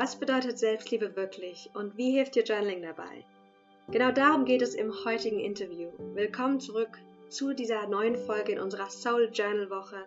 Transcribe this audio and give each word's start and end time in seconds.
Was 0.00 0.14
bedeutet 0.14 0.60
Selbstliebe 0.60 1.16
wirklich 1.16 1.70
und 1.74 1.96
wie 1.96 2.12
hilft 2.12 2.36
dir 2.36 2.44
Journaling 2.44 2.82
dabei? 2.82 3.24
Genau 3.90 4.12
darum 4.12 4.44
geht 4.44 4.62
es 4.62 4.76
im 4.76 4.94
heutigen 5.04 5.40
Interview. 5.40 5.90
Willkommen 6.14 6.60
zurück 6.60 7.00
zu 7.30 7.52
dieser 7.52 7.84
neuen 7.88 8.14
Folge 8.14 8.52
in 8.52 8.60
unserer 8.60 8.90
Soul 8.90 9.28
Journal 9.32 9.70
Woche. 9.70 10.06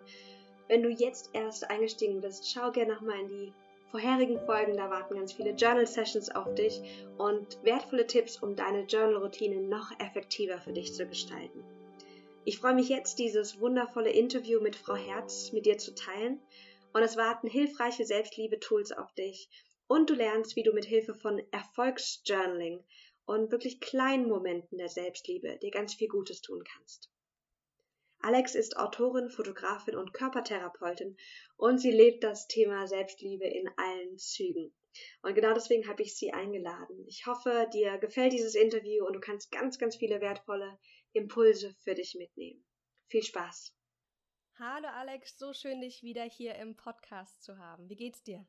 Wenn 0.66 0.82
du 0.82 0.88
jetzt 0.88 1.28
erst 1.34 1.68
eingestiegen 1.68 2.22
bist, 2.22 2.50
schau 2.50 2.70
gerne 2.70 2.94
nochmal 2.94 3.20
in 3.20 3.28
die 3.28 3.52
vorherigen 3.90 4.40
Folgen. 4.46 4.78
Da 4.78 4.88
warten 4.88 5.14
ganz 5.14 5.34
viele 5.34 5.50
Journal 5.50 5.86
Sessions 5.86 6.30
auf 6.34 6.54
dich 6.54 6.80
und 7.18 7.62
wertvolle 7.62 8.06
Tipps, 8.06 8.42
um 8.42 8.56
deine 8.56 8.84
Journal 8.84 9.16
Routine 9.16 9.60
noch 9.60 9.90
effektiver 10.00 10.58
für 10.58 10.72
dich 10.72 10.94
zu 10.94 11.04
gestalten. 11.04 11.62
Ich 12.46 12.58
freue 12.58 12.74
mich 12.74 12.88
jetzt, 12.88 13.18
dieses 13.18 13.60
wundervolle 13.60 14.10
Interview 14.10 14.58
mit 14.58 14.74
Frau 14.74 14.96
Herz 14.96 15.52
mit 15.52 15.66
dir 15.66 15.76
zu 15.76 15.94
teilen. 15.94 16.40
Und 16.94 17.02
es 17.02 17.18
warten 17.18 17.46
hilfreiche 17.46 18.06
Selbstliebe-Tools 18.06 18.92
auf 18.92 19.12
dich. 19.12 19.50
Und 19.94 20.08
du 20.08 20.14
lernst, 20.14 20.56
wie 20.56 20.62
du 20.62 20.72
mit 20.72 20.86
Hilfe 20.86 21.14
von 21.14 21.38
Erfolgsjournaling 21.50 22.82
und 23.26 23.52
wirklich 23.52 23.78
kleinen 23.78 24.26
Momenten 24.26 24.78
der 24.78 24.88
Selbstliebe 24.88 25.58
dir 25.58 25.70
ganz 25.70 25.92
viel 25.92 26.08
Gutes 26.08 26.40
tun 26.40 26.64
kannst. 26.64 27.12
Alex 28.20 28.54
ist 28.54 28.78
Autorin, 28.78 29.28
Fotografin 29.28 29.96
und 29.96 30.14
Körpertherapeutin 30.14 31.18
und 31.58 31.76
sie 31.76 31.90
lebt 31.90 32.24
das 32.24 32.48
Thema 32.48 32.86
Selbstliebe 32.86 33.44
in 33.44 33.68
allen 33.76 34.16
Zügen. 34.16 34.72
Und 35.20 35.34
genau 35.34 35.52
deswegen 35.52 35.86
habe 35.86 36.02
ich 36.02 36.16
sie 36.16 36.32
eingeladen. 36.32 37.04
Ich 37.06 37.26
hoffe, 37.26 37.68
dir 37.74 37.98
gefällt 37.98 38.32
dieses 38.32 38.54
Interview 38.54 39.04
und 39.04 39.12
du 39.12 39.20
kannst 39.20 39.52
ganz, 39.52 39.78
ganz 39.78 39.96
viele 39.96 40.22
wertvolle 40.22 40.78
Impulse 41.12 41.74
für 41.84 41.94
dich 41.94 42.14
mitnehmen. 42.14 42.64
Viel 43.08 43.24
Spaß! 43.24 43.76
Hallo 44.58 44.88
Alex, 44.88 45.36
so 45.36 45.52
schön 45.52 45.82
dich 45.82 46.02
wieder 46.02 46.24
hier 46.24 46.54
im 46.54 46.76
Podcast 46.76 47.42
zu 47.42 47.58
haben. 47.58 47.90
Wie 47.90 47.96
geht's 47.96 48.22
dir? 48.22 48.46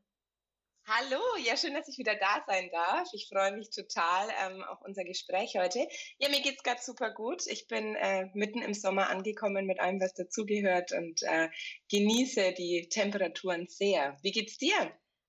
Hallo, 0.85 1.21
ja, 1.45 1.55
schön, 1.55 1.73
dass 1.73 1.87
ich 1.87 1.97
wieder 1.97 2.15
da 2.15 2.43
sein 2.45 2.69
darf. 2.69 3.07
Ich 3.13 3.29
freue 3.29 3.53
mich 3.53 3.69
total 3.69 4.27
ähm, 4.43 4.63
auf 4.63 4.81
unser 4.81 5.05
Gespräch 5.05 5.55
heute. 5.55 5.87
Ja, 6.17 6.27
mir 6.27 6.41
geht's 6.41 6.61
gerade 6.61 6.81
super 6.81 7.11
gut. 7.11 7.47
Ich 7.47 7.67
bin 7.67 7.95
äh, 7.95 8.29
mitten 8.33 8.61
im 8.61 8.73
Sommer 8.73 9.09
angekommen 9.09 9.65
mit 9.65 9.79
allem, 9.79 10.01
was 10.01 10.13
dazugehört 10.13 10.91
und 10.91 11.23
äh, 11.23 11.47
genieße 11.89 12.51
die 12.57 12.89
Temperaturen 12.89 13.67
sehr. 13.69 14.17
Wie 14.23 14.31
geht's 14.31 14.57
dir? 14.57 14.73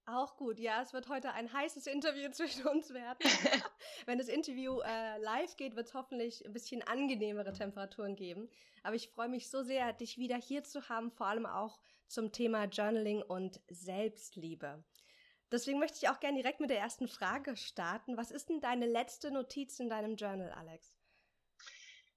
Auch 0.06 0.36
gut, 0.36 0.58
ja, 0.58 0.83
es 0.83 0.92
wird 0.92 1.08
heute 1.08 1.33
ein 1.33 1.52
heißes 1.52 1.86
Interview 1.86 2.28
zwischen 2.33 2.66
uns 2.66 2.92
werden. 2.92 3.20
Wenn 4.06 4.18
das 4.18 4.27
Interview 4.27 4.80
äh, 4.80 5.18
live 5.18 5.56
geht, 5.56 5.77
wird 5.77 5.86
es 5.86 5.94
hoffentlich 5.94 6.44
ein 6.44 6.52
bisschen 6.52 6.83
angenehmere 6.83 7.52
Temperaturen 7.52 8.16
geben. 8.16 8.50
Aber 8.83 8.96
ich 8.96 9.08
freue 9.08 9.28
mich 9.28 9.48
so 9.48 9.62
sehr, 9.62 9.92
dich 9.92 10.18
wieder 10.18 10.36
hier 10.36 10.64
zu 10.64 10.89
haben, 10.89 11.12
vor 11.12 11.28
allem 11.28 11.46
auch 11.46 11.78
zum 12.08 12.33
Thema 12.33 12.64
Journaling 12.64 13.22
und 13.22 13.61
Selbstliebe. 13.68 14.83
Deswegen 15.55 15.78
möchte 15.78 15.98
ich 16.02 16.08
auch 16.08 16.19
gerne 16.19 16.36
direkt 16.36 16.58
mit 16.58 16.69
der 16.69 16.80
ersten 16.80 17.06
Frage 17.06 17.56
starten. 17.56 18.16
Was 18.16 18.33
ist 18.33 18.48
denn 18.48 18.60
deine 18.60 18.86
letzte 18.86 19.30
Notiz 19.30 19.78
in 19.78 19.88
deinem 19.88 20.16
Journal, 20.16 20.50
Alex? 20.50 20.96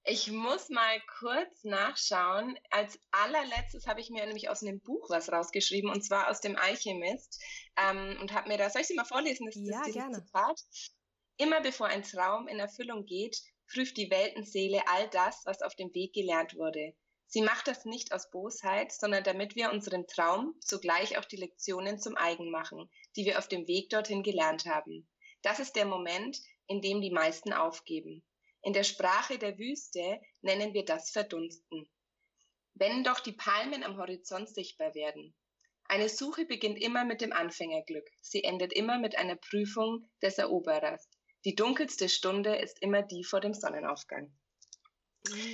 Ich 0.06 0.32
muss 0.32 0.70
mal 0.70 1.00
kurz 1.20 1.64
nachschauen. 1.64 2.58
Als 2.72 3.00
allerletztes 3.12 3.86
habe 3.86 4.02
ich 4.02 4.10
mir 4.10 4.26
nämlich 4.26 4.50
aus 4.50 4.64
einem 4.64 4.80
Buch 4.80 5.12
was 5.12 5.32
rausgeschrieben, 5.32 5.92
und 5.92 6.02
zwar 6.02 6.32
aus 6.32 6.42
dem 6.42 6.56
Alchemist. 6.56 7.40
Ähm, 7.78 8.18
und 8.22 8.34
habe 8.34 8.48
mir 8.48 8.58
da, 8.58 8.72
soll 8.72 8.82
ich 8.82 8.88
sie 8.88 8.96
mal 8.96 9.06
vorlesen? 9.06 9.46
Das, 9.46 9.56
ja, 9.56 9.82
das 9.84 9.94
gerne. 9.94 10.26
Zitat. 10.26 10.60
Immer 11.38 11.62
bevor 11.62 11.88
ein 11.88 12.02
Traum 12.02 12.48
in 12.48 12.58
Erfüllung 12.58 13.06
geht, 13.06 13.40
prüft 13.72 13.98
die 13.98 14.10
Weltenseele 14.10 14.82
all 14.88 15.10
das, 15.10 15.46
was 15.46 15.62
auf 15.62 15.76
dem 15.76 15.94
Weg 15.94 16.14
gelernt 16.14 16.56
wurde. 16.56 16.96
Sie 17.30 17.42
macht 17.42 17.68
das 17.68 17.84
nicht 17.84 18.14
aus 18.14 18.32
Bosheit, 18.32 18.94
sondern 18.94 19.24
damit 19.26 19.58
wir 19.58 19.72
unseren 19.72 20.08
Traum 20.08 20.56
zugleich 20.62 21.18
auch 21.18 21.26
die 21.26 21.36
Lektionen 21.36 22.00
zum 22.00 22.16
eigen 22.16 22.50
machen, 22.50 22.90
die 23.18 23.26
wir 23.26 23.40
auf 23.40 23.48
dem 23.48 23.68
Weg 23.68 23.90
dorthin 23.90 24.24
gelernt 24.24 24.66
haben. 24.66 25.10
Das 25.42 25.60
ist 25.60 25.76
der 25.76 25.86
Moment, 25.86 26.40
in 26.68 26.82
dem 26.82 27.02
die 27.02 27.12
meisten 27.12 27.52
aufgeben. 27.52 28.24
In 28.62 28.74
der 28.74 28.84
Sprache 28.84 29.38
der 29.38 29.58
Wüste 29.58 30.22
nennen 30.42 30.74
wir 30.74 30.86
das 30.86 31.12
Verdunsten. 31.12 31.90
Wenn 32.74 33.04
doch 33.04 33.20
die 33.20 33.34
Palmen 33.34 33.84
am 33.84 33.98
Horizont 33.98 34.50
sichtbar 34.50 34.94
werden. 34.94 35.36
Eine 35.86 36.10
Suche 36.10 36.46
beginnt 36.46 36.80
immer 36.80 37.06
mit 37.06 37.22
dem 37.22 37.32
Anfängerglück. 37.32 38.08
Sie 38.22 38.44
endet 38.44 38.74
immer 38.74 39.00
mit 39.00 39.18
einer 39.18 39.38
Prüfung 39.38 40.08
des 40.22 40.38
Eroberers. 40.38 41.08
Die 41.46 41.56
dunkelste 41.56 42.10
Stunde 42.10 42.56
ist 42.58 42.82
immer 42.82 43.04
die 43.04 43.24
vor 43.24 43.40
dem 43.40 43.54
Sonnenaufgang. 43.54 44.32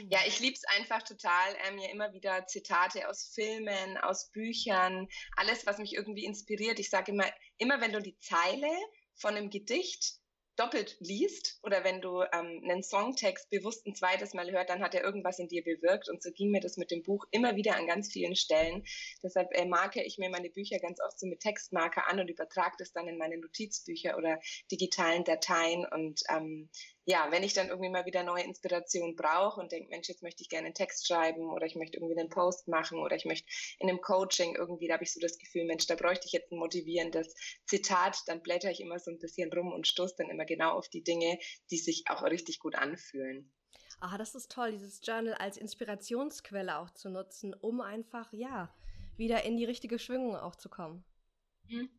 Ja, 0.09 0.19
ich 0.28 0.40
liebe 0.40 0.56
es 0.56 0.63
einfach 0.75 1.03
total, 1.03 1.56
äh, 1.66 1.72
mir 1.72 1.90
immer 1.91 2.13
wieder 2.13 2.45
Zitate 2.47 3.07
aus 3.09 3.31
Filmen, 3.34 3.97
aus 3.97 4.30
Büchern, 4.31 5.07
alles, 5.35 5.66
was 5.66 5.78
mich 5.78 5.94
irgendwie 5.94 6.25
inspiriert. 6.25 6.80
Ich 6.80 6.90
sage 6.90 7.12
immer, 7.12 7.25
immer 7.58 7.81
wenn 7.81 7.94
du 7.94 8.02
die 8.02 8.18
Zeile 8.19 8.69
von 9.16 9.36
einem 9.36 9.50
Gedicht 9.50 10.19
doppelt 10.56 10.97
liest 11.00 11.59
oder 11.64 11.84
wenn 11.84 12.02
du 12.02 12.22
ähm, 12.22 12.62
einen 12.64 12.84
Songtext 12.84 13.50
bewusst 13.50 13.86
ein 13.88 13.96
zweites 13.96 14.34
Mal 14.34 14.52
hört, 14.52 14.69
dann 14.69 14.81
hat 14.81 14.94
er 14.94 15.03
irgendwas 15.03 15.40
in 15.40 15.47
dir 15.47 15.63
bewirkt. 15.63 16.09
Und 16.09 16.22
so 16.22 16.31
ging 16.31 16.52
mir 16.52 16.59
das 16.59 16.78
mit 16.78 16.92
dem 16.92 17.02
Buch 17.03 17.25
immer 17.31 17.56
wieder 17.56 17.75
an 17.75 17.88
ganz 17.88 18.12
vielen 18.12 18.36
Stellen. 18.36 18.84
Deshalb 19.24 19.50
äh, 19.53 19.66
marke 19.66 20.03
ich 20.03 20.18
mir 20.18 20.30
meine 20.30 20.50
Bücher 20.50 20.78
ganz 20.80 21.00
oft 21.02 21.19
so 21.19 21.25
mit 21.25 21.40
Textmarker 21.40 22.08
an 22.08 22.19
und 22.19 22.30
übertrage 22.30 22.75
das 22.78 22.92
dann 22.92 23.08
in 23.08 23.18
meine 23.18 23.38
Notizbücher 23.38 24.18
oder 24.18 24.40
digitalen 24.72 25.24
Dateien. 25.24 25.86
Und 25.86 26.22
ähm, 26.30 26.69
ja, 27.06 27.28
wenn 27.31 27.44
ich 27.44 27.53
dann 27.53 27.68
irgendwie 27.68 27.90
mal 27.90 28.06
wieder 28.06 28.24
neue 28.24 28.44
Inspiration 28.44 29.16
brauche 29.16 29.59
und 29.59 29.72
denke, 29.72 29.90
Mensch, 29.90 30.08
jetzt 30.08 30.24
möchte 30.24 30.41
ich 30.41 30.50
gerne 30.50 30.68
einen 30.68 30.75
Text 30.75 31.08
schreiben 31.08 31.52
oder 31.52 31.66
ich 31.66 31.75
möchte 31.75 31.97
irgendwie 31.97 32.18
einen 32.18 32.30
Post 32.30 32.68
machen 32.68 33.00
oder 33.00 33.16
ich 33.16 33.25
möchte 33.25 33.46
in 33.80 33.90
einem 33.90 34.00
Coaching 34.00 34.56
irgendwie, 34.56 34.88
da 34.88 34.94
habe 34.94 35.03
ich 35.03 35.12
so 35.12 35.19
das 35.19 35.38
Gefühl, 35.38 35.66
Mensch, 35.66 35.86
da 35.86 35.96
bräuchte 35.96 36.28
ich 36.28 36.31
jetzt 36.31 36.52
ein 36.52 36.59
motivierendes 36.59 37.34
Zitat, 37.66 38.18
dann 38.28 38.42
blätter 38.42 38.72
ich 38.72 38.80
immer 38.80 39.00
so 39.00 39.12
ein 39.12 39.19
bisschen 39.19 39.52
rum 39.52 39.74
und 39.74 39.88
stoße 39.88 40.16
dann 40.18 40.30
immer 40.30 40.46
genau 40.46 40.78
auf 40.78 40.88
die 40.88 41.03
Dinge, 41.03 41.38
die 41.72 41.78
sich 41.78 42.06
auch 42.08 42.24
richtig 42.24 42.59
gut 42.59 42.75
anfühlen. 42.75 43.52
Ah, 44.00 44.18
das 44.18 44.36
ist 44.36 44.52
toll, 44.52 44.72
dieses 44.72 45.02
Journal 45.06 45.34
als 45.34 45.58
Inspirationsquelle 45.58 46.78
auch 46.78 46.90
zu 46.90 47.09
nutzen, 47.09 47.53
um 47.53 47.81
einfach, 47.81 48.31
ja, 48.31 48.74
wieder 49.18 49.44
in 49.44 49.58
die 49.58 49.66
richtige 49.66 50.00
Schwingung 50.00 50.36
auch 50.36 50.56
zu 50.56 50.69
kommen. 50.69 51.03
Mhm. 51.68 51.90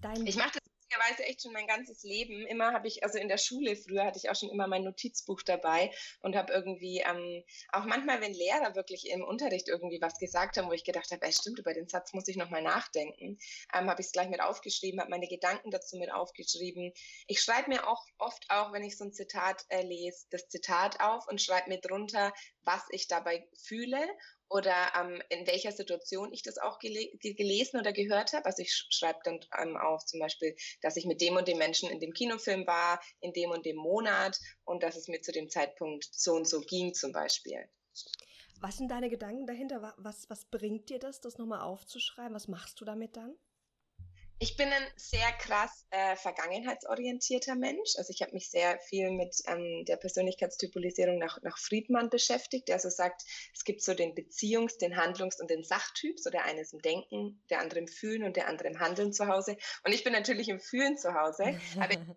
Dein 0.00 0.26
ich 0.26 0.36
mache 0.36 0.52
das 0.52 0.71
lustigerweise 0.92 1.24
echt 1.24 1.42
schon 1.42 1.52
mein 1.52 1.66
ganzes 1.66 2.02
Leben. 2.02 2.46
Immer 2.46 2.72
habe 2.72 2.88
ich, 2.88 3.04
also 3.04 3.18
in 3.18 3.28
der 3.28 3.38
Schule 3.38 3.76
früher 3.76 4.04
hatte 4.04 4.18
ich 4.18 4.30
auch 4.30 4.36
schon 4.36 4.50
immer 4.50 4.66
mein 4.66 4.84
Notizbuch 4.84 5.42
dabei 5.42 5.90
und 6.20 6.36
habe 6.36 6.52
irgendwie, 6.52 7.02
ähm, 7.06 7.44
auch 7.72 7.84
manchmal, 7.84 8.20
wenn 8.20 8.32
Lehrer 8.32 8.74
wirklich 8.74 9.08
im 9.10 9.24
Unterricht 9.24 9.68
irgendwie 9.68 10.00
was 10.00 10.18
gesagt 10.18 10.56
haben, 10.56 10.68
wo 10.68 10.72
ich 10.72 10.84
gedacht 10.84 11.10
habe, 11.10 11.24
ey, 11.24 11.32
stimmt, 11.32 11.58
über 11.58 11.74
den 11.74 11.88
Satz 11.88 12.12
muss 12.12 12.28
ich 12.28 12.36
nochmal 12.36 12.62
nachdenken, 12.62 13.38
ähm, 13.74 13.90
habe 13.90 14.00
ich 14.00 14.06
es 14.06 14.12
gleich 14.12 14.28
mit 14.28 14.40
aufgeschrieben, 14.40 15.00
habe 15.00 15.10
meine 15.10 15.28
Gedanken 15.28 15.70
dazu 15.70 15.96
mit 15.96 16.12
aufgeschrieben. 16.12 16.92
Ich 17.26 17.40
schreibe 17.40 17.70
mir 17.70 17.88
auch 17.88 18.04
oft 18.18 18.44
auch, 18.48 18.72
wenn 18.72 18.84
ich 18.84 18.96
so 18.96 19.04
ein 19.04 19.12
Zitat 19.12 19.64
äh, 19.68 19.82
lese, 19.82 20.26
das 20.30 20.48
Zitat 20.48 21.00
auf 21.00 21.26
und 21.28 21.40
schreibe 21.40 21.68
mir 21.68 21.80
drunter, 21.80 22.32
was 22.62 22.84
ich 22.90 23.08
dabei 23.08 23.46
fühle 23.56 23.98
oder 24.52 24.92
ähm, 25.00 25.22
in 25.30 25.46
welcher 25.46 25.72
Situation 25.72 26.32
ich 26.32 26.42
das 26.42 26.58
auch 26.58 26.78
gele 26.78 27.10
gelesen 27.20 27.80
oder 27.80 27.92
gehört 27.92 28.32
habe. 28.32 28.44
Also 28.44 28.62
ich 28.62 28.72
schreibe 28.90 29.20
dann 29.24 29.40
ähm, 29.60 29.76
auf 29.76 30.04
zum 30.04 30.20
Beispiel, 30.20 30.54
dass 30.82 30.96
ich 30.96 31.06
mit 31.06 31.20
dem 31.20 31.36
und 31.36 31.48
dem 31.48 31.58
Menschen 31.58 31.88
in 31.88 32.00
dem 32.00 32.12
Kinofilm 32.12 32.66
war, 32.66 33.00
in 33.20 33.32
dem 33.32 33.50
und 33.50 33.64
dem 33.64 33.76
Monat 33.76 34.38
und 34.64 34.82
dass 34.82 34.96
es 34.96 35.08
mir 35.08 35.20
zu 35.20 35.32
dem 35.32 35.48
Zeitpunkt 35.48 36.08
so 36.12 36.34
und 36.34 36.46
so 36.46 36.60
ging 36.60 36.94
zum 36.94 37.12
Beispiel. 37.12 37.68
Was 38.60 38.76
sind 38.76 38.90
deine 38.90 39.10
Gedanken 39.10 39.46
dahinter? 39.46 39.94
Was, 39.96 40.28
was 40.30 40.44
bringt 40.44 40.88
dir 40.88 40.98
das, 40.98 41.20
das 41.20 41.38
nochmal 41.38 41.62
aufzuschreiben? 41.62 42.34
Was 42.34 42.46
machst 42.46 42.80
du 42.80 42.84
damit 42.84 43.16
dann? 43.16 43.34
Ich 44.42 44.56
bin 44.56 44.68
ein 44.72 44.86
sehr 44.96 45.30
krass 45.38 45.86
äh, 45.90 46.16
vergangenheitsorientierter 46.16 47.54
Mensch. 47.54 47.92
Also 47.96 48.10
ich 48.10 48.22
habe 48.22 48.32
mich 48.32 48.50
sehr 48.50 48.76
viel 48.80 49.12
mit 49.12 49.36
ähm, 49.46 49.84
der 49.86 49.96
Persönlichkeitstypolisierung 49.96 51.16
nach, 51.16 51.40
nach 51.42 51.56
Friedmann 51.58 52.10
beschäftigt, 52.10 52.66
der 52.66 52.80
so 52.80 52.90
sagt, 52.90 53.22
es 53.54 53.62
gibt 53.62 53.82
so 53.82 53.94
den 53.94 54.16
Beziehungs-, 54.16 54.78
den 54.78 54.96
Handlungs- 54.96 55.40
und 55.40 55.48
den 55.48 55.62
Sachtyp. 55.62 56.18
So 56.18 56.28
der 56.28 56.44
eine 56.44 56.62
ist 56.62 56.72
im 56.72 56.82
Denken, 56.82 57.40
der 57.50 57.60
andere 57.60 57.78
im 57.78 57.86
Fühlen 57.86 58.24
und 58.24 58.34
der 58.34 58.48
andere 58.48 58.66
im 58.66 58.80
Handeln 58.80 59.12
zu 59.12 59.28
Hause. 59.28 59.56
Und 59.84 59.92
ich 59.92 60.02
bin 60.02 60.12
natürlich 60.12 60.48
im 60.48 60.58
Fühlen 60.58 60.98
zu 60.98 61.14
Hause. 61.14 61.60
Aber 61.78 61.94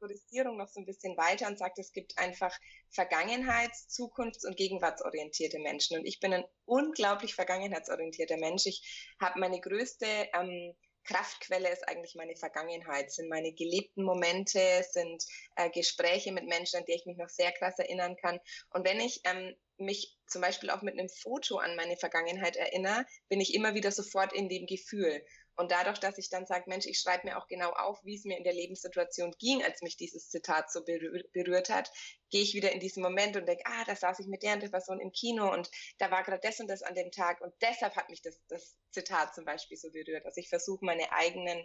Kategorisierung 0.00 0.56
noch 0.56 0.68
so 0.68 0.80
ein 0.80 0.86
bisschen 0.86 1.14
weiter 1.18 1.46
und 1.46 1.58
sagt, 1.58 1.78
es 1.78 1.92
gibt 1.92 2.16
einfach 2.16 2.58
Vergangenheits-, 2.88 3.86
Zukunfts- 3.88 4.46
und 4.46 4.56
Gegenwartsorientierte 4.56 5.58
Menschen. 5.58 5.98
Und 5.98 6.06
ich 6.06 6.20
bin 6.20 6.32
ein 6.32 6.44
unglaublich 6.64 7.34
vergangenheitsorientierter 7.34 8.38
Mensch. 8.38 8.64
Ich 8.64 9.12
habe 9.20 9.38
meine 9.38 9.60
größte 9.60 10.06
ähm, 10.32 10.74
Kraftquelle 11.04 11.70
ist 11.70 11.88
eigentlich 11.88 12.14
meine 12.14 12.36
Vergangenheit, 12.36 13.10
sind 13.10 13.28
meine 13.28 13.52
gelebten 13.52 14.04
Momente, 14.04 14.60
sind 14.90 15.24
äh, 15.56 15.70
Gespräche 15.70 16.32
mit 16.32 16.46
Menschen, 16.46 16.78
an 16.78 16.84
die 16.86 16.94
ich 16.94 17.06
mich 17.06 17.16
noch 17.16 17.28
sehr 17.28 17.52
krass 17.52 17.78
erinnern 17.78 18.16
kann. 18.16 18.38
Und 18.70 18.86
wenn 18.86 19.00
ich 19.00 19.20
ähm, 19.24 19.54
mich 19.78 20.16
zum 20.26 20.42
Beispiel 20.42 20.70
auch 20.70 20.82
mit 20.82 20.98
einem 20.98 21.08
Foto 21.08 21.58
an 21.58 21.74
meine 21.76 21.96
Vergangenheit 21.96 22.56
erinnere, 22.56 23.04
bin 23.28 23.40
ich 23.40 23.54
immer 23.54 23.74
wieder 23.74 23.90
sofort 23.90 24.32
in 24.32 24.48
dem 24.48 24.66
Gefühl. 24.66 25.24
Und 25.60 25.72
dadurch, 25.72 25.98
dass 25.98 26.16
ich 26.16 26.30
dann 26.30 26.46
sage, 26.46 26.64
Mensch, 26.68 26.86
ich 26.86 26.98
schreibe 26.98 27.26
mir 27.26 27.36
auch 27.36 27.46
genau 27.46 27.68
auf, 27.72 28.02
wie 28.02 28.14
es 28.14 28.24
mir 28.24 28.38
in 28.38 28.44
der 28.44 28.54
Lebenssituation 28.54 29.34
ging, 29.38 29.62
als 29.62 29.82
mich 29.82 29.98
dieses 29.98 30.30
Zitat 30.30 30.72
so 30.72 30.82
berührt 30.82 31.68
hat, 31.68 31.92
gehe 32.30 32.40
ich 32.40 32.54
wieder 32.54 32.72
in 32.72 32.80
diesen 32.80 33.02
Moment 33.02 33.36
und 33.36 33.46
denke, 33.46 33.64
ah, 33.66 33.84
da 33.84 33.94
saß 33.94 34.20
ich 34.20 34.26
mit 34.26 34.42
der 34.42 34.54
und 34.54 34.62
der 34.62 34.70
Person 34.70 35.00
im 35.00 35.12
Kino 35.12 35.52
und 35.52 35.70
da 35.98 36.10
war 36.10 36.22
gerade 36.22 36.40
das 36.42 36.60
und 36.60 36.68
das 36.68 36.82
an 36.82 36.94
dem 36.94 37.10
Tag 37.10 37.42
und 37.42 37.52
deshalb 37.60 37.94
hat 37.94 38.08
mich 38.08 38.22
das, 38.22 38.40
das 38.48 38.74
Zitat 38.90 39.34
zum 39.34 39.44
Beispiel 39.44 39.76
so 39.76 39.90
berührt. 39.90 40.24
Also 40.24 40.40
ich 40.40 40.48
versuche 40.48 40.82
meine 40.82 41.12
eigenen 41.12 41.62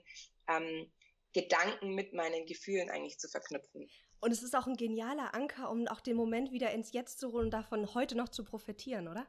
ähm, 0.49 0.91
Gedanken 1.31 1.95
mit 1.95 2.11
meinen 2.11 2.45
Gefühlen 2.45 2.89
eigentlich 2.89 3.17
zu 3.17 3.29
verknüpfen. 3.29 3.89
Und 4.19 4.31
es 4.31 4.43
ist 4.43 4.57
auch 4.57 4.67
ein 4.67 4.75
genialer 4.75 5.33
Anker, 5.33 5.69
um 5.69 5.87
auch 5.87 6.01
den 6.01 6.17
Moment 6.17 6.51
wieder 6.51 6.71
ins 6.71 6.91
Jetzt 6.91 7.17
zu 7.17 7.31
holen 7.31 7.45
und 7.45 7.51
davon 7.51 7.93
heute 7.93 8.17
noch 8.17 8.27
zu 8.27 8.43
profitieren, 8.43 9.07
oder? 9.07 9.25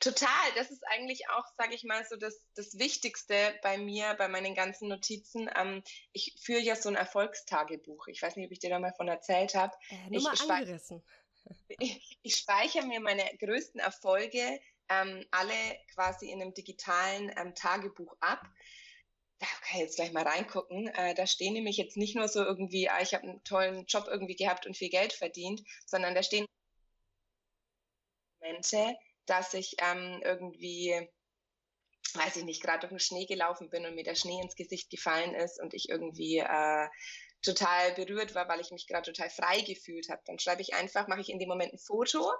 Total, 0.00 0.28
das 0.54 0.70
ist 0.70 0.86
eigentlich 0.86 1.28
auch, 1.30 1.44
sage 1.56 1.74
ich 1.74 1.84
mal, 1.84 2.04
so 2.04 2.16
das, 2.16 2.40
das 2.54 2.78
Wichtigste 2.78 3.34
bei 3.62 3.78
mir, 3.78 4.14
bei 4.14 4.28
meinen 4.28 4.54
ganzen 4.54 4.88
Notizen. 4.88 5.50
Ähm, 5.56 5.82
ich 6.12 6.36
führe 6.40 6.60
ja 6.60 6.76
so 6.76 6.88
ein 6.88 6.94
Erfolgstagebuch. 6.94 8.06
Ich 8.06 8.22
weiß 8.22 8.36
nicht, 8.36 8.46
ob 8.46 8.52
ich 8.52 8.60
dir 8.60 8.70
da 8.70 8.78
mal 8.78 8.94
von 8.94 9.08
erzählt 9.08 9.54
habe. 9.54 9.76
Äh, 9.88 10.10
nur 10.10 10.32
ich, 10.32 10.46
mal 10.46 10.58
angerissen. 10.58 11.02
Ich, 11.80 12.18
ich, 12.22 12.36
speichere 12.36 12.86
mir 12.86 13.00
meine 13.00 13.24
größten 13.38 13.80
Erfolge 13.80 14.60
ähm, 14.88 15.24
alle 15.30 15.54
quasi 15.94 16.30
in 16.30 16.40
einem 16.40 16.54
digitalen 16.54 17.32
ähm, 17.36 17.54
Tagebuch 17.54 18.16
ab. 18.20 18.42
Da 19.38 19.46
kann 19.46 19.76
ich 19.76 19.80
jetzt 19.80 19.96
gleich 19.96 20.12
mal 20.12 20.22
reingucken. 20.22 20.88
Äh, 20.88 21.14
da 21.14 21.26
stehen 21.26 21.54
nämlich 21.54 21.76
jetzt 21.76 21.96
nicht 21.96 22.16
nur 22.16 22.28
so 22.28 22.42
irgendwie, 22.42 22.88
ah, 22.88 23.00
ich 23.02 23.14
habe 23.14 23.24
einen 23.24 23.44
tollen 23.44 23.84
Job 23.86 24.06
irgendwie 24.08 24.36
gehabt 24.36 24.66
und 24.66 24.76
viel 24.76 24.90
Geld 24.90 25.12
verdient, 25.12 25.62
sondern 25.84 26.14
da 26.14 26.22
stehen 26.22 26.46
Momente, 28.40 28.96
dass 29.26 29.54
ich 29.54 29.76
ähm, 29.78 30.20
irgendwie, 30.24 31.08
weiß 32.14 32.36
ich 32.36 32.44
nicht, 32.44 32.62
gerade 32.62 32.80
durch 32.80 32.92
den 32.92 33.00
Schnee 33.00 33.26
gelaufen 33.26 33.70
bin 33.70 33.84
und 33.86 33.94
mir 33.94 34.04
der 34.04 34.14
Schnee 34.14 34.40
ins 34.40 34.56
Gesicht 34.56 34.90
gefallen 34.90 35.34
ist 35.34 35.60
und 35.60 35.74
ich 35.74 35.88
irgendwie 35.88 36.38
äh, 36.38 36.88
total 37.42 37.92
berührt 37.94 38.34
war, 38.34 38.48
weil 38.48 38.60
ich 38.60 38.70
mich 38.70 38.86
gerade 38.86 39.12
total 39.12 39.30
frei 39.30 39.60
gefühlt 39.60 40.08
habe. 40.08 40.22
Dann 40.26 40.38
schreibe 40.38 40.62
ich 40.62 40.74
einfach, 40.74 41.06
mache 41.06 41.20
ich 41.20 41.28
in 41.28 41.38
dem 41.38 41.48
Moment 41.48 41.72
ein 41.72 41.78
Foto 41.78 42.32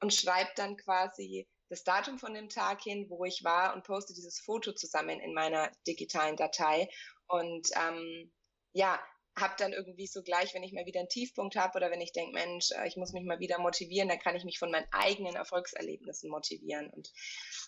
und 0.00 0.14
schreibe 0.14 0.50
dann 0.56 0.76
quasi 0.76 1.46
das 1.68 1.84
Datum 1.84 2.18
von 2.18 2.34
dem 2.34 2.48
Tag 2.48 2.82
hin, 2.82 3.06
wo 3.08 3.24
ich 3.24 3.42
war 3.42 3.74
und 3.74 3.84
poste 3.84 4.14
dieses 4.14 4.40
Foto 4.40 4.72
zusammen 4.72 5.20
in 5.20 5.34
meiner 5.34 5.70
digitalen 5.86 6.36
Datei. 6.36 6.88
Und 7.26 7.68
ähm, 7.76 8.32
ja, 8.72 9.00
habe 9.36 9.54
dann 9.58 9.72
irgendwie 9.72 10.06
so 10.06 10.22
gleich, 10.22 10.54
wenn 10.54 10.62
ich 10.62 10.72
mal 10.72 10.86
wieder 10.86 11.00
einen 11.00 11.08
Tiefpunkt 11.08 11.56
habe 11.56 11.76
oder 11.76 11.90
wenn 11.90 12.00
ich 12.00 12.12
denke, 12.12 12.34
Mensch, 12.34 12.70
äh, 12.70 12.86
ich 12.86 12.96
muss 12.96 13.12
mich 13.12 13.24
mal 13.24 13.40
wieder 13.40 13.58
motivieren, 13.58 14.08
dann 14.08 14.18
kann 14.18 14.36
ich 14.36 14.44
mich 14.44 14.58
von 14.58 14.70
meinen 14.70 14.86
eigenen 14.92 15.34
Erfolgserlebnissen 15.34 16.30
motivieren. 16.30 16.90
Und 16.90 17.12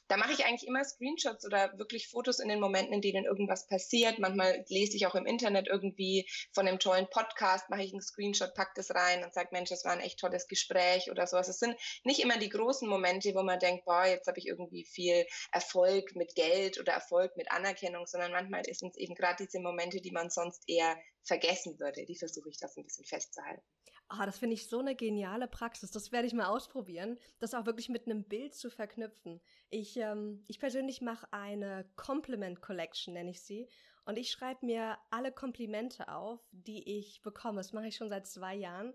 da 0.08 0.16
mache 0.16 0.32
ich 0.32 0.44
eigentlich 0.44 0.68
immer 0.68 0.84
Screenshots 0.84 1.44
oder 1.44 1.76
wirklich 1.78 2.08
Fotos 2.08 2.38
in 2.38 2.48
den 2.48 2.60
Momenten, 2.60 2.94
in 2.94 3.00
denen 3.00 3.24
irgendwas 3.24 3.66
passiert. 3.66 4.18
Manchmal 4.18 4.64
lese 4.68 4.96
ich 4.96 5.06
auch 5.06 5.16
im 5.16 5.26
Internet 5.26 5.66
irgendwie 5.66 6.28
von 6.52 6.68
einem 6.68 6.78
tollen 6.78 7.08
Podcast, 7.10 7.68
mache 7.68 7.82
ich 7.82 7.92
einen 7.92 8.02
Screenshot, 8.02 8.54
pack 8.54 8.74
das 8.76 8.94
rein 8.94 9.24
und 9.24 9.34
sage, 9.34 9.48
Mensch, 9.50 9.70
das 9.70 9.84
war 9.84 9.92
ein 9.92 10.00
echt 10.00 10.20
tolles 10.20 10.46
Gespräch 10.46 11.10
oder 11.10 11.26
sowas. 11.26 11.48
Es 11.48 11.58
sind 11.58 11.76
nicht 12.04 12.20
immer 12.20 12.38
die 12.38 12.48
großen 12.48 12.88
Momente, 12.88 13.34
wo 13.34 13.42
man 13.42 13.58
denkt, 13.58 13.84
boah, 13.84 14.06
jetzt 14.06 14.28
habe 14.28 14.38
ich 14.38 14.46
irgendwie 14.46 14.84
viel 14.84 15.26
Erfolg 15.50 16.14
mit 16.14 16.34
Geld 16.36 16.78
oder 16.78 16.92
Erfolg 16.92 17.36
mit 17.36 17.50
Anerkennung, 17.50 18.06
sondern 18.06 18.30
manchmal 18.30 18.62
sind 18.72 18.90
es 18.90 18.96
eben 18.96 19.14
gerade 19.14 19.44
diese 19.44 19.60
Momente, 19.60 20.00
die 20.00 20.12
man 20.12 20.30
sonst 20.30 20.62
eher 20.68 20.96
vergessen 21.26 21.78
würde. 21.78 22.04
Die 22.04 22.16
versuche 22.16 22.48
ich 22.48 22.58
das 22.58 22.76
ein 22.76 22.84
bisschen 22.84 23.04
festzuhalten. 23.04 23.62
Ah, 24.08 24.24
das 24.24 24.38
finde 24.38 24.54
ich 24.54 24.68
so 24.68 24.78
eine 24.78 24.94
geniale 24.94 25.48
Praxis. 25.48 25.90
Das 25.90 26.12
werde 26.12 26.28
ich 26.28 26.32
mal 26.32 26.46
ausprobieren, 26.46 27.18
das 27.40 27.54
auch 27.54 27.66
wirklich 27.66 27.88
mit 27.88 28.06
einem 28.06 28.22
Bild 28.22 28.54
zu 28.54 28.70
verknüpfen. 28.70 29.40
Ich, 29.68 29.96
ähm, 29.96 30.44
ich 30.46 30.60
persönlich 30.60 31.00
mache 31.00 31.26
eine 31.32 31.90
Compliment 31.96 32.62
Collection, 32.62 33.14
nenne 33.14 33.30
ich 33.30 33.42
sie. 33.42 33.68
Und 34.04 34.16
ich 34.16 34.30
schreibe 34.30 34.64
mir 34.64 34.96
alle 35.10 35.32
Komplimente 35.32 36.08
auf, 36.08 36.40
die 36.52 36.98
ich 36.98 37.20
bekomme. 37.22 37.56
Das 37.56 37.72
mache 37.72 37.88
ich 37.88 37.96
schon 37.96 38.08
seit 38.08 38.28
zwei 38.28 38.54
Jahren. 38.54 38.94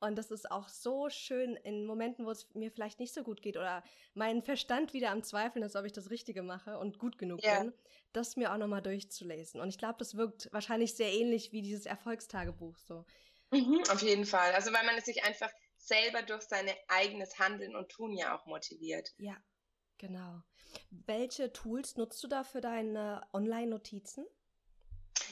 Und 0.00 0.16
das 0.16 0.30
ist 0.30 0.50
auch 0.50 0.68
so 0.68 1.10
schön 1.10 1.56
in 1.56 1.84
Momenten, 1.84 2.24
wo 2.24 2.30
es 2.30 2.48
mir 2.54 2.70
vielleicht 2.70 3.00
nicht 3.00 3.12
so 3.12 3.24
gut 3.24 3.42
geht 3.42 3.56
oder 3.56 3.82
mein 4.14 4.42
Verstand 4.42 4.92
wieder 4.92 5.10
am 5.10 5.24
Zweifeln 5.24 5.64
ist, 5.64 5.74
ob 5.74 5.84
ich 5.84 5.92
das 5.92 6.10
Richtige 6.10 6.42
mache 6.42 6.78
und 6.78 6.98
gut 6.98 7.18
genug 7.18 7.42
yeah. 7.42 7.62
bin, 7.62 7.72
das 8.12 8.36
mir 8.36 8.52
auch 8.52 8.58
nochmal 8.58 8.82
durchzulesen. 8.82 9.60
Und 9.60 9.68
ich 9.68 9.78
glaube, 9.78 9.96
das 9.98 10.16
wirkt 10.16 10.48
wahrscheinlich 10.52 10.94
sehr 10.94 11.12
ähnlich 11.12 11.52
wie 11.52 11.62
dieses 11.62 11.86
Erfolgstagebuch 11.86 12.78
so. 12.78 13.04
Mhm, 13.50 13.82
auf 13.90 14.02
jeden 14.02 14.24
Fall. 14.24 14.52
Also 14.52 14.72
weil 14.72 14.84
man 14.86 14.96
es 14.96 15.06
sich 15.06 15.24
einfach 15.24 15.50
selber 15.78 16.22
durch 16.22 16.42
sein 16.42 16.68
eigenes 16.88 17.38
Handeln 17.38 17.74
und 17.74 17.88
Tun 17.88 18.12
ja 18.12 18.36
auch 18.36 18.46
motiviert. 18.46 19.14
Ja, 19.18 19.36
genau. 19.96 20.42
Welche 20.90 21.52
Tools 21.52 21.96
nutzt 21.96 22.22
du 22.22 22.28
da 22.28 22.44
für 22.44 22.60
deine 22.60 23.22
Online-Notizen? 23.32 24.26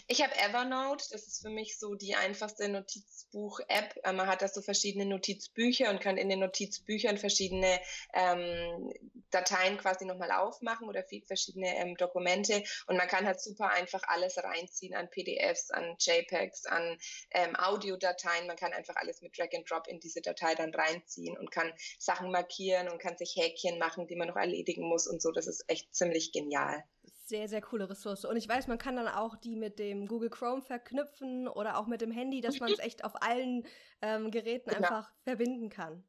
Ich 0.08 0.22
habe 0.22 0.36
Evernote, 0.36 1.04
das 1.10 1.26
ist 1.26 1.42
für 1.42 1.50
mich 1.50 1.78
so 1.78 1.94
die 1.94 2.14
einfachste 2.14 2.68
Notizbuch-App. 2.68 4.00
Äh, 4.04 4.12
man 4.12 4.26
hat 4.28 4.42
da 4.42 4.48
so 4.48 4.62
verschiedene 4.62 5.04
Notizbücher 5.06 5.90
und 5.90 6.00
kann 6.00 6.16
in 6.16 6.28
den 6.28 6.40
Notizbüchern 6.40 7.18
verschiedene 7.18 7.80
ähm, 8.14 8.92
Dateien 9.30 9.78
quasi 9.78 10.04
nochmal 10.04 10.30
aufmachen 10.30 10.88
oder 10.88 11.04
verschiedene 11.26 11.76
ähm, 11.76 11.96
Dokumente 11.96 12.62
und 12.86 12.96
man 12.96 13.08
kann 13.08 13.26
halt 13.26 13.40
super 13.40 13.70
einfach 13.70 14.02
alles 14.06 14.38
reinziehen 14.38 14.94
an 14.94 15.10
PDFs, 15.10 15.70
an 15.70 15.96
JPEGs, 15.98 16.66
an 16.66 16.96
ähm, 17.32 17.56
Audiodateien. 17.56 18.46
Man 18.46 18.56
kann 18.56 18.72
einfach 18.72 18.96
alles 18.96 19.22
mit 19.22 19.36
Drag 19.36 19.48
and 19.54 19.68
Drop 19.68 19.88
in 19.88 20.00
diese 20.00 20.22
Datei 20.22 20.54
dann 20.54 20.74
reinziehen 20.74 21.36
und 21.36 21.50
kann 21.50 21.72
Sachen 21.98 22.30
markieren 22.30 22.88
und 22.88 23.00
kann 23.00 23.16
sich 23.16 23.34
Häkchen 23.36 23.78
machen, 23.78 24.06
die 24.06 24.16
man 24.16 24.28
noch 24.28 24.36
erledigen 24.36 24.88
muss 24.88 25.06
und 25.06 25.20
so. 25.20 25.32
Das 25.32 25.46
ist 25.46 25.64
echt 25.68 25.94
ziemlich 25.94 26.32
genial 26.32 26.84
sehr, 27.28 27.48
sehr 27.48 27.60
coole 27.60 27.88
Ressource. 27.88 28.24
Und 28.24 28.36
ich 28.36 28.48
weiß, 28.48 28.68
man 28.68 28.78
kann 28.78 28.96
dann 28.96 29.08
auch 29.08 29.36
die 29.36 29.56
mit 29.56 29.78
dem 29.78 30.06
Google 30.06 30.30
Chrome 30.30 30.62
verknüpfen 30.62 31.48
oder 31.48 31.78
auch 31.78 31.86
mit 31.86 32.00
dem 32.00 32.10
Handy, 32.10 32.40
dass 32.40 32.60
man 32.60 32.70
es 32.70 32.78
echt 32.78 33.04
auf 33.04 33.22
allen 33.22 33.64
ähm, 34.02 34.30
Geräten 34.30 34.70
genau. 34.70 34.82
einfach 34.82 35.12
verbinden 35.24 35.68
kann. 35.68 36.04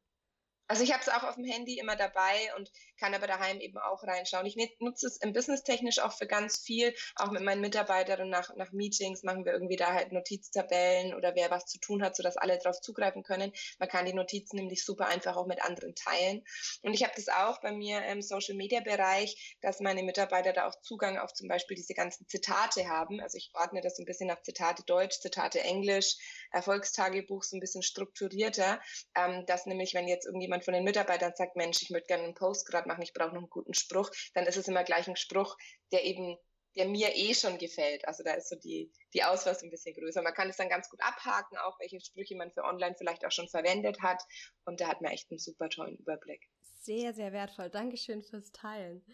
Also 0.68 0.82
ich 0.82 0.92
habe 0.92 1.02
es 1.02 1.08
auch 1.08 1.24
auf 1.24 1.36
dem 1.36 1.44
Handy 1.44 1.78
immer 1.78 1.96
dabei 1.96 2.54
und 2.56 2.70
kann 2.98 3.14
aber 3.14 3.26
daheim 3.26 3.58
eben 3.60 3.78
auch 3.78 4.02
reinschauen. 4.04 4.46
Ich 4.46 4.56
nutze 4.80 5.06
es 5.06 5.16
im 5.16 5.32
Business 5.32 5.62
technisch 5.62 5.98
auch 5.98 6.12
für 6.12 6.26
ganz 6.26 6.58
viel, 6.58 6.94
auch 7.16 7.30
mit 7.30 7.42
meinen 7.42 7.60
Mitarbeitern 7.60 8.28
nach, 8.28 8.54
nach 8.56 8.72
Meetings 8.72 9.22
machen 9.22 9.44
wir 9.44 9.52
irgendwie 9.52 9.76
da 9.76 9.94
halt 9.94 10.12
Notiztabellen 10.12 11.14
oder 11.14 11.34
wer 11.34 11.50
was 11.50 11.66
zu 11.66 11.78
tun 11.78 12.02
hat, 12.02 12.16
sodass 12.16 12.36
alle 12.36 12.58
darauf 12.58 12.80
zugreifen 12.80 13.22
können. 13.22 13.52
Man 13.78 13.88
kann 13.88 14.04
die 14.04 14.12
Notizen 14.12 14.56
nämlich 14.56 14.84
super 14.84 15.06
einfach 15.06 15.36
auch 15.36 15.46
mit 15.46 15.62
anderen 15.62 15.94
teilen. 15.94 16.44
Und 16.82 16.92
ich 16.92 17.02
habe 17.02 17.14
das 17.16 17.28
auch 17.28 17.60
bei 17.60 17.72
mir 17.72 18.04
im 18.06 18.20
Social 18.20 18.54
Media 18.54 18.80
Bereich, 18.80 19.56
dass 19.62 19.80
meine 19.80 20.02
Mitarbeiter 20.02 20.52
da 20.52 20.66
auch 20.66 20.80
Zugang 20.82 21.18
auf 21.18 21.32
zum 21.32 21.48
Beispiel 21.48 21.76
diese 21.76 21.94
ganzen 21.94 22.28
Zitate 22.28 22.88
haben. 22.88 23.20
Also 23.20 23.38
ich 23.38 23.50
ordne 23.54 23.80
das 23.80 23.98
ein 23.98 24.04
bisschen 24.04 24.28
nach 24.28 24.42
Zitate 24.42 24.82
Deutsch, 24.84 25.18
Zitate 25.20 25.60
Englisch, 25.60 26.16
Erfolgstagebuch 26.50 27.42
so 27.42 27.56
ein 27.56 27.60
bisschen 27.60 27.82
strukturierter, 27.82 28.80
ähm, 29.14 29.46
dass 29.46 29.66
nämlich, 29.66 29.94
wenn 29.94 30.08
jetzt 30.08 30.26
irgendjemand 30.26 30.57
von 30.62 30.74
den 30.74 30.84
Mitarbeitern 30.84 31.32
sagt, 31.36 31.56
Mensch, 31.56 31.82
ich 31.82 31.90
möchte 31.90 32.08
gerne 32.08 32.24
einen 32.24 32.34
Post 32.34 32.66
gerade 32.66 32.88
machen, 32.88 33.02
ich 33.02 33.12
brauche 33.12 33.30
noch 33.30 33.38
einen 33.38 33.50
guten 33.50 33.74
Spruch, 33.74 34.10
dann 34.34 34.46
ist 34.46 34.56
es 34.56 34.68
immer 34.68 34.84
gleich 34.84 35.08
ein 35.08 35.16
Spruch, 35.16 35.56
der 35.92 36.04
eben 36.04 36.36
der 36.76 36.86
mir 36.86 37.14
eh 37.16 37.34
schon 37.34 37.58
gefällt. 37.58 38.06
Also 38.06 38.22
da 38.22 38.34
ist 38.34 38.48
so 38.48 38.56
die, 38.56 38.92
die 39.12 39.24
Auswahl 39.24 39.54
so 39.58 39.66
ein 39.66 39.70
bisschen 39.70 39.94
größer. 39.94 40.22
Man 40.22 40.34
kann 40.34 40.48
es 40.48 40.56
dann 40.56 40.68
ganz 40.68 40.88
gut 40.88 41.00
abhaken, 41.02 41.58
auch 41.58 41.78
welche 41.80 42.00
Sprüche 42.00 42.36
man 42.36 42.52
für 42.52 42.62
online 42.62 42.94
vielleicht 42.96 43.26
auch 43.26 43.32
schon 43.32 43.48
verwendet 43.48 44.00
hat. 44.00 44.22
Und 44.64 44.80
da 44.80 44.86
hat 44.86 45.00
man 45.00 45.10
echt 45.10 45.30
einen 45.30 45.40
super 45.40 45.68
tollen 45.68 45.96
Überblick. 45.96 46.48
Sehr, 46.80 47.12
sehr 47.12 47.32
wertvoll. 47.32 47.68
Dankeschön 47.68 48.22
fürs 48.22 48.52
Teilen. 48.52 49.04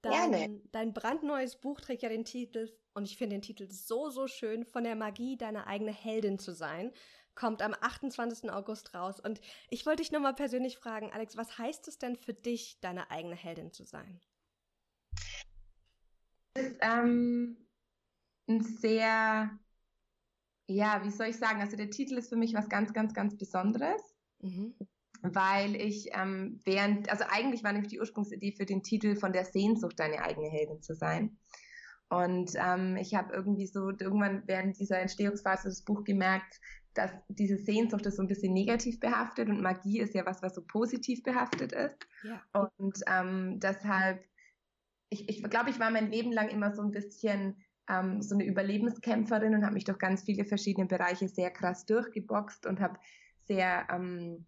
Dein, 0.00 0.32
Gerne. 0.32 0.60
dein 0.72 0.94
brandneues 0.94 1.60
Buch 1.60 1.80
trägt 1.80 2.02
ja 2.02 2.08
den 2.08 2.24
Titel, 2.24 2.76
und 2.94 3.04
ich 3.04 3.16
finde 3.16 3.36
den 3.36 3.42
Titel 3.42 3.70
so, 3.70 4.10
so 4.10 4.26
schön, 4.26 4.64
von 4.64 4.82
der 4.84 4.96
Magie, 4.96 5.36
deine 5.36 5.66
eigene 5.66 5.92
Heldin 5.92 6.38
zu 6.38 6.52
sein. 6.52 6.92
Kommt 7.34 7.62
am 7.62 7.74
28. 7.80 8.50
August 8.50 8.94
raus. 8.94 9.20
Und 9.20 9.40
ich 9.70 9.86
wollte 9.86 10.02
dich 10.02 10.12
nochmal 10.12 10.34
persönlich 10.34 10.76
fragen, 10.76 11.10
Alex, 11.12 11.36
was 11.36 11.58
heißt 11.58 11.88
es 11.88 11.98
denn 11.98 12.16
für 12.16 12.34
dich, 12.34 12.78
deine 12.80 13.10
eigene 13.10 13.36
Heldin 13.36 13.72
zu 13.72 13.84
sein? 13.84 14.20
Das 16.54 16.66
ist 16.66 16.78
ähm, 16.82 17.56
ein 18.48 18.62
sehr, 18.62 19.50
ja, 20.66 21.04
wie 21.04 21.10
soll 21.10 21.28
ich 21.28 21.38
sagen, 21.38 21.60
also 21.60 21.76
der 21.76 21.90
Titel 21.90 22.18
ist 22.18 22.28
für 22.28 22.36
mich 22.36 22.54
was 22.54 22.68
ganz, 22.68 22.92
ganz, 22.92 23.14
ganz 23.14 23.36
Besonderes. 23.36 24.02
Mhm 24.40 24.74
weil 25.22 25.76
ich 25.76 26.08
ähm, 26.12 26.60
während, 26.64 27.08
also 27.10 27.24
eigentlich 27.28 27.62
war 27.62 27.72
nämlich 27.72 27.90
die 27.90 28.00
Ursprungsidee 28.00 28.52
für 28.52 28.66
den 28.66 28.82
Titel 28.82 29.14
von 29.14 29.32
der 29.32 29.44
Sehnsucht, 29.44 29.98
deine 29.98 30.20
eigene 30.22 30.48
Heldin 30.48 30.82
zu 30.82 30.94
sein. 30.94 31.38
Und 32.08 32.52
ähm, 32.56 32.96
ich 32.96 33.14
habe 33.14 33.32
irgendwie 33.32 33.66
so 33.66 33.88
irgendwann 33.88 34.42
während 34.46 34.78
dieser 34.78 34.98
Entstehungsphase 34.98 35.68
des 35.68 35.82
Buch 35.82 36.04
gemerkt, 36.04 36.60
dass 36.94 37.10
diese 37.28 37.56
Sehnsucht 37.56 38.06
ist 38.06 38.16
so 38.16 38.22
ein 38.22 38.28
bisschen 38.28 38.52
negativ 38.52 39.00
behaftet 39.00 39.48
und 39.48 39.62
Magie 39.62 40.00
ist 40.00 40.14
ja 40.14 40.26
was, 40.26 40.42
was 40.42 40.54
so 40.54 40.62
positiv 40.62 41.22
behaftet 41.22 41.72
ist. 41.72 42.06
Ja. 42.22 42.42
Und 42.52 42.98
ähm, 43.06 43.60
deshalb, 43.60 44.24
ich, 45.08 45.28
ich 45.28 45.42
glaube, 45.42 45.70
ich 45.70 45.80
war 45.80 45.90
mein 45.90 46.10
Leben 46.10 46.32
lang 46.32 46.48
immer 46.48 46.74
so 46.74 46.82
ein 46.82 46.90
bisschen 46.90 47.56
ähm, 47.88 48.22
so 48.22 48.34
eine 48.34 48.44
Überlebenskämpferin 48.44 49.54
und 49.54 49.64
habe 49.64 49.74
mich 49.74 49.84
durch 49.84 49.98
ganz 49.98 50.22
viele 50.24 50.44
verschiedene 50.44 50.86
Bereiche 50.86 51.28
sehr 51.28 51.50
krass 51.50 51.86
durchgeboxt 51.86 52.66
und 52.66 52.80
habe 52.80 52.98
sehr 53.46 53.86
ähm, 53.90 54.46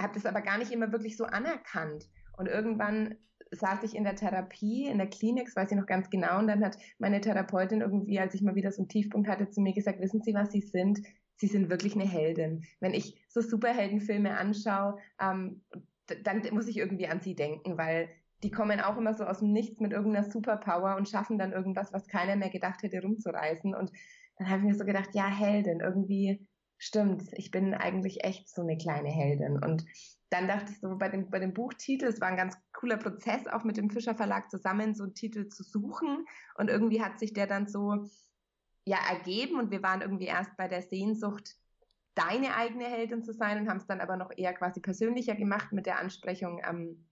habe 0.00 0.14
das 0.14 0.26
aber 0.26 0.40
gar 0.40 0.58
nicht 0.58 0.70
immer 0.70 0.92
wirklich 0.92 1.16
so 1.16 1.24
anerkannt. 1.24 2.08
Und 2.36 2.46
irgendwann 2.46 3.16
saß 3.50 3.82
ich 3.82 3.96
in 3.96 4.04
der 4.04 4.14
Therapie, 4.14 4.86
in 4.86 4.98
der 4.98 5.08
Klinik, 5.08 5.46
das 5.46 5.56
weiß 5.56 5.70
ich 5.70 5.76
noch 5.76 5.86
ganz 5.86 6.10
genau, 6.10 6.38
und 6.38 6.46
dann 6.46 6.64
hat 6.64 6.76
meine 6.98 7.20
Therapeutin 7.20 7.80
irgendwie, 7.80 8.20
als 8.20 8.34
ich 8.34 8.42
mal 8.42 8.54
wieder 8.54 8.70
so 8.70 8.82
einen 8.82 8.88
Tiefpunkt 8.88 9.28
hatte, 9.28 9.50
zu 9.50 9.60
mir 9.60 9.72
gesagt, 9.72 10.00
wissen 10.00 10.22
Sie, 10.22 10.34
was 10.34 10.52
Sie 10.52 10.60
sind? 10.60 11.00
Sie 11.38 11.46
sind 11.46 11.70
wirklich 11.70 11.94
eine 11.94 12.06
Heldin. 12.06 12.64
Wenn 12.80 12.94
ich 12.94 13.24
so 13.28 13.40
Superheldenfilme 13.40 14.36
anschaue, 14.36 14.98
ähm, 15.20 15.62
dann 16.24 16.42
muss 16.52 16.68
ich 16.68 16.76
irgendwie 16.76 17.08
an 17.08 17.20
Sie 17.20 17.34
denken, 17.34 17.78
weil 17.78 18.08
die 18.42 18.50
kommen 18.50 18.80
auch 18.80 18.96
immer 18.96 19.14
so 19.14 19.24
aus 19.24 19.40
dem 19.40 19.52
Nichts 19.52 19.80
mit 19.80 19.92
irgendeiner 19.92 20.30
Superpower 20.30 20.96
und 20.96 21.08
schaffen 21.08 21.38
dann 21.38 21.52
irgendwas, 21.52 21.92
was 21.92 22.06
keiner 22.06 22.36
mehr 22.36 22.50
gedacht 22.50 22.82
hätte, 22.82 23.02
rumzureißen. 23.02 23.74
Und 23.74 23.90
dann 24.36 24.48
habe 24.48 24.60
ich 24.60 24.66
mir 24.66 24.74
so 24.74 24.84
gedacht, 24.84 25.10
ja, 25.14 25.26
Heldin, 25.26 25.80
irgendwie 25.80 26.46
stimmt, 26.76 27.24
ich 27.32 27.50
bin 27.50 27.74
eigentlich 27.74 28.24
echt 28.24 28.48
so 28.48 28.62
eine 28.62 28.76
kleine 28.76 29.08
Heldin. 29.08 29.58
Und 29.62 29.84
dann 30.30 30.46
dachte 30.46 30.72
ich 30.72 30.80
so 30.80 30.96
bei 30.96 31.08
dem, 31.08 31.30
bei 31.30 31.40
dem 31.40 31.52
Buchtitel, 31.52 32.06
es 32.06 32.20
war 32.20 32.28
ein 32.28 32.36
ganz 32.36 32.56
cooler 32.72 32.96
Prozess, 32.96 33.46
auch 33.46 33.64
mit 33.64 33.76
dem 33.76 33.90
Fischer 33.90 34.14
Verlag 34.14 34.50
zusammen 34.50 34.94
so 34.94 35.04
einen 35.04 35.14
Titel 35.14 35.48
zu 35.48 35.64
suchen. 35.64 36.24
Und 36.56 36.70
irgendwie 36.70 37.02
hat 37.02 37.18
sich 37.18 37.32
der 37.32 37.46
dann 37.46 37.66
so 37.66 38.06
ja 38.88 38.98
ergeben 39.08 39.58
und 39.58 39.70
wir 39.70 39.82
waren 39.82 40.00
irgendwie 40.00 40.26
erst 40.26 40.56
bei 40.56 40.66
der 40.68 40.82
Sehnsucht, 40.82 41.56
deine 42.14 42.56
eigene 42.56 42.86
Heldin 42.86 43.22
zu 43.22 43.32
sein 43.32 43.58
und 43.60 43.68
haben 43.68 43.76
es 43.76 43.86
dann 43.86 44.00
aber 44.00 44.16
noch 44.16 44.30
eher 44.36 44.52
quasi 44.54 44.80
persönlicher 44.80 45.36
gemacht 45.36 45.72
mit 45.72 45.86
der 45.86 46.00
Ansprechung, 46.00 46.60
ähm, 46.68 47.04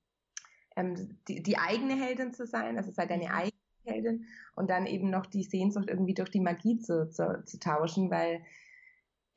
ähm, 0.75 1.19
die, 1.29 1.43
die 1.43 1.59
eigene 1.59 1.95
Heldin 1.95 2.33
zu 2.33 2.47
sein, 2.47 2.77
also 2.77 2.91
sei 2.91 3.07
deine 3.07 3.27
mhm. 3.27 3.35
eigene 3.35 3.53
Heldin 3.85 4.27
und 4.57 4.69
dann 4.69 4.87
eben 4.87 5.11
noch 5.11 5.27
die 5.27 5.45
Sehnsucht 5.45 5.89
irgendwie 5.89 6.15
durch 6.15 6.31
die 6.31 6.41
Magie 6.41 6.79
zu, 6.79 7.09
zu, 7.11 7.45
zu 7.45 7.59
tauschen, 7.61 8.11
weil 8.11 8.43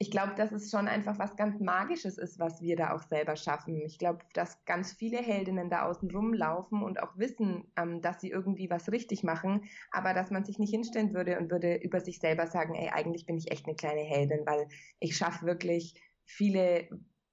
ich 0.01 0.12
glaube, 0.12 0.34
dass 0.36 0.53
es 0.53 0.72
schon 0.72 0.88
einfach 0.88 1.20
was 1.20 1.36
ganz 1.36 1.60
Magisches 1.60 2.18
ist, 2.18 2.39
was 2.39 2.62
wir 2.62 2.77
da 2.77 2.96
auch 2.96 3.01
selber 3.01 3.36
schaffen. 3.36 3.82
Ich 3.82 4.00
glaube, 4.00 4.20
dass 4.34 4.63
ganz 4.63 4.94
viele 4.94 5.18
Heldinnen 5.18 5.70
da 5.70 5.84
außen 5.84 6.10
rumlaufen 6.10 6.82
und 6.82 7.03
auch 7.03 7.18
wissen, 7.18 7.65
ähm, 7.75 8.01
dass 8.01 8.22
sie 8.22 8.29
irgendwie 8.29 8.70
was 8.70 8.89
richtig 8.94 9.24
machen, 9.24 9.65
aber 9.91 10.13
dass 10.13 10.32
man 10.32 10.46
sich 10.46 10.58
nicht 10.58 10.72
hinstellen 10.72 11.13
würde 11.13 11.38
und 11.38 11.51
würde 11.51 11.75
über 11.75 12.00
sich 12.00 12.20
selber 12.20 12.48
sagen, 12.48 12.75
ey, 12.75 12.89
eigentlich 12.89 13.25
bin 13.25 13.38
ich 13.38 13.51
echt 13.51 13.68
eine 13.68 13.75
kleine 13.75 14.01
Heldin, 14.01 14.46
weil 14.46 14.70
ich 15.01 15.18
schaffe 15.18 15.46
wirklich 15.46 16.01
viele 16.24 16.88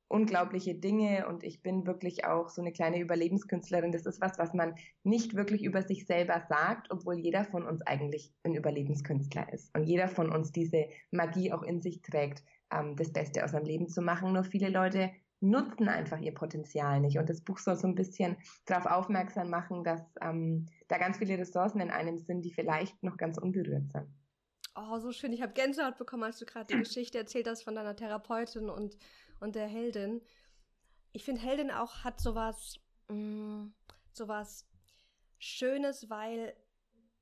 unglaubliche 0.09 0.75
Dinge 0.75 1.27
und 1.29 1.43
ich 1.43 1.63
bin 1.63 1.87
wirklich 1.87 2.25
auch 2.25 2.49
so 2.49 2.63
eine 2.63 2.73
kleine 2.73 3.01
Überlebenskünstlerin. 3.01 3.93
Das 3.93 4.07
ist 4.07 4.21
was, 4.21 4.39
was 4.39 4.55
man 4.55 4.75
nicht 5.03 5.35
wirklich 5.35 5.63
über 5.65 5.83
sich 5.83 6.07
selber 6.07 6.45
sagt, 6.49 6.91
obwohl 6.91 7.19
jeder 7.19 7.45
von 7.45 7.65
uns 7.65 7.83
eigentlich 7.83 8.33
ein 8.45 8.55
Überlebenskünstler 8.55 9.53
ist 9.53 9.75
und 9.77 9.85
jeder 9.85 10.09
von 10.09 10.33
uns 10.33 10.53
diese 10.53 10.87
Magie 11.11 11.53
auch 11.53 11.63
in 11.63 11.81
sich 11.81 12.03
trägt, 12.03 12.45
ähm, 12.71 12.97
das 12.97 13.13
Beste 13.13 13.45
aus 13.45 13.53
seinem 13.53 13.65
Leben 13.65 13.89
zu 13.89 14.03
machen. 14.03 14.33
Nur 14.33 14.45
viele 14.45 14.69
Leute 14.69 15.11
nutzen 15.41 15.89
einfach 15.89 16.19
ihr 16.19 16.35
Potenzial 16.35 17.01
nicht. 17.01 17.19
Und 17.19 17.29
das 17.29 17.43
Buch 17.43 17.59
soll 17.59 17.77
so 17.77 17.87
ein 17.87 17.95
bisschen 17.95 18.37
darauf 18.65 18.87
aufmerksam 18.87 19.51
machen, 19.51 19.85
dass 19.85 20.03
ähm, 20.21 20.67
da 20.89 20.99
ganz 20.99 21.19
viele 21.19 21.39
Ressourcen 21.39 21.81
in 21.81 21.91
einem 21.91 22.19
sind, 22.19 22.43
die 22.43 22.53
vielleicht 22.53 23.03
noch 23.03 23.17
ganz 23.17 23.39
unberührt 23.39 23.91
sind. 23.93 24.07
Oh, 24.75 24.99
so 24.99 25.13
schön. 25.13 25.33
Ich 25.33 25.43
habe 25.43 25.53
Gänsehaut 25.53 25.97
bekommen, 25.97 26.25
als 26.25 26.39
du 26.39 26.47
gerade 26.47 26.67
die 26.67 26.79
Geschichte 26.79 27.19
erzählt 27.19 27.49
hast 27.49 27.63
von 27.63 27.75
deiner 27.75 27.97
Therapeutin 27.97 28.69
und 28.69 28.97
und 29.41 29.55
der 29.55 29.67
Heldin. 29.67 30.23
Ich 31.13 31.25
finde, 31.25 31.41
Heldin 31.41 31.71
auch 31.71 32.05
hat 32.05 32.21
sowas, 32.21 32.77
mh, 33.09 33.15
mm, 33.17 33.75
sowas 34.13 34.69
Schönes, 35.39 36.09
weil 36.09 36.55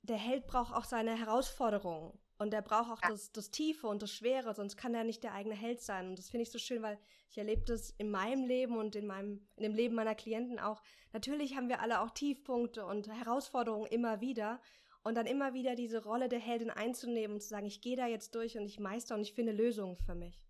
der 0.02 0.16
Held 0.16 0.46
braucht 0.46 0.74
auch 0.74 0.84
seine 0.84 1.18
Herausforderungen. 1.18 2.18
Und 2.38 2.52
er 2.52 2.62
braucht 2.62 2.90
auch 2.90 3.02
ja. 3.02 3.10
das, 3.10 3.30
das 3.32 3.50
Tiefe 3.50 3.86
und 3.86 4.02
das 4.02 4.12
Schwere, 4.12 4.54
sonst 4.54 4.76
kann 4.76 4.94
er 4.94 5.04
nicht 5.04 5.22
der 5.22 5.34
eigene 5.34 5.54
Held 5.54 5.80
sein. 5.80 6.08
Und 6.08 6.18
das 6.18 6.30
finde 6.30 6.42
ich 6.42 6.50
so 6.50 6.58
schön, 6.58 6.82
weil 6.82 6.98
ich 7.30 7.38
erlebe 7.38 7.62
das 7.64 7.90
in 7.90 8.10
meinem 8.10 8.44
Leben 8.44 8.76
und 8.76 8.96
in 8.96 9.06
meinem, 9.06 9.46
in 9.56 9.62
dem 9.62 9.74
Leben 9.74 9.94
meiner 9.94 10.14
Klienten 10.14 10.58
auch. 10.58 10.82
Natürlich 11.12 11.56
haben 11.56 11.68
wir 11.68 11.80
alle 11.80 12.00
auch 12.00 12.10
Tiefpunkte 12.10 12.84
und 12.86 13.08
Herausforderungen 13.08 13.86
immer 13.86 14.20
wieder. 14.20 14.60
Und 15.06 15.16
dann 15.16 15.26
immer 15.26 15.52
wieder 15.52 15.74
diese 15.74 16.02
Rolle 16.02 16.30
der 16.30 16.38
Heldin 16.38 16.70
einzunehmen 16.70 17.34
und 17.34 17.42
zu 17.42 17.48
sagen, 17.48 17.66
ich 17.66 17.82
gehe 17.82 17.96
da 17.96 18.06
jetzt 18.06 18.34
durch 18.34 18.56
und 18.56 18.64
ich 18.64 18.80
meister 18.80 19.14
und 19.14 19.20
ich 19.20 19.34
finde 19.34 19.52
Lösungen 19.52 19.98
für 19.98 20.14
mich. 20.14 20.46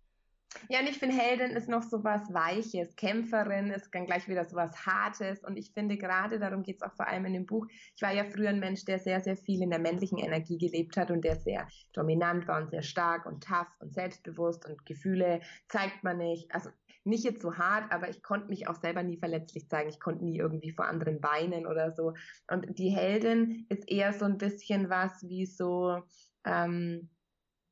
Ja, 0.69 0.79
und 0.79 0.87
ich 0.87 0.97
finde, 0.97 1.15
Heldin 1.15 1.51
ist 1.51 1.69
noch 1.69 1.83
so 1.83 2.03
was 2.03 2.33
Weiches. 2.33 2.95
Kämpferin 2.95 3.71
ist 3.71 3.89
dann 3.93 4.05
gleich 4.05 4.27
wieder 4.27 4.45
so 4.45 4.55
was 4.55 4.85
Hartes. 4.85 5.43
Und 5.43 5.57
ich 5.57 5.71
finde 5.71 5.97
gerade, 5.97 6.39
darum 6.39 6.63
geht 6.63 6.77
es 6.77 6.81
auch 6.81 6.93
vor 6.93 7.07
allem 7.07 7.25
in 7.25 7.33
dem 7.33 7.45
Buch, 7.45 7.67
ich 7.95 8.01
war 8.01 8.13
ja 8.13 8.25
früher 8.25 8.49
ein 8.49 8.59
Mensch, 8.59 8.85
der 8.85 8.99
sehr, 8.99 9.21
sehr 9.21 9.37
viel 9.37 9.61
in 9.61 9.69
der 9.69 9.79
männlichen 9.79 10.17
Energie 10.17 10.57
gelebt 10.57 10.97
hat 10.97 11.11
und 11.11 11.23
der 11.23 11.35
sehr 11.35 11.67
dominant 11.93 12.47
war 12.47 12.61
und 12.61 12.71
sehr 12.71 12.83
stark 12.83 13.25
und 13.25 13.43
tough 13.43 13.67
und 13.79 13.93
selbstbewusst 13.93 14.65
und 14.67 14.85
Gefühle 14.85 15.41
zeigt 15.67 16.03
man 16.03 16.17
nicht. 16.17 16.53
Also 16.53 16.69
nicht 17.05 17.23
jetzt 17.23 17.41
so 17.41 17.55
hart, 17.55 17.91
aber 17.91 18.09
ich 18.09 18.23
konnte 18.23 18.47
mich 18.47 18.67
auch 18.67 18.75
selber 18.75 19.03
nie 19.03 19.17
verletzlich 19.17 19.69
zeigen. 19.69 19.89
Ich 19.89 19.99
konnte 19.99 20.25
nie 20.25 20.37
irgendwie 20.37 20.71
vor 20.71 20.85
anderen 20.85 21.21
weinen 21.21 21.67
oder 21.67 21.91
so. 21.91 22.13
Und 22.51 22.79
die 22.79 22.89
Heldin 22.89 23.67
ist 23.69 23.87
eher 23.87 24.11
so 24.11 24.25
ein 24.25 24.39
bisschen 24.39 24.89
was 24.89 25.27
wie 25.29 25.45
so, 25.45 26.01
ähm, 26.45 27.09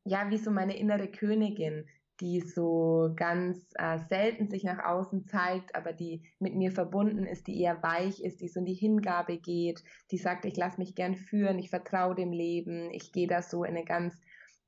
ja, 0.06 0.30
wie 0.30 0.38
so 0.38 0.52
meine 0.52 0.78
innere 0.78 1.10
Königin, 1.10 1.88
die 2.24 2.40
so 2.40 3.12
ganz 3.18 3.60
äh, 3.76 4.00
selten 4.08 4.50
sich 4.50 4.64
nach 4.64 4.80
außen 4.80 5.28
zeigt, 5.28 5.76
aber 5.76 5.92
die 5.92 6.24
mit 6.40 6.56
mir 6.56 6.72
verbunden 6.72 7.26
ist, 7.26 7.48
die 7.48 7.60
eher 7.60 7.84
weich 7.84 8.24
ist, 8.24 8.40
die 8.40 8.48
so 8.48 8.62
in 8.62 8.66
die 8.66 8.74
Hingabe 8.74 9.38
geht, 9.38 9.84
die 10.10 10.18
sagt, 10.18 10.46
ich 10.46 10.56
lasse 10.56 10.78
mich 10.78 10.96
gern 10.96 11.16
führen, 11.16 11.60
ich 11.60 11.70
vertraue 11.70 12.16
dem 12.16 12.32
Leben, 12.32 12.90
ich 12.92 13.12
gehe 13.12 13.28
da 13.28 13.42
so 13.42 13.66
in 13.66 13.76
eine 13.76 13.84
ganz 13.84 14.16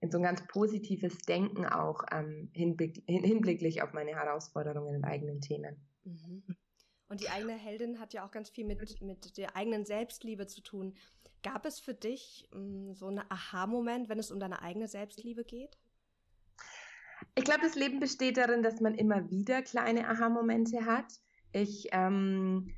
in 0.01 0.11
so 0.11 0.17
ein 0.17 0.23
ganz 0.23 0.45
positives 0.47 1.17
Denken 1.19 1.65
auch 1.65 2.03
ähm, 2.11 2.49
hinblick, 2.53 3.01
hinblicklich 3.07 3.81
auf 3.81 3.93
meine 3.93 4.11
Herausforderungen 4.11 4.97
und 4.97 5.05
eigenen 5.05 5.39
Themen. 5.39 5.77
Mhm. 6.03 6.43
Und 7.07 7.21
die 7.21 7.29
eigene 7.29 7.53
Heldin 7.53 8.01
hat 8.01 8.13
ja 8.13 8.25
auch 8.25 8.31
ganz 8.31 8.49
viel 8.49 8.65
mit, 8.65 9.01
mit 9.01 9.37
der 9.37 9.55
eigenen 9.55 9.85
Selbstliebe 9.85 10.45
zu 10.47 10.61
tun. 10.61 10.93
Gab 11.41 11.65
es 11.65 11.79
für 11.79 11.93
dich 11.93 12.49
mh, 12.51 12.59
mm, 12.59 12.93
so 12.95 13.07
einen 13.07 13.23
Aha-Moment, 13.29 14.09
wenn 14.09 14.19
es 14.19 14.29
um 14.29 14.39
deine 14.41 14.61
eigene 14.61 14.89
Selbstliebe 14.89 15.45
geht? 15.45 15.77
Ich 17.35 17.43
glaube, 17.43 17.61
das 17.61 17.75
Leben 17.75 17.99
besteht 17.99 18.37
darin, 18.37 18.63
dass 18.63 18.79
man 18.81 18.95
immer 18.95 19.29
wieder 19.29 19.61
kleine 19.61 20.07
Aha-Momente 20.07 20.85
hat. 20.85 21.05
Ich, 21.51 21.87
ähm, 21.91 22.73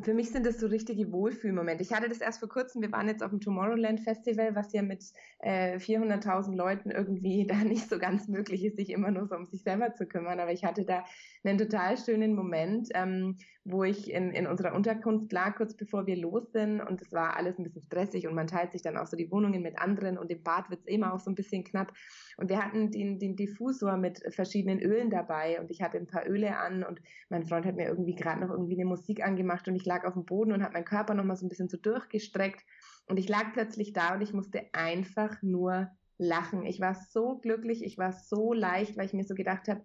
für 0.00 0.14
mich 0.14 0.30
sind 0.30 0.44
das 0.44 0.58
so 0.58 0.66
richtige 0.66 1.12
Wohlfühlmomente. 1.12 1.82
Ich 1.82 1.92
hatte 1.92 2.08
das 2.08 2.18
erst 2.18 2.40
vor 2.40 2.48
kurzem, 2.48 2.82
wir 2.82 2.90
waren 2.90 3.06
jetzt 3.08 3.22
auf 3.22 3.30
dem 3.30 3.40
Tomorrowland 3.40 4.00
Festival, 4.00 4.54
was 4.54 4.72
ja 4.72 4.82
mit 4.82 5.04
äh, 5.38 5.76
400.000 5.76 6.54
Leuten 6.54 6.90
irgendwie 6.90 7.46
da 7.48 7.56
nicht 7.56 7.88
so 7.88 7.98
ganz 7.98 8.28
möglich 8.28 8.64
ist, 8.64 8.76
sich 8.76 8.90
immer 8.90 9.10
nur 9.10 9.26
so 9.26 9.36
um 9.36 9.46
sich 9.46 9.62
selber 9.62 9.94
zu 9.94 10.06
kümmern. 10.06 10.40
Aber 10.40 10.52
ich 10.52 10.64
hatte 10.64 10.84
da 10.84 11.04
einen 11.44 11.58
total 11.58 11.96
schönen 11.96 12.34
Moment, 12.34 12.88
ähm, 12.94 13.36
wo 13.64 13.84
ich 13.84 14.10
in, 14.10 14.30
in 14.30 14.46
unserer 14.46 14.74
Unterkunft 14.74 15.32
lag, 15.32 15.56
kurz 15.56 15.74
bevor 15.74 16.06
wir 16.06 16.16
los 16.16 16.52
sind. 16.52 16.80
Und 16.80 17.00
es 17.02 17.12
war 17.12 17.36
alles 17.36 17.58
ein 17.58 17.64
bisschen 17.64 17.82
stressig 17.82 18.26
und 18.26 18.34
man 18.34 18.46
teilt 18.46 18.72
sich 18.72 18.82
dann 18.82 18.96
auch 18.96 19.06
so 19.06 19.16
die 19.16 19.30
Wohnungen 19.30 19.62
mit 19.62 19.78
anderen 19.78 20.18
und 20.18 20.30
im 20.30 20.42
Bad 20.42 20.70
wird 20.70 20.80
es 20.80 20.86
immer 20.86 21.14
auch 21.14 21.20
so 21.20 21.30
ein 21.30 21.34
bisschen 21.34 21.64
knapp. 21.64 21.92
Und 22.36 22.50
wir 22.50 22.62
hatten 22.62 22.90
den, 22.90 23.18
den 23.18 23.36
Diffusor 23.36 23.96
mit 23.96 24.22
verschiedenen 24.34 24.80
Ölen 24.80 25.10
dabei 25.10 25.60
und 25.60 25.70
ich 25.70 25.82
hatte 25.82 25.98
ein 25.98 26.06
paar 26.06 26.26
Öle 26.26 26.56
an 26.56 26.82
und 26.82 27.00
mein 27.28 27.44
Freund 27.44 27.66
hat 27.66 27.76
mir 27.76 27.86
irgendwie 27.86 28.14
gerade 28.14 28.40
noch 28.40 28.50
irgendwie 28.50 28.74
eine 28.74 28.86
Musik 28.86 29.24
angemacht 29.24 29.68
und 29.68 29.76
ich 29.76 29.84
lag 29.84 30.04
auf 30.04 30.14
dem 30.14 30.24
Boden 30.24 30.52
und 30.52 30.62
habe 30.62 30.74
meinen 30.74 30.84
Körper 30.84 31.14
nochmal 31.14 31.36
so 31.36 31.46
ein 31.46 31.48
bisschen 31.48 31.68
so 31.68 31.76
durchgestreckt. 31.76 32.64
Und 33.06 33.18
ich 33.18 33.28
lag 33.28 33.52
plötzlich 33.52 33.92
da 33.92 34.14
und 34.14 34.22
ich 34.22 34.32
musste 34.32 34.62
einfach 34.72 35.42
nur 35.42 35.90
lachen. 36.18 36.64
Ich 36.64 36.80
war 36.80 36.94
so 36.94 37.38
glücklich, 37.38 37.84
ich 37.84 37.98
war 37.98 38.12
so 38.12 38.52
leicht, 38.52 38.96
weil 38.96 39.06
ich 39.06 39.12
mir 39.12 39.24
so 39.24 39.34
gedacht 39.34 39.68
habe, 39.68 39.82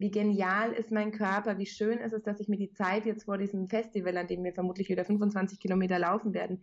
wie 0.00 0.10
genial 0.10 0.72
ist 0.72 0.90
mein 0.90 1.12
Körper, 1.12 1.58
wie 1.58 1.66
schön 1.66 1.98
ist 1.98 2.14
es, 2.14 2.22
dass 2.22 2.40
ich 2.40 2.48
mir 2.48 2.56
die 2.56 2.72
Zeit 2.72 3.04
jetzt 3.04 3.24
vor 3.24 3.36
diesem 3.36 3.68
Festival, 3.68 4.16
an 4.16 4.26
dem 4.26 4.42
wir 4.42 4.54
vermutlich 4.54 4.88
wieder 4.88 5.04
25 5.04 5.60
Kilometer 5.60 5.98
laufen 5.98 6.32
werden, 6.32 6.62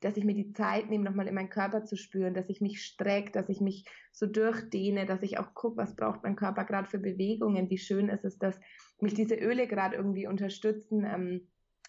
dass 0.00 0.16
ich 0.16 0.24
mir 0.24 0.34
die 0.34 0.54
Zeit 0.54 0.88
nehme, 0.88 1.04
nochmal 1.04 1.28
in 1.28 1.34
meinen 1.34 1.50
Körper 1.50 1.84
zu 1.84 1.96
spüren, 1.96 2.32
dass 2.32 2.48
ich 2.48 2.62
mich 2.62 2.82
strecke, 2.82 3.30
dass 3.30 3.50
ich 3.50 3.60
mich 3.60 3.84
so 4.10 4.24
durchdehne, 4.24 5.04
dass 5.04 5.22
ich 5.22 5.38
auch 5.38 5.52
gucke, 5.52 5.76
was 5.76 5.96
braucht 5.96 6.22
mein 6.22 6.34
Körper 6.34 6.64
gerade 6.64 6.88
für 6.88 6.98
Bewegungen, 6.98 7.68
wie 7.68 7.76
schön 7.76 8.08
ist 8.08 8.24
es, 8.24 8.38
dass 8.38 8.58
mich 9.00 9.12
diese 9.12 9.34
Öle 9.34 9.66
gerade 9.66 9.94
irgendwie 9.94 10.26
unterstützen, 10.26 11.04
ähm, 11.04 11.46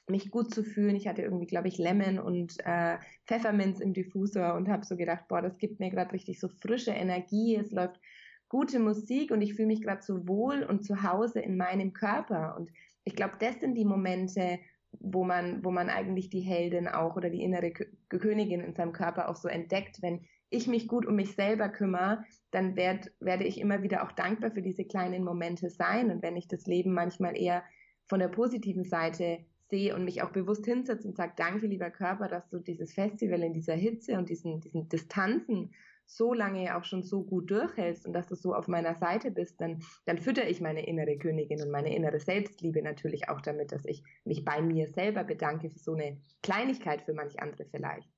mich 0.10 0.32
gut 0.32 0.54
zu 0.54 0.64
fühlen. 0.64 0.98
Ich 0.98 1.08
hatte 1.08 1.22
irgendwie, 1.22 1.48
glaube 1.48 1.70
ich, 1.70 1.78
Lemon 1.78 2.20
und 2.20 2.58
äh, 2.66 2.98
Pfefferminz 3.26 3.80
im 3.80 3.94
Diffusor 3.94 4.56
und 4.56 4.68
habe 4.68 4.84
so 4.84 4.98
gedacht, 4.98 5.30
boah, 5.30 5.42
das 5.42 5.58
gibt 5.60 5.80
mir 5.80 5.92
gerade 5.92 6.12
richtig 6.12 6.42
so 6.42 6.50
frische 6.50 6.92
Energie. 6.92 7.56
Es 7.56 7.72
läuft 7.72 8.02
gute 8.50 8.80
Musik 8.80 9.32
und 9.32 9.42
ich 9.42 9.54
fühle 9.54 9.68
mich 9.68 9.82
gerade 9.82 10.02
so 10.02 10.28
wohl 10.28 10.64
und 10.64 10.84
zu 10.84 11.04
Hause 11.04 11.40
in 11.40 11.56
meinem 11.56 11.94
Körper. 11.94 12.56
Und 12.58 12.72
ich 13.04 13.16
glaube, 13.16 13.36
das 13.40 13.60
sind 13.60 13.76
die 13.76 13.86
Momente, 13.86 14.60
wo 14.92 15.24
man, 15.24 15.64
wo 15.64 15.72
man 15.72 15.90
eigentlich 15.90 16.30
die 16.30 16.42
Heldin 16.42 16.88
auch 16.88 17.16
oder 17.16 17.30
die 17.30 17.44
innere 17.44 17.72
K 17.72 17.86
Königin 18.10 18.62
in 18.62 18.74
seinem 18.74 18.92
Körper 18.92 19.30
auch 19.30 19.36
so 19.36 19.48
entdeckt. 19.48 20.02
Wenn 20.02 20.22
ich 20.50 20.68
mich 20.68 20.88
gut 20.88 21.06
um 21.06 21.16
mich 21.16 21.36
selber 21.36 21.70
kümmere, 21.70 22.26
dann 22.50 22.76
werd, 22.76 23.12
werde 23.20 23.44
ich 23.44 23.60
immer 23.60 23.84
wieder 23.84 24.04
auch 24.04 24.12
dankbar 24.12 24.50
für 24.50 24.64
diese 24.64 24.84
kleinen 24.84 25.24
Momente 25.24 25.70
sein. 25.70 26.10
Und 26.10 26.24
wenn 26.24 26.36
ich 26.36 26.48
das 26.48 26.66
Leben 26.66 26.92
manchmal 26.92 27.38
eher 27.38 27.64
von 28.08 28.20
der 28.20 28.30
positiven 28.30 28.84
Seite 28.84 29.46
sehe 29.70 29.96
und 29.96 30.04
mich 30.06 30.24
auch 30.24 30.32
bewusst 30.32 30.66
hinsetze 30.66 31.08
und 31.08 31.16
sage, 31.16 31.34
danke 31.36 31.68
lieber 31.68 31.92
Körper, 31.92 32.28
dass 32.28 32.50
du 32.50 32.58
dieses 32.58 32.94
Festival 32.94 33.44
in 33.44 33.54
dieser 33.54 33.76
Hitze 33.76 34.18
und 34.18 34.30
diesen, 34.30 34.60
diesen 34.62 34.90
Distanzen 34.90 35.72
so 36.10 36.34
lange 36.34 36.76
auch 36.76 36.84
schon 36.84 37.04
so 37.04 37.24
gut 37.24 37.52
durchhältst 37.52 38.06
und 38.08 38.14
dass 38.14 38.28
du 38.28 38.36
so 38.36 38.56
auf 38.56 38.68
meiner 38.68 38.96
Seite 38.96 39.30
bist, 39.30 39.62
dann, 39.62 39.84
dann 40.06 40.18
fütter 40.18 40.50
ich 40.50 40.60
meine 40.60 40.86
innere 40.86 41.18
Königin 41.18 41.62
und 41.62 41.70
meine 41.70 41.96
innere 41.96 42.20
Selbstliebe 42.20 42.82
natürlich 42.82 43.30
auch 43.30 43.42
damit, 43.42 43.72
dass 43.72 43.86
ich 43.86 44.04
mich 44.26 44.44
bei 44.44 44.60
mir 44.62 44.88
selber 44.88 45.24
bedanke 45.24 45.70
für 45.70 45.78
so 45.78 45.94
eine 45.94 46.20
Kleinigkeit 46.42 47.04
für 47.04 47.14
manch 47.14 47.40
andere 47.40 47.66
vielleicht. 47.66 48.10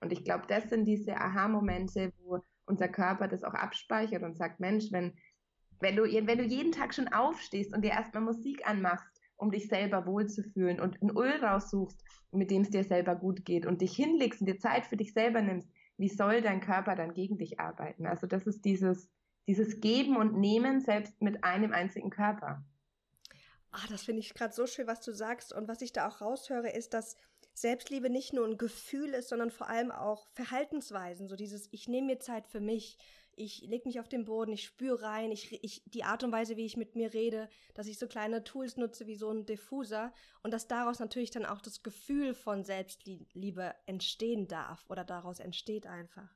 Und 0.00 0.12
ich 0.12 0.24
glaube, 0.24 0.44
das 0.46 0.70
sind 0.70 0.84
diese 0.84 1.16
Aha-Momente, 1.16 2.12
wo 2.22 2.38
unser 2.66 2.88
Körper 2.88 3.26
das 3.26 3.42
auch 3.42 3.54
abspeichert 3.54 4.22
und 4.22 4.36
sagt, 4.36 4.60
Mensch, 4.60 4.92
wenn, 4.92 5.14
wenn 5.80 5.96
du, 5.96 6.04
wenn 6.04 6.38
du 6.38 6.44
jeden 6.44 6.70
Tag 6.70 6.94
schon 6.94 7.08
aufstehst 7.08 7.74
und 7.74 7.82
dir 7.82 7.90
erstmal 7.90 8.22
Musik 8.22 8.66
anmachst, 8.66 9.20
um 9.36 9.50
dich 9.50 9.66
selber 9.66 10.06
wohlzufühlen 10.06 10.78
und 10.78 11.02
ein 11.02 11.10
Öl 11.10 11.44
raussuchst, 11.44 12.00
mit 12.30 12.50
dem 12.52 12.62
es 12.62 12.70
dir 12.70 12.84
selber 12.84 13.16
gut 13.16 13.44
geht 13.44 13.66
und 13.66 13.80
dich 13.80 13.96
hinlegst 13.96 14.40
und 14.40 14.46
dir 14.46 14.58
Zeit 14.58 14.86
für 14.86 14.96
dich 14.96 15.12
selber 15.12 15.42
nimmst, 15.42 15.68
wie 16.00 16.08
soll 16.08 16.40
dein 16.40 16.60
Körper 16.62 16.96
dann 16.96 17.12
gegen 17.12 17.36
dich 17.36 17.60
arbeiten? 17.60 18.06
Also 18.06 18.26
das 18.26 18.46
ist 18.46 18.64
dieses, 18.64 19.10
dieses 19.46 19.80
Geben 19.80 20.16
und 20.16 20.38
Nehmen 20.38 20.80
selbst 20.80 21.20
mit 21.20 21.44
einem 21.44 21.72
einzigen 21.72 22.08
Körper. 22.08 22.64
Ah, 23.70 23.86
das 23.90 24.02
finde 24.02 24.20
ich 24.20 24.32
gerade 24.32 24.54
so 24.54 24.66
schön, 24.66 24.86
was 24.86 25.02
du 25.02 25.12
sagst. 25.12 25.52
Und 25.52 25.68
was 25.68 25.82
ich 25.82 25.92
da 25.92 26.08
auch 26.08 26.22
raushöre, 26.22 26.70
ist, 26.70 26.94
dass 26.94 27.16
Selbstliebe 27.52 28.08
nicht 28.08 28.32
nur 28.32 28.46
ein 28.46 28.56
Gefühl 28.56 29.10
ist, 29.10 29.28
sondern 29.28 29.50
vor 29.50 29.68
allem 29.68 29.90
auch 29.90 30.26
Verhaltensweisen. 30.30 31.28
So 31.28 31.36
dieses, 31.36 31.68
ich 31.70 31.86
nehme 31.86 32.06
mir 32.06 32.18
Zeit 32.18 32.48
für 32.48 32.60
mich, 32.60 32.96
ich 33.36 33.62
lege 33.62 33.86
mich 33.86 34.00
auf 34.00 34.08
den 34.08 34.24
Boden, 34.24 34.52
ich 34.52 34.64
spüre 34.64 35.02
rein, 35.02 35.30
ich, 35.30 35.62
ich, 35.64 35.82
die 35.86 36.04
Art 36.04 36.24
und 36.24 36.32
Weise, 36.32 36.56
wie 36.56 36.66
ich 36.66 36.76
mit 36.76 36.96
mir 36.96 37.14
rede, 37.14 37.48
dass 37.74 37.86
ich 37.86 37.98
so 37.98 38.06
kleine 38.06 38.44
Tools 38.44 38.76
nutze 38.76 39.06
wie 39.06 39.16
so 39.16 39.30
ein 39.30 39.46
Diffuser 39.46 40.12
und 40.42 40.52
dass 40.52 40.68
daraus 40.68 40.98
natürlich 40.98 41.30
dann 41.30 41.46
auch 41.46 41.60
das 41.60 41.82
Gefühl 41.82 42.34
von 42.34 42.64
Selbstliebe 42.64 43.74
entstehen 43.86 44.48
darf 44.48 44.84
oder 44.88 45.04
daraus 45.04 45.40
entsteht 45.40 45.86
einfach. 45.86 46.28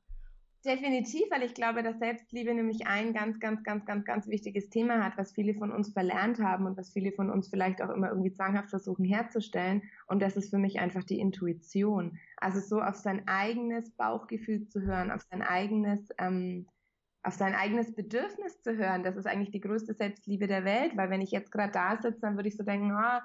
Definitiv, 0.65 1.29
weil 1.29 1.43
ich 1.43 1.53
glaube, 1.53 1.83
dass 1.83 1.99
Selbstliebe 1.99 2.51
nämlich 2.51 2.87
ein 2.87 3.13
ganz, 3.13 3.39
ganz, 3.39 3.63
ganz, 3.63 3.85
ganz, 3.85 4.03
ganz 4.03 4.27
wichtiges 4.27 4.71
Thema 4.71 5.03
hat, 5.03 5.15
was 5.15 5.31
viele 5.31 5.53
von 5.53 5.71
uns 5.71 5.93
verlernt 5.93 6.39
haben 6.39 6.65
und 6.65 6.75
was 6.75 6.91
viele 6.91 7.11
von 7.11 7.29
uns 7.29 7.49
vielleicht 7.49 7.83
auch 7.83 7.91
immer 7.91 8.09
irgendwie 8.09 8.33
zwanghaft 8.33 8.71
versuchen 8.71 9.05
herzustellen. 9.05 9.83
Und 10.07 10.23
das 10.23 10.35
ist 10.35 10.49
für 10.49 10.57
mich 10.57 10.79
einfach 10.79 11.03
die 11.03 11.19
Intuition. 11.19 12.17
Also 12.37 12.61
so 12.61 12.81
auf 12.81 12.95
sein 12.95 13.27
eigenes 13.27 13.91
Bauchgefühl 13.91 14.67
zu 14.67 14.81
hören, 14.81 15.11
auf 15.11 15.21
sein 15.29 15.43
eigenes, 15.43 16.09
ähm, 16.17 16.65
auf 17.25 17.33
sein 17.33 17.55
eigenes 17.55 17.93
Bedürfnis 17.93 18.61
zu 18.61 18.77
hören, 18.77 19.03
das 19.03 19.17
ist 19.17 19.25
eigentlich 19.25 19.51
die 19.51 19.61
größte 19.61 19.93
Selbstliebe 19.93 20.47
der 20.47 20.63
Welt, 20.63 20.95
weil 20.95 21.09
wenn 21.09 21.21
ich 21.21 21.31
jetzt 21.31 21.51
gerade 21.51 21.71
da 21.71 21.97
sitze, 21.97 22.21
dann 22.21 22.35
würde 22.35 22.49
ich 22.49 22.57
so 22.57 22.63
denken, 22.63 22.91
oh, 22.91 23.19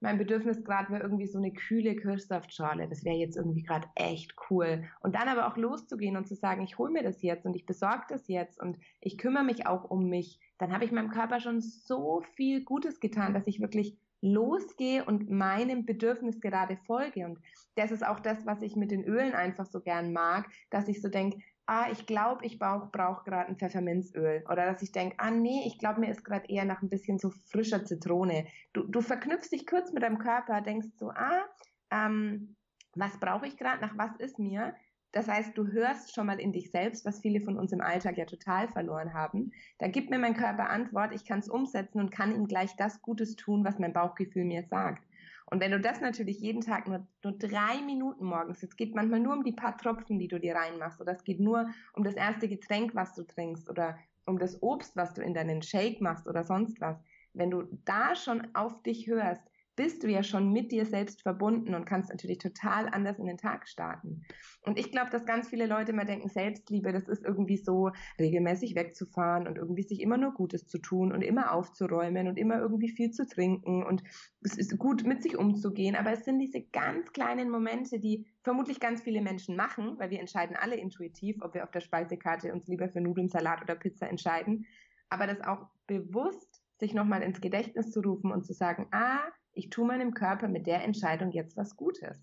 mein 0.00 0.18
Bedürfnis 0.18 0.62
gerade 0.62 0.90
wäre 0.92 1.02
irgendwie 1.02 1.26
so 1.26 1.38
eine 1.38 1.52
kühle 1.52 1.96
Kirschsaftschale. 1.96 2.88
Das 2.88 3.04
wäre 3.04 3.16
jetzt 3.16 3.36
irgendwie 3.36 3.62
gerade 3.62 3.88
echt 3.94 4.34
cool. 4.50 4.84
Und 5.00 5.14
dann 5.14 5.28
aber 5.28 5.46
auch 5.46 5.56
loszugehen 5.56 6.16
und 6.16 6.26
zu 6.26 6.34
sagen, 6.34 6.62
ich 6.64 6.76
hole 6.76 6.92
mir 6.92 7.02
das 7.02 7.22
jetzt 7.22 7.46
und 7.46 7.56
ich 7.56 7.64
besorge 7.64 8.04
das 8.08 8.28
jetzt 8.28 8.60
und 8.60 8.78
ich 9.00 9.16
kümmere 9.16 9.44
mich 9.44 9.66
auch 9.66 9.84
um 9.84 10.08
mich. 10.08 10.38
Dann 10.58 10.72
habe 10.72 10.84
ich 10.84 10.92
meinem 10.92 11.10
Körper 11.10 11.40
schon 11.40 11.60
so 11.60 12.22
viel 12.34 12.62
Gutes 12.64 13.00
getan, 13.00 13.32
dass 13.32 13.46
ich 13.46 13.60
wirklich 13.60 13.96
losgehe 14.20 15.04
und 15.04 15.30
meinem 15.30 15.86
Bedürfnis 15.86 16.40
gerade 16.40 16.76
folge. 16.86 17.24
Und 17.24 17.38
das 17.76 17.90
ist 17.90 18.06
auch 18.06 18.20
das, 18.20 18.44
was 18.44 18.62
ich 18.62 18.76
mit 18.76 18.90
den 18.90 19.04
Ölen 19.04 19.34
einfach 19.34 19.66
so 19.66 19.80
gern 19.80 20.12
mag, 20.12 20.46
dass 20.70 20.88
ich 20.88 21.00
so 21.00 21.08
denke, 21.08 21.38
ah, 21.66 21.86
ich 21.90 22.06
glaube, 22.06 22.44
ich 22.44 22.58
brauche 22.58 22.86
brauch 22.86 23.24
gerade 23.24 23.48
ein 23.48 23.56
Pfefferminzöl. 23.56 24.44
Oder 24.50 24.66
dass 24.66 24.82
ich 24.82 24.92
denke, 24.92 25.16
ah 25.18 25.30
nee, 25.30 25.64
ich 25.66 25.78
glaube, 25.78 26.00
mir 26.00 26.10
ist 26.10 26.24
gerade 26.24 26.48
eher 26.48 26.64
nach 26.64 26.82
ein 26.82 26.88
bisschen 26.88 27.18
so 27.18 27.30
frischer 27.30 27.84
Zitrone. 27.84 28.46
Du, 28.72 28.84
du 28.84 29.00
verknüpfst 29.00 29.50
dich 29.50 29.66
kurz 29.66 29.92
mit 29.92 30.02
deinem 30.02 30.18
Körper, 30.18 30.60
denkst 30.60 30.88
so, 30.96 31.10
ah, 31.10 31.44
ähm, 31.90 32.56
was 32.94 33.18
brauche 33.18 33.46
ich 33.46 33.56
gerade, 33.56 33.80
nach 33.80 33.98
was 33.98 34.16
ist 34.16 34.38
mir? 34.38 34.74
Das 35.12 35.28
heißt, 35.28 35.56
du 35.56 35.68
hörst 35.68 36.14
schon 36.14 36.26
mal 36.26 36.38
in 36.38 36.52
dich 36.52 36.70
selbst, 36.70 37.06
was 37.06 37.20
viele 37.20 37.40
von 37.40 37.58
uns 37.58 37.72
im 37.72 37.80
Alltag 37.80 38.18
ja 38.18 38.26
total 38.26 38.68
verloren 38.68 39.14
haben. 39.14 39.52
Da 39.78 39.88
gibt 39.88 40.10
mir 40.10 40.18
mein 40.18 40.36
Körper 40.36 40.68
Antwort, 40.68 41.14
ich 41.14 41.24
kann 41.24 41.38
es 41.38 41.48
umsetzen 41.48 42.00
und 42.00 42.10
kann 42.10 42.34
ihm 42.34 42.46
gleich 42.46 42.76
das 42.76 43.00
Gutes 43.00 43.34
tun, 43.34 43.64
was 43.64 43.78
mein 43.78 43.92
Bauchgefühl 43.94 44.44
mir 44.44 44.64
sagt. 44.64 45.05
Und 45.48 45.60
wenn 45.60 45.70
du 45.70 45.80
das 45.80 46.00
natürlich 46.00 46.40
jeden 46.40 46.60
Tag 46.60 46.88
nur, 46.88 47.06
nur 47.22 47.38
drei 47.38 47.80
Minuten 47.82 48.24
morgens, 48.24 48.62
es 48.62 48.76
geht 48.76 48.94
manchmal 48.94 49.20
nur 49.20 49.34
um 49.34 49.44
die 49.44 49.52
paar 49.52 49.78
Tropfen, 49.78 50.18
die 50.18 50.28
du 50.28 50.40
dir 50.40 50.56
reinmachst, 50.56 51.00
oder 51.00 51.12
es 51.12 51.22
geht 51.22 51.40
nur 51.40 51.70
um 51.92 52.02
das 52.02 52.14
erste 52.14 52.48
Getränk, 52.48 52.94
was 52.94 53.14
du 53.14 53.22
trinkst, 53.22 53.70
oder 53.70 53.96
um 54.24 54.38
das 54.38 54.60
Obst, 54.60 54.96
was 54.96 55.14
du 55.14 55.22
in 55.22 55.34
deinen 55.34 55.62
Shake 55.62 56.00
machst, 56.00 56.26
oder 56.26 56.42
sonst 56.42 56.80
was. 56.80 56.98
Wenn 57.32 57.50
du 57.50 57.64
da 57.84 58.16
schon 58.16 58.54
auf 58.54 58.82
dich 58.82 59.06
hörst, 59.06 59.42
bist 59.76 60.02
du 60.02 60.08
ja 60.08 60.22
schon 60.22 60.52
mit 60.52 60.72
dir 60.72 60.86
selbst 60.86 61.22
verbunden 61.22 61.74
und 61.74 61.84
kannst 61.84 62.10
natürlich 62.10 62.38
total 62.38 62.88
anders 62.88 63.18
in 63.18 63.26
den 63.26 63.36
Tag 63.36 63.68
starten. 63.68 64.22
Und 64.62 64.78
ich 64.78 64.90
glaube, 64.90 65.10
dass 65.10 65.26
ganz 65.26 65.48
viele 65.48 65.66
Leute 65.66 65.92
immer 65.92 66.04
denken, 66.04 66.28
Selbstliebe, 66.28 66.92
das 66.92 67.06
ist 67.08 67.24
irgendwie 67.24 67.58
so 67.58 67.90
regelmäßig 68.18 68.74
wegzufahren 68.74 69.46
und 69.46 69.56
irgendwie 69.56 69.82
sich 69.82 70.00
immer 70.00 70.16
nur 70.16 70.32
Gutes 70.32 70.66
zu 70.66 70.78
tun 70.78 71.12
und 71.12 71.22
immer 71.22 71.52
aufzuräumen 71.52 72.26
und 72.26 72.38
immer 72.38 72.58
irgendwie 72.58 72.88
viel 72.88 73.10
zu 73.10 73.26
trinken 73.26 73.84
und 73.84 74.02
es 74.40 74.56
ist 74.56 74.78
gut 74.78 75.04
mit 75.04 75.22
sich 75.22 75.36
umzugehen. 75.36 75.94
Aber 75.94 76.12
es 76.12 76.24
sind 76.24 76.38
diese 76.38 76.62
ganz 76.62 77.12
kleinen 77.12 77.50
Momente, 77.50 78.00
die 78.00 78.26
vermutlich 78.42 78.80
ganz 78.80 79.02
viele 79.02 79.20
Menschen 79.20 79.56
machen, 79.56 79.98
weil 79.98 80.10
wir 80.10 80.20
entscheiden 80.20 80.56
alle 80.56 80.76
intuitiv, 80.76 81.36
ob 81.42 81.54
wir 81.54 81.64
auf 81.64 81.70
der 81.70 81.80
Speisekarte 81.80 82.52
uns 82.52 82.66
lieber 82.66 82.88
für 82.88 83.00
Nudeln, 83.00 83.28
Salat 83.28 83.62
oder 83.62 83.74
Pizza 83.74 84.08
entscheiden. 84.08 84.66
Aber 85.10 85.26
das 85.26 85.40
auch 85.42 85.66
bewusst 85.86 86.62
sich 86.78 86.94
nochmal 86.94 87.22
ins 87.22 87.40
Gedächtnis 87.40 87.90
zu 87.90 88.00
rufen 88.00 88.32
und 88.32 88.44
zu 88.44 88.52
sagen, 88.52 88.86
ah, 88.90 89.20
ich 89.56 89.70
tue 89.70 89.86
meinem 89.86 90.12
Körper 90.12 90.48
mit 90.48 90.66
der 90.66 90.84
Entscheidung 90.84 91.32
jetzt 91.32 91.56
was 91.56 91.76
Gutes. 91.76 92.22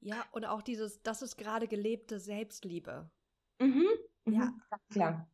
Ja, 0.00 0.24
und 0.30 0.44
auch 0.44 0.62
dieses, 0.62 1.02
das 1.02 1.20
ist 1.20 1.36
gerade 1.36 1.66
gelebte 1.66 2.20
Selbstliebe. 2.20 3.10
Mhm. 3.60 3.84
mhm 4.24 4.32
ja, 4.32 4.54
klar. 4.90 5.28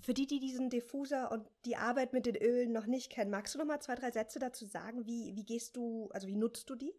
Für 0.00 0.12
die, 0.12 0.26
die 0.26 0.38
diesen 0.38 0.68
Diffuser 0.68 1.32
und 1.32 1.48
die 1.64 1.76
Arbeit 1.76 2.12
mit 2.12 2.26
den 2.26 2.36
Ölen 2.36 2.70
noch 2.72 2.86
nicht 2.86 3.10
kennen, 3.10 3.30
magst 3.30 3.54
du 3.54 3.58
noch 3.58 3.64
mal 3.64 3.80
zwei, 3.80 3.94
drei 3.94 4.10
Sätze 4.10 4.38
dazu 4.38 4.66
sagen? 4.66 5.06
Wie, 5.06 5.34
wie 5.34 5.44
gehst 5.44 5.76
du, 5.76 6.10
also 6.12 6.28
wie 6.28 6.36
nutzt 6.36 6.68
du 6.68 6.74
die? 6.74 6.92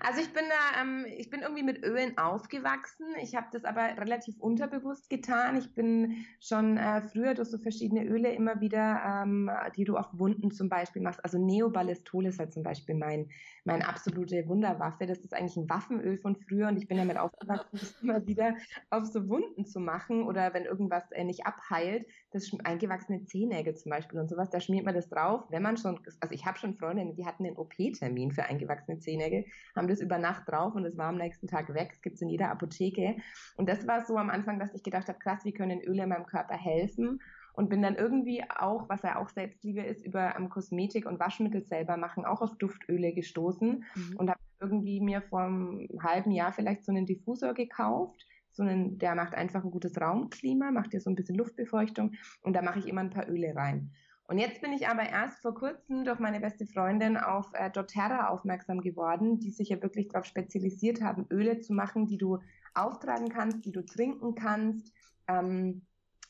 Also 0.00 0.20
ich 0.20 0.32
bin 0.32 0.44
da, 0.48 0.80
ähm, 0.80 1.06
ich 1.16 1.30
bin 1.30 1.42
irgendwie 1.42 1.62
mit 1.62 1.84
Ölen 1.84 2.18
aufgewachsen. 2.18 3.06
Ich 3.22 3.36
habe 3.36 3.46
das 3.52 3.64
aber 3.64 3.82
relativ 3.98 4.38
unterbewusst 4.40 5.08
getan. 5.10 5.56
Ich 5.56 5.74
bin 5.74 6.24
schon 6.40 6.76
äh, 6.76 7.02
früher 7.02 7.34
durch 7.34 7.50
so 7.50 7.58
verschiedene 7.58 8.04
Öle 8.04 8.32
immer 8.32 8.60
wieder, 8.60 9.22
ähm, 9.22 9.50
die 9.76 9.84
du 9.84 9.96
auf 9.96 10.06
Wunden 10.12 10.50
zum 10.50 10.68
Beispiel 10.68 11.02
machst. 11.02 11.22
Also 11.24 11.38
Neoballistol 11.38 12.26
ist 12.26 12.38
halt 12.38 12.52
zum 12.52 12.62
Beispiel 12.62 12.94
mein, 12.94 13.28
meine 13.64 13.88
absolute 13.88 14.48
Wunderwaffe. 14.48 15.06
Das 15.06 15.18
ist 15.18 15.34
eigentlich 15.34 15.56
ein 15.56 15.70
Waffenöl 15.70 16.16
von 16.16 16.36
früher 16.36 16.68
und 16.68 16.78
ich 16.78 16.88
bin 16.88 16.96
damit 16.96 17.18
aufgewachsen, 17.18 17.68
das 17.78 18.02
immer 18.02 18.26
wieder 18.26 18.56
auf 18.90 19.06
so 19.06 19.28
Wunden 19.28 19.66
zu 19.66 19.78
machen 19.78 20.24
oder 20.24 20.52
wenn 20.54 20.64
irgendwas 20.64 21.10
äh, 21.12 21.24
nicht 21.24 21.46
abheilt. 21.46 22.06
Das 22.32 22.50
eingewachsene 22.64 23.24
Zehennägel 23.24 23.76
zum 23.76 23.90
Beispiel 23.90 24.18
und 24.18 24.28
sowas, 24.28 24.50
da 24.50 24.58
schmiert 24.58 24.84
man 24.84 24.94
das 24.94 25.08
drauf, 25.08 25.44
wenn 25.50 25.62
man 25.62 25.76
schon, 25.76 26.00
also 26.20 26.34
ich 26.34 26.46
habe 26.46 26.58
schon 26.58 26.74
Freundinnen, 26.74 27.14
die 27.14 27.26
hatten 27.26 27.46
einen 27.46 27.56
OP-Termin 27.56 28.32
für 28.32 28.44
eingewachsene 28.44 28.98
Zehennägel 28.98 29.44
haben 29.76 29.88
das 29.88 30.00
über 30.00 30.18
Nacht 30.18 30.48
drauf 30.48 30.74
und 30.74 30.84
es 30.84 30.96
war 30.96 31.08
am 31.08 31.16
nächsten 31.16 31.46
Tag 31.46 31.72
weg. 31.74 31.90
Es 31.92 32.02
gibt 32.02 32.16
es 32.16 32.22
in 32.22 32.28
jeder 32.28 32.50
Apotheke. 32.50 33.16
Und 33.56 33.68
das 33.68 33.86
war 33.86 34.04
so 34.04 34.16
am 34.16 34.30
Anfang, 34.30 34.58
dass 34.58 34.74
ich 34.74 34.82
gedacht 34.82 35.08
habe, 35.08 35.18
krass, 35.18 35.44
wie 35.44 35.52
können 35.52 35.80
Öle 35.82 36.06
meinem 36.06 36.26
Körper 36.26 36.56
helfen? 36.56 37.20
Und 37.54 37.68
bin 37.68 37.82
dann 37.82 37.96
irgendwie 37.96 38.42
auch, 38.48 38.88
was 38.88 39.02
ja 39.02 39.16
auch 39.16 39.28
Selbstliebe 39.28 39.82
ist, 39.82 40.04
über 40.06 40.34
um, 40.38 40.48
Kosmetik 40.48 41.04
und 41.04 41.20
Waschmittel 41.20 41.62
selber 41.64 41.98
machen, 41.98 42.24
auch 42.24 42.40
auf 42.40 42.56
Duftöle 42.56 43.12
gestoßen 43.12 43.84
mhm. 43.94 44.16
und 44.16 44.30
habe 44.30 44.40
irgendwie 44.58 45.00
mir 45.00 45.20
vor 45.20 45.42
einem 45.42 45.86
halben 46.02 46.30
Jahr 46.30 46.52
vielleicht 46.52 46.84
so 46.84 46.92
einen 46.92 47.04
Diffusor 47.04 47.52
gekauft 47.52 48.26
so 48.52 48.62
einen, 48.62 48.98
der 48.98 49.14
macht 49.14 49.34
einfach 49.34 49.64
ein 49.64 49.70
gutes 49.70 50.00
Raumklima, 50.00 50.70
macht 50.70 50.92
dir 50.92 51.00
so 51.00 51.10
ein 51.10 51.16
bisschen 51.16 51.36
Luftbefeuchtung 51.36 52.12
und 52.42 52.54
da 52.54 52.62
mache 52.62 52.78
ich 52.78 52.86
immer 52.86 53.00
ein 53.00 53.10
paar 53.10 53.28
Öle 53.28 53.54
rein. 53.56 53.92
Und 54.32 54.38
jetzt 54.38 54.62
bin 54.62 54.72
ich 54.72 54.88
aber 54.88 55.02
erst 55.02 55.42
vor 55.42 55.52
kurzem 55.52 56.06
durch 56.06 56.18
meine 56.18 56.40
beste 56.40 56.64
Freundin 56.64 57.18
auf 57.18 57.52
äh, 57.52 57.70
doTERRA 57.70 58.28
aufmerksam 58.28 58.80
geworden, 58.80 59.38
die 59.40 59.50
sich 59.50 59.68
ja 59.68 59.82
wirklich 59.82 60.08
darauf 60.08 60.24
spezialisiert 60.24 61.02
haben, 61.02 61.26
Öle 61.30 61.60
zu 61.60 61.74
machen, 61.74 62.06
die 62.06 62.16
du 62.16 62.38
auftragen 62.72 63.28
kannst, 63.28 63.66
die 63.66 63.72
du 63.72 63.84
trinken 63.84 64.34
kannst. 64.34 64.90
Ähm, 65.28 65.82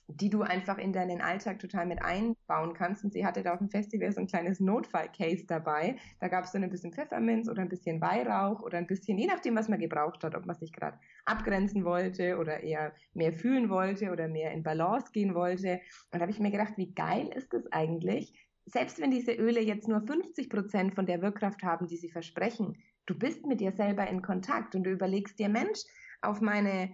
die 0.09 0.31
du 0.31 0.43
einfach 0.43 0.79
in 0.79 0.93
deinen 0.93 1.21
Alltag 1.21 1.59
total 1.59 1.87
mit 1.87 2.03
einbauen 2.03 2.75
kannst. 2.75 3.05
Und 3.05 3.12
sie 3.12 3.25
hatte 3.25 3.43
da 3.43 3.53
auf 3.53 3.59
dem 3.59 3.71
Festival 3.71 4.12
so 4.12 4.21
ein 4.21 4.27
kleines 4.27 4.61
Notfall-Case 4.61 5.47
dabei. 5.47 5.97
Da 6.21 6.29
gab 6.29 6.45
es 6.45 6.53
dann 6.53 6.65
ein 6.65 6.71
bisschen 6.71 6.93
Pfefferminz 6.93 7.49
oder 7.49 7.62
ein 7.62 7.69
bisschen 7.69 8.01
Weihrauch 8.01 8.62
oder 8.62 8.79
ein 8.79 8.87
bisschen, 8.87 9.19
je 9.19 9.27
nachdem, 9.27 9.57
was 9.57 9.69
man 9.69 9.79
gebraucht 9.79 10.23
hat, 10.25 10.35
ob 10.35 10.47
man 10.47 10.57
sich 10.57 10.73
gerade 10.73 10.99
abgrenzen 11.25 11.85
wollte 11.85 12.38
oder 12.38 12.62
eher 12.62 12.93
mehr 13.15 13.33
fühlen 13.33 13.71
wollte 13.71 14.11
oder 14.11 14.29
mehr 14.29 14.53
in 14.53 14.62
Balance 14.62 15.12
gehen 15.12 15.35
wollte. 15.35 15.81
Und 16.11 16.19
da 16.19 16.21
habe 16.21 16.33
ich 16.33 16.41
mir 16.41 16.51
gedacht, 16.51 16.75
wie 16.77 16.93
geil 16.93 17.29
ist 17.35 17.53
das 17.53 17.71
eigentlich? 17.73 18.33
Selbst 18.67 19.01
wenn 19.01 19.11
diese 19.11 19.33
Öle 19.33 19.61
jetzt 19.61 19.88
nur 19.88 20.03
50 20.03 20.49
Prozent 20.49 20.95
von 20.95 21.07
der 21.07 21.21
Wirkkraft 21.21 21.62
haben, 21.62 21.87
die 21.87 21.97
sie 21.97 22.11
versprechen, 22.11 22.77
du 23.07 23.19
bist 23.19 23.47
mit 23.47 23.61
dir 23.61 23.73
selber 23.73 24.07
in 24.07 24.23
Kontakt 24.23 24.75
und 24.75 24.85
du 24.85 24.91
überlegst 24.91 25.38
dir, 25.38 25.49
Mensch, 25.49 25.81
auf 26.21 26.41
meine 26.41 26.93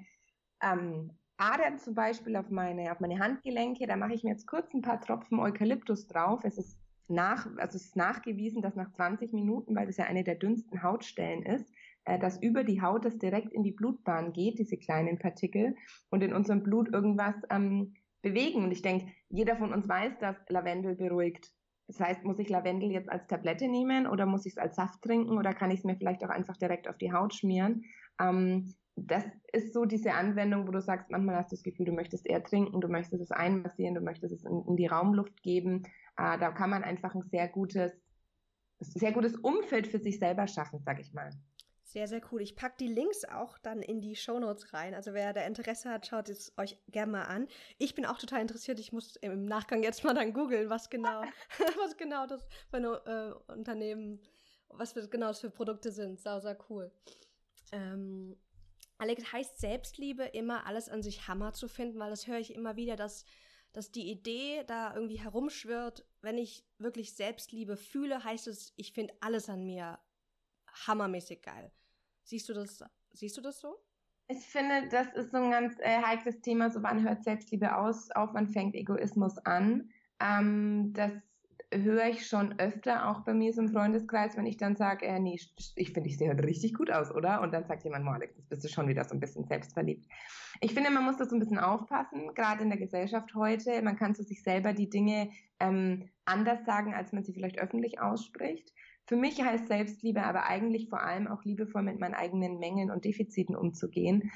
ähm, 0.62 1.17
Adern 1.38 1.79
zum 1.79 1.94
Beispiel 1.94 2.37
auf 2.37 2.51
meine, 2.51 2.90
auf 2.92 3.01
meine 3.01 3.18
Handgelenke, 3.18 3.87
da 3.87 3.96
mache 3.96 4.12
ich 4.12 4.24
mir 4.24 4.31
jetzt 4.31 4.46
kurz 4.46 4.74
ein 4.74 4.83
paar 4.83 5.01
Tropfen 5.01 5.38
Eukalyptus 5.38 6.09
drauf. 6.09 6.40
Es 6.44 6.59
ist 6.59 6.79
nach, 7.09 7.46
also 7.57 7.77
es 7.77 7.87
ist 7.87 7.96
nachgewiesen, 7.96 8.61
dass 8.61 8.74
nach 8.74 8.92
20 8.92 9.33
Minuten, 9.33 9.74
weil 9.74 9.87
das 9.87 9.96
ja 9.96 10.05
eine 10.05 10.24
der 10.24 10.35
dünnsten 10.35 10.83
Hautstellen 10.83 11.44
ist, 11.44 11.72
äh, 12.05 12.18
dass 12.18 12.42
über 12.42 12.64
die 12.64 12.83
Haut 12.83 13.05
das 13.05 13.18
direkt 13.18 13.53
in 13.53 13.62
die 13.62 13.72
Blutbahn 13.72 14.33
geht, 14.33 14.59
diese 14.59 14.77
kleinen 14.77 15.18
Partikel, 15.18 15.77
und 16.11 16.22
in 16.22 16.33
unserem 16.33 16.62
Blut 16.62 16.92
irgendwas 16.92 17.37
ähm, 17.51 17.94
bewegen. 18.20 18.64
Und 18.64 18.72
ich 18.72 18.83
denke, 18.83 19.07
jeder 19.31 19.57
von 19.57 19.72
uns 19.72 19.88
weiß, 19.88 20.18
dass 20.18 20.37
Lavendel 20.48 20.96
beruhigt. 20.96 21.53
Das 21.87 22.01
heißt, 22.01 22.24
muss 22.24 22.38
ich 22.38 22.51
Lavendel 22.51 22.90
jetzt 22.90 23.09
als 23.09 23.27
Tablette 23.29 23.68
nehmen 23.68 24.07
oder 24.07 24.27
muss 24.27 24.44
ich 24.44 24.53
es 24.53 24.59
als 24.59 24.77
Saft 24.77 25.01
trinken 25.03 25.38
oder 25.38 25.55
kann 25.55 25.70
ich 25.70 25.79
es 25.79 25.85
mir 25.85 25.96
vielleicht 25.96 26.22
auch 26.24 26.29
einfach 26.29 26.57
direkt 26.57 26.88
auf 26.88 26.98
die 26.98 27.12
Haut 27.12 27.33
schmieren? 27.33 27.85
Ähm, 28.20 28.74
das 29.07 29.25
ist 29.53 29.73
so 29.73 29.85
diese 29.85 30.13
Anwendung, 30.15 30.67
wo 30.67 30.73
du 30.73 30.81
sagst, 30.81 31.11
manchmal 31.11 31.37
hast 31.37 31.53
du 31.53 31.57
das 31.57 31.63
Gefühl, 31.63 31.87
du 31.87 31.93
möchtest 31.93 32.27
eher 32.27 32.43
trinken, 32.43 32.81
du 32.81 32.89
möchtest 32.89 33.23
es 33.23 33.31
einmassieren, 33.31 33.95
du 33.95 34.01
möchtest 34.01 34.35
es 34.35 34.45
in, 34.45 34.65
in 34.67 34.77
die 34.77 34.87
Raumluft 34.87 35.43
geben. 35.43 35.85
Äh, 36.17 36.39
da 36.39 36.51
kann 36.53 36.71
man 36.71 36.85
einfach 36.85 37.15
ein 37.15 37.23
sehr 37.23 37.49
gutes, 37.49 37.93
sehr 38.81 39.13
gutes 39.13 39.37
Umfeld 39.37 39.87
für 39.87 39.99
sich 39.99 40.19
selber 40.19 40.47
schaffen, 40.47 40.81
sag 40.85 41.01
ich 41.01 41.13
mal. 41.13 41.31
Sehr, 41.89 42.07
sehr 42.07 42.21
cool. 42.31 42.43
Ich 42.43 42.55
packe 42.55 42.77
die 42.81 42.87
Links 42.87 43.25
auch 43.25 43.57
dann 43.57 43.81
in 43.81 44.03
die 44.03 44.15
Shownotes 44.15 44.75
rein. 44.75 44.95
Also 44.95 45.15
wer 45.15 45.33
da 45.33 45.41
Interesse 45.41 45.89
hat, 45.89 46.07
schaut 46.07 46.29
es 46.29 46.53
euch 46.59 46.79
gerne 46.89 47.13
mal 47.13 47.25
an. 47.25 47.49
Ich 47.79 47.95
bin 47.95 48.05
auch 48.05 48.19
total 48.19 48.43
interessiert. 48.43 48.79
Ich 48.79 48.93
muss 48.93 49.17
im 49.17 49.47
Nachgang 49.47 49.83
jetzt 49.83 50.05
mal 50.05 50.13
dann 50.13 50.35
googeln, 50.35 50.69
was 50.69 50.91
genau, 50.91 51.23
was 51.83 51.97
genau 51.97 52.27
das 52.27 52.47
für 52.71 52.77
ein 52.77 52.85
äh, 52.85 53.33
Unternehmen, 53.51 54.21
was 54.69 54.93
für, 54.93 55.09
genau 55.09 55.29
das 55.29 55.41
für 55.41 55.49
Produkte 55.49 55.91
sind. 55.91 56.21
Sau, 56.21 56.41
sehr 56.41 56.59
cool. 56.69 56.93
Ähm, 57.73 58.37
Alex, 58.99 59.33
heißt 59.33 59.59
Selbstliebe 59.59 60.25
immer 60.25 60.67
alles 60.67 60.89
an 60.89 61.03
sich 61.03 61.29
Hammer 61.29 61.53
zu 61.53 61.69
finden, 61.69 61.99
weil 61.99 62.11
das 62.11 62.27
höre 62.27 62.39
ich 62.39 62.55
immer 62.55 62.77
wieder, 62.77 62.97
dass, 62.97 63.25
dass 63.73 63.93
die 63.93 64.11
Idee 64.11 64.65
da 64.67 64.95
irgendwie 64.95 65.21
herumschwirrt, 65.21 66.05
wenn 66.21 66.37
ich 66.37 66.65
wirklich 66.79 67.15
Selbstliebe 67.15 67.77
fühle, 67.77 68.23
heißt 68.25 68.49
es, 68.49 68.73
ich 68.77 68.93
finde 68.93 69.15
alles 69.21 69.49
an 69.49 69.65
mir 69.65 69.99
hammermäßig 70.87 71.43
geil. 71.43 71.71
Siehst 72.25 72.49
du 72.49 72.55
das, 72.55 72.85
siehst 73.13 73.37
du 73.37 73.41
das 73.41 73.61
so? 73.61 73.77
Ich 74.27 74.41
finde, 74.41 74.89
das 74.89 75.09
ist 75.15 75.31
so 75.31 75.39
ein 75.39 75.51
ganz 75.51 75.79
äh, 75.79 76.03
heikles 76.03 76.41
Thema. 76.43 76.69
So, 76.69 76.83
wann 76.83 77.03
hört 77.03 77.25
Selbstliebe 77.25 77.75
aus, 77.75 78.11
auf, 78.11 78.35
wann 78.35 78.47
fängt 78.47 78.75
Egoismus 78.75 79.39
an? 79.39 79.91
Ähm, 80.21 80.93
das 80.93 81.13
höre 81.72 82.07
ich 82.07 82.26
schon 82.26 82.59
öfter, 82.59 83.09
auch 83.09 83.20
bei 83.20 83.35
mir 83.35 83.52
so 83.52 83.61
im 83.61 83.68
Freundeskreis, 83.68 84.37
wenn 84.37 84.46
ich 84.46 84.57
dann 84.57 84.76
sage, 84.76 85.07
äh, 85.07 85.18
nee, 85.20 85.38
ich 85.76 85.92
finde, 85.92 86.09
ich 86.09 86.16
sehe 86.16 86.31
heute 86.31 86.44
richtig 86.44 86.74
gut 86.74 86.90
aus, 86.90 87.11
oder? 87.14 87.42
Und 87.42 87.52
dann 87.52 87.66
sagt 87.66 87.85
jemand, 87.85 88.07
oh, 88.07 88.11
Alex, 88.11 88.37
jetzt 88.37 88.48
bist 88.48 88.64
du 88.64 88.68
schon 88.68 88.88
wieder 88.88 89.04
so 89.04 89.14
ein 89.14 89.20
bisschen 89.20 89.44
selbstverliebt. 89.44 90.07
Ich 90.61 90.72
finde, 90.72 90.90
man 90.90 91.04
muss 91.04 91.18
da 91.18 91.26
so 91.26 91.37
ein 91.37 91.40
bisschen 91.40 91.59
aufpassen, 91.59 92.35
gerade 92.35 92.62
in 92.62 92.70
der 92.70 92.78
Gesellschaft 92.78 93.35
heute. 93.35 93.83
Man 93.83 93.96
kann 93.96 94.14
zu 94.14 94.22
sich 94.22 94.42
selber 94.42 94.72
die 94.72 94.88
Dinge 94.88 95.31
ähm, 95.61 96.09
anders 96.24 96.64
sagen, 96.64 96.94
als 96.94 97.12
man 97.12 97.24
sie 97.24 97.33
vielleicht 97.33 97.59
öffentlich 97.59 98.00
ausspricht. 98.00 98.72
Für 99.07 99.16
mich 99.16 99.42
heißt 99.42 99.68
Selbstliebe 99.68 100.22
aber 100.22 100.46
eigentlich 100.46 100.88
vor 100.88 101.02
allem 101.02 101.28
auch 101.28 101.42
liebevoll 101.44 101.83
mit 101.83 101.98
meinen 101.98 102.14
eigenen 102.14 102.59
Mängeln 102.59 102.90
und 102.90 103.04
Defiziten 103.04 103.57
umzugehen. 103.57 104.31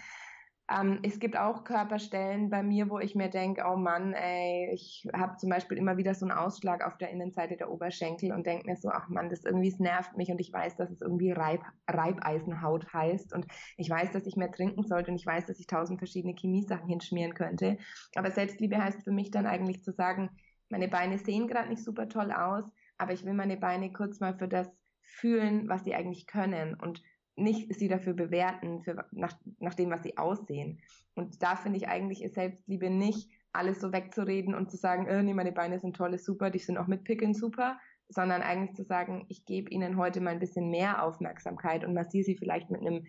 Ähm, 0.72 1.00
es 1.02 1.18
gibt 1.18 1.36
auch 1.36 1.64
Körperstellen 1.64 2.48
bei 2.48 2.62
mir, 2.62 2.88
wo 2.88 2.98
ich 2.98 3.14
mir 3.14 3.28
denke, 3.28 3.64
oh 3.66 3.76
Mann, 3.76 4.14
ey, 4.14 4.70
ich 4.72 5.06
habe 5.12 5.36
zum 5.36 5.50
Beispiel 5.50 5.76
immer 5.76 5.96
wieder 5.96 6.14
so 6.14 6.24
einen 6.24 6.36
Ausschlag 6.36 6.84
auf 6.86 6.96
der 6.96 7.10
Innenseite 7.10 7.56
der 7.56 7.70
Oberschenkel 7.70 8.32
und 8.32 8.46
denke 8.46 8.66
mir 8.66 8.76
so, 8.76 8.88
ach 8.88 9.08
Mann, 9.08 9.28
das 9.28 9.44
irgendwie 9.44 9.74
nervt 9.78 10.16
mich 10.16 10.30
und 10.30 10.40
ich 10.40 10.52
weiß, 10.52 10.76
dass 10.76 10.90
es 10.90 11.02
irgendwie 11.02 11.32
Reib, 11.32 11.62
Reibeisenhaut 11.88 12.92
heißt 12.92 13.34
und 13.34 13.46
ich 13.76 13.90
weiß, 13.90 14.12
dass 14.12 14.26
ich 14.26 14.36
mehr 14.36 14.50
trinken 14.50 14.84
sollte 14.84 15.10
und 15.10 15.16
ich 15.16 15.26
weiß, 15.26 15.46
dass 15.46 15.58
ich 15.58 15.66
tausend 15.66 15.98
verschiedene 15.98 16.34
Chemiesachen 16.34 16.88
hinschmieren 16.88 17.34
könnte. 17.34 17.76
Aber 18.14 18.30
Selbstliebe 18.30 18.82
heißt 18.82 19.04
für 19.04 19.12
mich 19.12 19.30
dann 19.30 19.46
eigentlich 19.46 19.82
zu 19.82 19.92
sagen, 19.92 20.30
meine 20.70 20.88
Beine 20.88 21.18
sehen 21.18 21.48
gerade 21.48 21.68
nicht 21.68 21.84
super 21.84 22.08
toll 22.08 22.32
aus, 22.32 22.64
aber 22.96 23.12
ich 23.12 23.24
will 23.26 23.34
meine 23.34 23.58
Beine 23.58 23.92
kurz 23.92 24.20
mal 24.20 24.38
für 24.38 24.48
das 24.48 24.70
fühlen, 25.02 25.68
was 25.68 25.84
sie 25.84 25.94
eigentlich 25.94 26.26
können 26.26 26.74
und 26.74 27.02
nicht 27.36 27.74
sie 27.74 27.88
dafür 27.88 28.14
bewerten, 28.14 28.82
für, 28.82 29.06
nach, 29.10 29.34
nach 29.58 29.74
dem, 29.74 29.90
was 29.90 30.02
sie 30.02 30.18
aussehen. 30.18 30.80
Und 31.14 31.42
da 31.42 31.56
finde 31.56 31.78
ich 31.78 31.88
eigentlich 31.88 32.22
ist 32.22 32.34
Selbstliebe 32.34 32.90
nicht, 32.90 33.30
alles 33.52 33.80
so 33.80 33.92
wegzureden 33.92 34.54
und 34.54 34.70
zu 34.70 34.76
sagen, 34.76 35.06
äh, 35.06 35.22
nee, 35.22 35.34
meine 35.34 35.52
Beine 35.52 35.78
sind 35.78 35.96
toll, 35.96 36.16
super, 36.18 36.50
die 36.50 36.58
sind 36.58 36.78
auch 36.78 36.86
mit 36.86 37.04
Pickeln 37.04 37.34
super, 37.34 37.78
sondern 38.08 38.42
eigentlich 38.42 38.74
zu 38.74 38.84
sagen, 38.84 39.26
ich 39.28 39.44
gebe 39.44 39.70
ihnen 39.70 39.96
heute 39.96 40.20
mal 40.20 40.30
ein 40.30 40.38
bisschen 40.38 40.70
mehr 40.70 41.04
Aufmerksamkeit 41.04 41.84
und 41.84 41.94
massiere 41.94 42.24
sie 42.24 42.36
vielleicht 42.36 42.70
mit 42.70 42.80
einem, 42.80 43.06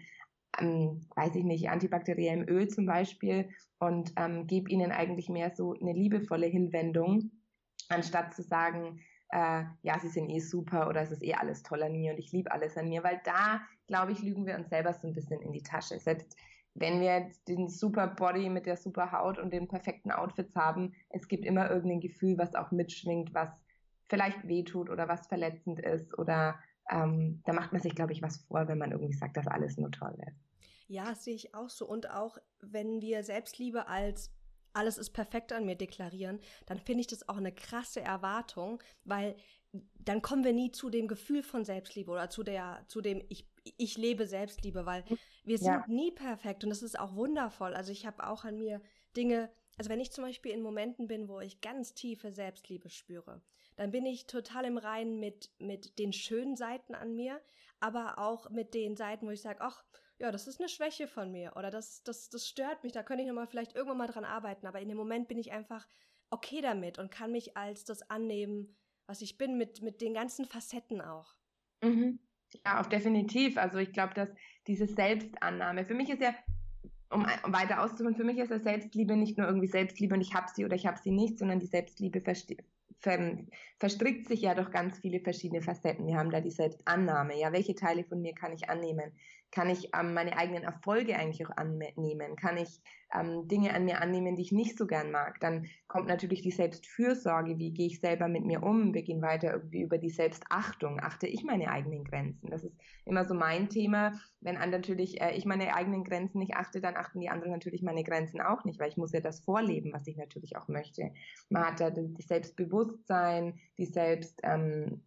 ähm, 0.60 1.06
weiß 1.16 1.36
ich 1.36 1.44
nicht, 1.44 1.70
antibakteriellem 1.70 2.48
Öl 2.48 2.68
zum 2.68 2.86
Beispiel 2.86 3.50
und 3.80 4.14
ähm, 4.18 4.48
gebe 4.48 4.70
ihnen 4.70 4.92
eigentlich 4.92 5.30
mehr 5.30 5.52
so 5.56 5.74
eine 5.74 5.94
liebevolle 5.94 6.48
Hinwendung, 6.48 7.32
anstatt 7.90 8.34
zu 8.34 8.44
sagen, 8.44 9.00
äh, 9.30 9.64
ja, 9.82 10.00
sie 10.00 10.10
sind 10.10 10.30
eh 10.30 10.40
super 10.40 10.88
oder 10.88 11.02
es 11.02 11.12
ist 11.12 11.24
eh 11.24 11.34
alles 11.34 11.64
toll 11.64 11.84
an 11.84 11.94
mir 11.94 12.12
und 12.12 12.20
ich 12.20 12.32
liebe 12.32 12.52
alles 12.52 12.78
an 12.78 12.90
mir, 12.90 13.04
weil 13.04 13.20
da, 13.24 13.62
glaube 13.88 14.12
ich, 14.12 14.22
lügen 14.22 14.46
wir 14.46 14.56
uns 14.56 14.70
selber 14.70 14.94
so 14.94 15.08
ein 15.08 15.14
bisschen 15.14 15.42
in 15.42 15.52
die 15.52 15.64
Tasche. 15.64 16.00
Selbst 16.00 16.36
wenn 16.76 17.02
wir 17.02 17.30
den 17.48 17.70
super 17.70 18.08
Body 18.08 18.50
mit 18.50 18.66
der 18.66 18.78
super 18.78 19.12
Haut 19.12 19.38
und 19.38 19.52
den 19.52 19.68
perfekten 19.68 20.12
Outfits 20.12 20.56
haben, 20.56 20.94
es 21.10 21.28
gibt 21.28 21.46
immer 21.46 21.70
irgendein 21.70 22.00
Gefühl, 22.00 22.38
was 22.38 22.56
auch 22.56 22.72
mitschwingt, 22.72 23.34
was 23.34 23.50
vielleicht 24.10 24.48
wehtut 24.48 24.90
oder 24.90 25.08
was 25.08 25.28
verletzend 25.28 25.80
ist 25.80 26.18
oder 26.18 26.60
ähm, 26.90 27.42
da 27.46 27.54
macht 27.54 27.72
man 27.72 27.82
sich, 27.82 27.96
glaube 27.96 28.12
ich, 28.12 28.22
was 28.22 28.38
vor, 28.38 28.68
wenn 28.68 28.78
man 28.78 28.92
irgendwie 28.92 29.14
sagt, 29.14 29.38
dass 29.38 29.48
alles 29.48 29.78
nur 29.78 29.92
toll 29.92 30.16
ist. 30.28 30.38
Ja, 30.88 31.16
sehe 31.16 31.36
ich 31.36 31.56
auch 31.56 31.70
so. 31.70 31.88
Und 31.88 32.10
auch 32.10 32.38
wenn 32.60 33.02
wir 33.02 33.24
Selbstliebe 33.24 33.88
als 33.88 34.32
alles 34.74 34.98
ist 34.98 35.12
perfekt 35.12 35.54
an 35.54 35.66
mir 35.66 35.76
deklarieren, 35.76 36.40
dann 36.66 36.80
finde 36.80 37.02
ich 37.02 37.08
das 37.08 37.30
auch 37.30 37.38
eine 37.38 37.54
krasse 37.54 38.02
Erwartung, 38.02 38.82
weil 39.06 39.36
dann 40.00 40.22
kommen 40.22 40.44
wir 40.44 40.54
nie 40.54 40.72
zu 40.72 40.90
dem 40.90 41.08
Gefühl 41.08 41.44
von 41.44 41.64
Selbstliebe 41.64 42.12
oder 42.12 42.30
zu 42.30 42.44
der, 42.44 42.84
zu 42.88 43.02
dem 43.02 43.24
ich, 43.30 43.48
ich 43.64 43.98
lebe 43.98 44.28
Selbstliebe, 44.28 44.86
weil 44.86 45.04
wir 45.44 45.58
sind 45.58 45.68
ja. 45.68 45.86
nie 45.88 46.12
perfekt 46.12 46.64
und 46.64 46.70
das 46.70 46.84
ist 46.84 47.00
auch 47.00 47.16
wundervoll. 47.16 47.74
Also 47.74 47.92
ich 47.92 48.06
habe 48.06 48.26
auch 48.28 48.44
an 48.44 48.58
mir 48.58 48.82
Dinge, 49.16 49.52
also 49.78 49.90
wenn 49.90 50.00
ich 50.00 50.12
zum 50.12 50.24
Beispiel 50.24 50.52
in 50.52 50.62
Momenten 50.62 51.08
bin, 51.08 51.28
wo 51.28 51.40
ich 51.40 51.62
ganz 51.62 51.94
tiefe 51.94 52.32
Selbstliebe 52.32 52.90
spüre, 52.90 53.42
dann 53.76 53.92
bin 53.92 54.06
ich 54.06 54.28
total 54.28 54.66
im 54.66 54.78
Reinen 54.78 55.20
mit, 55.20 55.52
mit 55.60 55.98
den 56.00 56.14
schönen 56.14 56.56
Seiten 56.56 56.94
an 56.94 57.16
mir, 57.16 57.42
aber 57.80 58.20
auch 58.20 58.50
mit 58.50 58.74
den 58.74 58.96
Seiten, 58.96 59.28
wo 59.28 59.32
ich 59.32 59.42
sage, 59.42 59.62
ach, 59.62 59.84
ja, 60.20 60.32
das 60.32 60.48
ist 60.48 60.60
eine 60.60 60.70
Schwäche 60.70 61.08
von 61.08 61.32
mir 61.32 61.54
oder 61.56 61.72
das, 61.72 62.04
das, 62.04 62.30
das 62.30 62.48
stört 62.48 62.84
mich, 62.84 62.94
da 62.94 63.04
könnte 63.04 63.24
ich 63.24 63.28
nochmal 63.28 63.48
vielleicht 63.48 63.76
irgendwann 63.76 63.98
mal 63.98 64.08
dran 64.08 64.26
arbeiten, 64.26 64.68
aber 64.68 64.80
in 64.80 64.90
dem 64.90 64.98
Moment 64.98 65.28
bin 65.28 65.40
ich 65.40 65.52
einfach 65.52 65.88
okay 66.30 66.62
damit 66.62 67.00
und 67.00 67.12
kann 67.12 67.32
mich 67.32 67.58
als 67.58 67.84
das 67.84 68.10
annehmen, 68.10 68.76
was 69.06 69.22
ich 69.22 69.38
bin, 69.38 69.58
mit, 69.58 69.82
mit 69.82 70.02
den 70.02 70.14
ganzen 70.14 70.46
Facetten 70.46 71.02
auch. 71.02 71.36
Mhm. 71.82 72.20
Ja, 72.66 72.82
auch 72.82 72.86
definitiv. 72.86 73.58
Also 73.58 73.78
ich 73.78 73.92
glaube, 73.94 74.14
dass 74.14 74.30
diese 74.68 74.88
Selbstannahme, 74.88 75.86
für 75.86 75.94
mich 75.94 76.10
ist 76.10 76.22
ja, 76.22 76.34
um, 77.10 77.26
weiter 77.44 77.84
auszuholen, 77.84 78.16
für 78.16 78.24
mich 78.24 78.38
ist 78.38 78.52
ja 78.52 78.60
Selbstliebe 78.60 79.16
nicht 79.16 79.38
nur 79.38 79.48
irgendwie 79.48 79.68
Selbstliebe 79.68 80.16
und 80.16 80.22
ich 80.22 80.34
habe 80.34 80.48
sie 80.54 80.66
oder 80.66 80.76
ich 80.76 80.88
habe 80.88 80.98
sie 80.98 81.12
nicht, 81.12 81.38
sondern 81.38 81.60
die 81.60 81.68
Selbstliebe 81.68 82.22
verstrickt 83.80 84.28
sich 84.28 84.42
ja 84.42 84.56
durch 84.56 84.72
ganz 84.72 85.00
viele 85.00 85.20
verschiedene 85.20 85.62
Facetten. 85.62 86.08
Wir 86.08 86.18
haben 86.18 86.32
da 86.32 86.42
die 86.42 86.52
Selbstannahme. 86.52 87.40
Ja, 87.40 87.52
welche 87.52 87.76
Teile 87.76 88.04
von 88.04 88.22
mir 88.22 88.34
kann 88.34 88.54
ich 88.54 88.70
annehmen? 88.70 89.12
Kann 89.54 89.70
ich 89.70 89.90
ähm, 89.96 90.16
meine 90.16 90.36
eigenen 90.36 90.64
Erfolge 90.64 91.16
eigentlich 91.16 91.46
auch 91.46 91.56
annehmen? 91.56 92.36
Kann 92.36 92.58
ich 92.58 92.82
ähm, 93.14 93.48
Dinge 93.48 93.76
an 93.76 93.86
mir 93.86 94.02
annehmen, 94.02 94.36
die 94.36 94.42
ich 94.42 94.52
nicht 94.52 94.80
so 94.80 94.88
gern 94.88 95.12
mag? 95.12 95.40
Dann 95.42 95.68
kommt 95.88 96.08
natürlich 96.08 96.42
die 96.42 96.50
Selbstfürsorge. 96.50 97.60
Wie 97.60 97.72
gehe 97.72 97.86
ich 97.86 98.00
selber 98.00 98.28
mit 98.28 98.46
mir 98.46 98.64
um? 98.64 98.96
Wir 98.96 99.04
gehen 99.04 99.22
weiter 99.22 99.54
irgendwie 99.54 99.84
über 99.84 100.00
die 100.00 100.10
Selbstachtung. 100.10 101.00
Achte 101.00 101.28
ich 101.28 101.44
meine 101.44 101.70
eigenen 101.70 102.04
Grenzen? 102.04 102.50
Das 102.50 102.64
ist 102.64 102.76
immer 103.06 103.26
so 103.26 103.36
mein 103.36 103.70
Thema. 103.70 104.20
Wenn 104.42 104.58
an 104.58 104.72
natürlich 104.72 105.22
äh, 105.22 105.36
ich 105.36 105.46
meine 105.46 105.76
eigenen 105.76 106.04
Grenzen 106.04 106.40
nicht 106.40 106.56
achte, 106.56 106.82
dann 106.82 106.98
achten 106.98 107.20
die 107.20 107.30
anderen 107.30 107.52
natürlich 107.52 107.84
meine 107.84 108.04
Grenzen 108.04 108.42
auch 108.42 108.66
nicht, 108.66 108.80
weil 108.80 108.90
ich 108.90 108.98
muss 108.98 109.12
ja 109.12 109.20
das 109.20 109.42
vorleben, 109.42 109.94
was 109.94 110.08
ich 110.08 110.18
natürlich 110.18 110.58
auch 110.58 110.68
möchte. 110.68 111.14
Man 111.50 111.64
hat 111.64 111.80
da 111.80 111.92
das 111.92 112.28
Selbstbewusstsein, 112.28 113.60
die 113.78 113.86
Selbstanerkennung, 113.86 115.04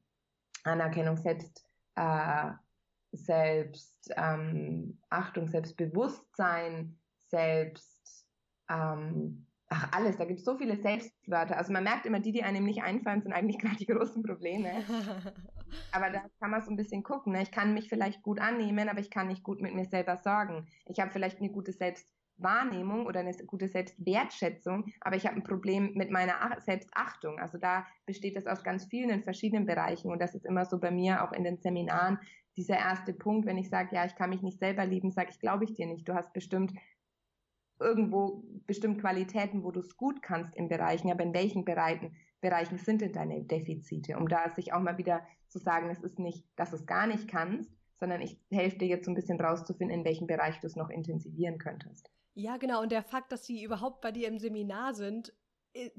ähm, 0.64 1.16
Selbst 1.16 1.66
äh, 1.96 2.52
Selbstachtung, 3.16 4.98
ähm, 5.44 5.48
Selbstbewusstsein, 5.48 6.98
Selbst, 7.28 8.26
ähm, 8.70 9.46
ach 9.68 9.92
alles, 9.92 10.16
da 10.16 10.24
gibt 10.24 10.38
es 10.38 10.44
so 10.44 10.56
viele 10.56 10.76
Selbstwörter. 10.76 11.56
Also 11.56 11.72
man 11.72 11.84
merkt 11.84 12.06
immer, 12.06 12.20
die, 12.20 12.32
die 12.32 12.42
einem 12.42 12.64
nicht 12.64 12.82
einfallen, 12.82 13.22
sind 13.22 13.32
eigentlich 13.32 13.58
gerade 13.60 13.76
die 13.76 13.86
großen 13.86 14.22
Probleme. 14.22 14.70
aber 15.92 16.10
da 16.10 16.24
kann 16.40 16.50
man 16.50 16.62
so 16.62 16.70
ein 16.70 16.76
bisschen 16.76 17.02
gucken. 17.02 17.32
Ne? 17.32 17.42
Ich 17.42 17.50
kann 17.50 17.74
mich 17.74 17.88
vielleicht 17.88 18.22
gut 18.22 18.40
annehmen, 18.40 18.88
aber 18.88 19.00
ich 19.00 19.10
kann 19.10 19.28
nicht 19.28 19.42
gut 19.42 19.60
mit 19.60 19.74
mir 19.74 19.84
selber 19.84 20.16
sorgen. 20.16 20.66
Ich 20.86 21.00
habe 21.00 21.10
vielleicht 21.10 21.40
eine 21.40 21.50
gute 21.50 21.72
Selbstwahrnehmung 21.72 23.06
oder 23.06 23.20
eine 23.20 23.34
gute 23.46 23.68
Selbstwertschätzung, 23.68 24.86
aber 25.00 25.16
ich 25.16 25.26
habe 25.26 25.36
ein 25.36 25.44
Problem 25.44 25.92
mit 25.94 26.10
meiner 26.10 26.34
Selbstachtung. 26.60 27.38
Also 27.38 27.58
da 27.58 27.86
besteht 28.04 28.36
das 28.36 28.46
aus 28.46 28.62
ganz 28.62 28.86
vielen 28.86 29.24
verschiedenen 29.24 29.66
Bereichen 29.66 30.10
und 30.10 30.20
das 30.20 30.34
ist 30.34 30.46
immer 30.46 30.64
so 30.64 30.78
bei 30.78 30.90
mir 30.90 31.24
auch 31.24 31.32
in 31.32 31.44
den 31.44 31.58
Seminaren 31.58 32.18
dieser 32.56 32.78
erste 32.78 33.12
Punkt, 33.12 33.46
wenn 33.46 33.58
ich 33.58 33.68
sage, 33.68 33.94
ja, 33.94 34.04
ich 34.04 34.14
kann 34.14 34.30
mich 34.30 34.42
nicht 34.42 34.58
selber 34.58 34.86
lieben, 34.86 35.10
sage 35.10 35.30
ich, 35.30 35.40
glaube 35.40 35.64
ich 35.64 35.74
dir 35.74 35.86
nicht. 35.86 36.08
Du 36.08 36.14
hast 36.14 36.32
bestimmt 36.32 36.72
irgendwo 37.78 38.42
bestimmt 38.66 39.00
Qualitäten, 39.00 39.62
wo 39.62 39.70
du 39.70 39.80
es 39.80 39.96
gut 39.96 40.22
kannst 40.22 40.54
in 40.54 40.68
Bereichen, 40.68 41.10
aber 41.10 41.22
in 41.22 41.34
welchen 41.34 41.64
Bereichen, 41.64 42.16
Bereichen 42.40 42.78
sind 42.78 43.00
denn 43.00 43.12
deine 43.12 43.42
Defizite? 43.42 44.16
Um 44.16 44.28
da 44.28 44.50
sich 44.50 44.72
auch 44.72 44.80
mal 44.80 44.98
wieder 44.98 45.26
zu 45.48 45.58
sagen, 45.58 45.90
es 45.90 46.00
ist 46.00 46.18
nicht, 46.18 46.46
dass 46.56 46.70
du 46.70 46.76
es 46.76 46.86
gar 46.86 47.06
nicht 47.06 47.28
kannst, 47.28 47.70
sondern 47.98 48.20
ich 48.20 48.40
helfe 48.50 48.78
dir 48.78 48.88
jetzt 48.88 49.04
so 49.06 49.10
ein 49.10 49.14
bisschen 49.14 49.40
rauszufinden, 49.40 49.98
in 49.98 50.04
welchem 50.04 50.26
Bereich 50.26 50.60
du 50.60 50.66
es 50.66 50.76
noch 50.76 50.90
intensivieren 50.90 51.58
könntest. 51.58 52.10
Ja, 52.34 52.58
genau. 52.58 52.82
Und 52.82 52.92
der 52.92 53.02
Fakt, 53.02 53.32
dass 53.32 53.46
sie 53.46 53.62
überhaupt 53.62 54.02
bei 54.02 54.12
dir 54.12 54.28
im 54.28 54.38
Seminar 54.38 54.94
sind, 54.94 55.32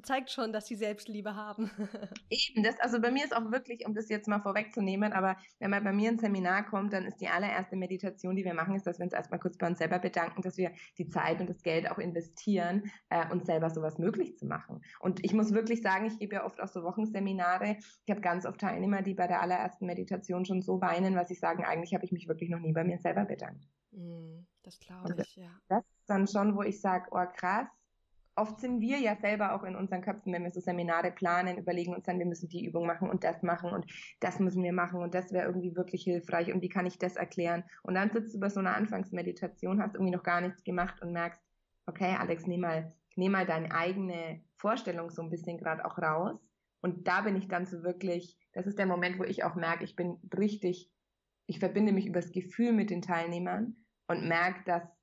zeigt 0.02 0.32
schon, 0.32 0.54
dass 0.54 0.68
sie 0.68 0.76
Selbstliebe 0.76 1.36
haben. 1.36 1.70
Eben, 2.30 2.64
das, 2.64 2.80
also 2.80 3.00
bei 3.02 3.12
mir 3.12 3.24
ist 3.24 3.36
auch 3.36 3.52
wirklich, 3.52 3.86
um 3.86 3.94
das 3.94 4.10
jetzt 4.10 4.28
mal 4.28 4.40
vorwegzunehmen, 4.40 5.14
aber 5.14 5.38
wenn 5.60 5.72
man 5.72 5.84
bei 5.84 5.94
mir 5.94 6.10
ins 6.10 6.22
Seminar 6.22 6.66
kommt, 6.66 6.94
dann 6.94 7.06
ist 7.06 7.22
die 7.22 7.28
allererste 7.28 7.76
Meditation, 7.76 8.36
die 8.36 8.46
wir 8.46 8.54
machen, 8.54 8.76
ist, 8.76 8.88
dass 8.88 9.00
wir 9.00 9.06
uns 9.06 9.14
erstmal 9.14 9.40
kurz 9.40 9.58
bei 9.58 9.68
uns 9.68 9.80
selber 9.80 10.00
bedanken, 10.00 10.42
dass 10.42 10.58
wir 10.58 10.72
die 10.98 11.08
Zeit 11.10 11.40
und 11.40 11.50
das 11.50 11.62
Geld 11.62 11.90
auch 11.90 11.98
investieren, 11.98 12.92
äh, 13.10 13.30
uns 13.32 13.46
selber 13.46 13.70
sowas 13.70 13.98
möglich 13.98 14.38
zu 14.38 14.46
machen. 14.46 14.82
Und 15.00 15.24
ich 15.24 15.34
muss 15.34 15.54
wirklich 15.54 15.82
sagen, 15.82 16.06
ich 16.06 16.20
gebe 16.20 16.36
ja 16.36 16.46
oft 16.46 16.62
auch 16.62 16.68
so 16.68 16.84
Wochenseminare. 16.84 17.78
Ich 18.06 18.12
habe 18.12 18.22
ganz 18.22 18.46
oft 18.46 18.60
Teilnehmer, 18.60 19.02
die 19.02 19.14
bei 19.14 19.28
der 19.28 19.42
allerersten 19.42 19.86
Meditation 19.86 20.46
schon 20.46 20.62
so 20.62 20.82
weinen, 20.82 21.16
was 21.16 21.30
ich 21.30 21.40
sagen, 21.40 21.64
eigentlich 21.64 21.94
habe 21.94 22.06
ich 22.06 22.12
mich 22.12 22.28
wirklich 22.28 22.50
noch 22.50 22.60
nie 22.60 22.74
bei 22.74 22.84
mir 22.84 22.98
selber 23.00 23.26
bedankt. 23.26 23.66
Mm, 23.92 24.46
das 24.64 24.80
glaube 24.80 25.16
ich, 25.22 25.36
ja. 25.36 25.50
Das 25.68 25.84
ist 25.84 26.10
dann 26.10 26.28
schon, 26.28 26.56
wo 26.56 26.62
ich 26.62 26.82
sage, 26.82 27.08
oh 27.12 27.26
krass, 27.36 27.68
oft 28.38 28.60
sind 28.60 28.80
wir 28.80 29.00
ja 29.00 29.16
selber 29.16 29.54
auch 29.54 29.64
in 29.64 29.76
unseren 29.76 30.02
Köpfen, 30.02 30.32
wenn 30.32 30.44
wir 30.44 30.52
so 30.52 30.60
Seminare 30.60 31.12
planen, 31.12 31.58
überlegen 31.58 31.94
uns 31.94 32.06
dann, 32.06 32.20
wir 32.20 32.26
müssen 32.26 32.50
die 32.50 32.66
Übung 32.66 32.86
machen 32.86 33.10
und 33.10 33.24
das 33.24 33.42
machen 33.42 33.72
und 33.72 33.86
das 34.20 34.40
müssen 34.40 34.64
wir 34.64 34.74
machen 34.74 35.02
und 35.02 35.14
das 35.16 35.34
wäre 35.34 35.48
irgendwie 35.48 35.76
wirklich 35.76 36.04
hilfreich 36.04 36.54
und 36.54 36.62
wie 36.62 36.70
kann 36.70 36.86
ich 36.86 37.00
das 37.00 37.16
erklären? 37.16 37.64
Und 37.84 37.96
dann 37.96 38.12
sitzt 38.12 38.36
du 38.36 38.40
bei 38.40 38.50
so 38.50 38.60
einer 38.60 38.76
Anfangsmeditation, 38.76 39.82
hast 39.82 39.96
irgendwie 39.96 40.16
noch 40.16 40.24
gar 40.24 40.42
nichts 40.42 40.64
gemacht 40.64 41.02
und 41.02 41.12
merkst, 41.12 41.42
okay, 41.88 42.16
Alex, 42.18 42.46
nimm 42.46 42.62
mal, 42.62 42.94
nimm 43.16 43.32
mal 43.32 43.46
deine 43.46 43.74
eigene 43.74 44.42
Vorstellung 44.56 45.10
so 45.10 45.24
ein 45.24 45.30
bisschen 45.30 45.58
gerade 45.58 45.84
auch 45.86 45.98
raus. 45.98 46.40
Und 46.82 47.08
da 47.08 47.22
bin 47.22 47.36
ich 47.36 47.48
dann 47.48 47.66
so 47.66 47.82
wirklich, 47.82 48.38
das 48.54 48.68
ist 48.68 48.78
der 48.78 48.86
Moment, 48.86 49.18
wo 49.18 49.24
ich 49.24 49.44
auch 49.44 49.56
merke, 49.56 49.84
ich 49.84 49.96
bin 49.96 50.20
richtig, 50.38 50.92
ich 51.48 51.60
verbinde 51.60 51.92
mich 51.92 52.06
übers 52.06 52.32
Gefühl 52.32 52.72
mit 52.72 52.92
den 52.92 53.02
Teilnehmern 53.02 53.76
und 54.08 54.28
merke, 54.28 54.64
dass 54.66 54.97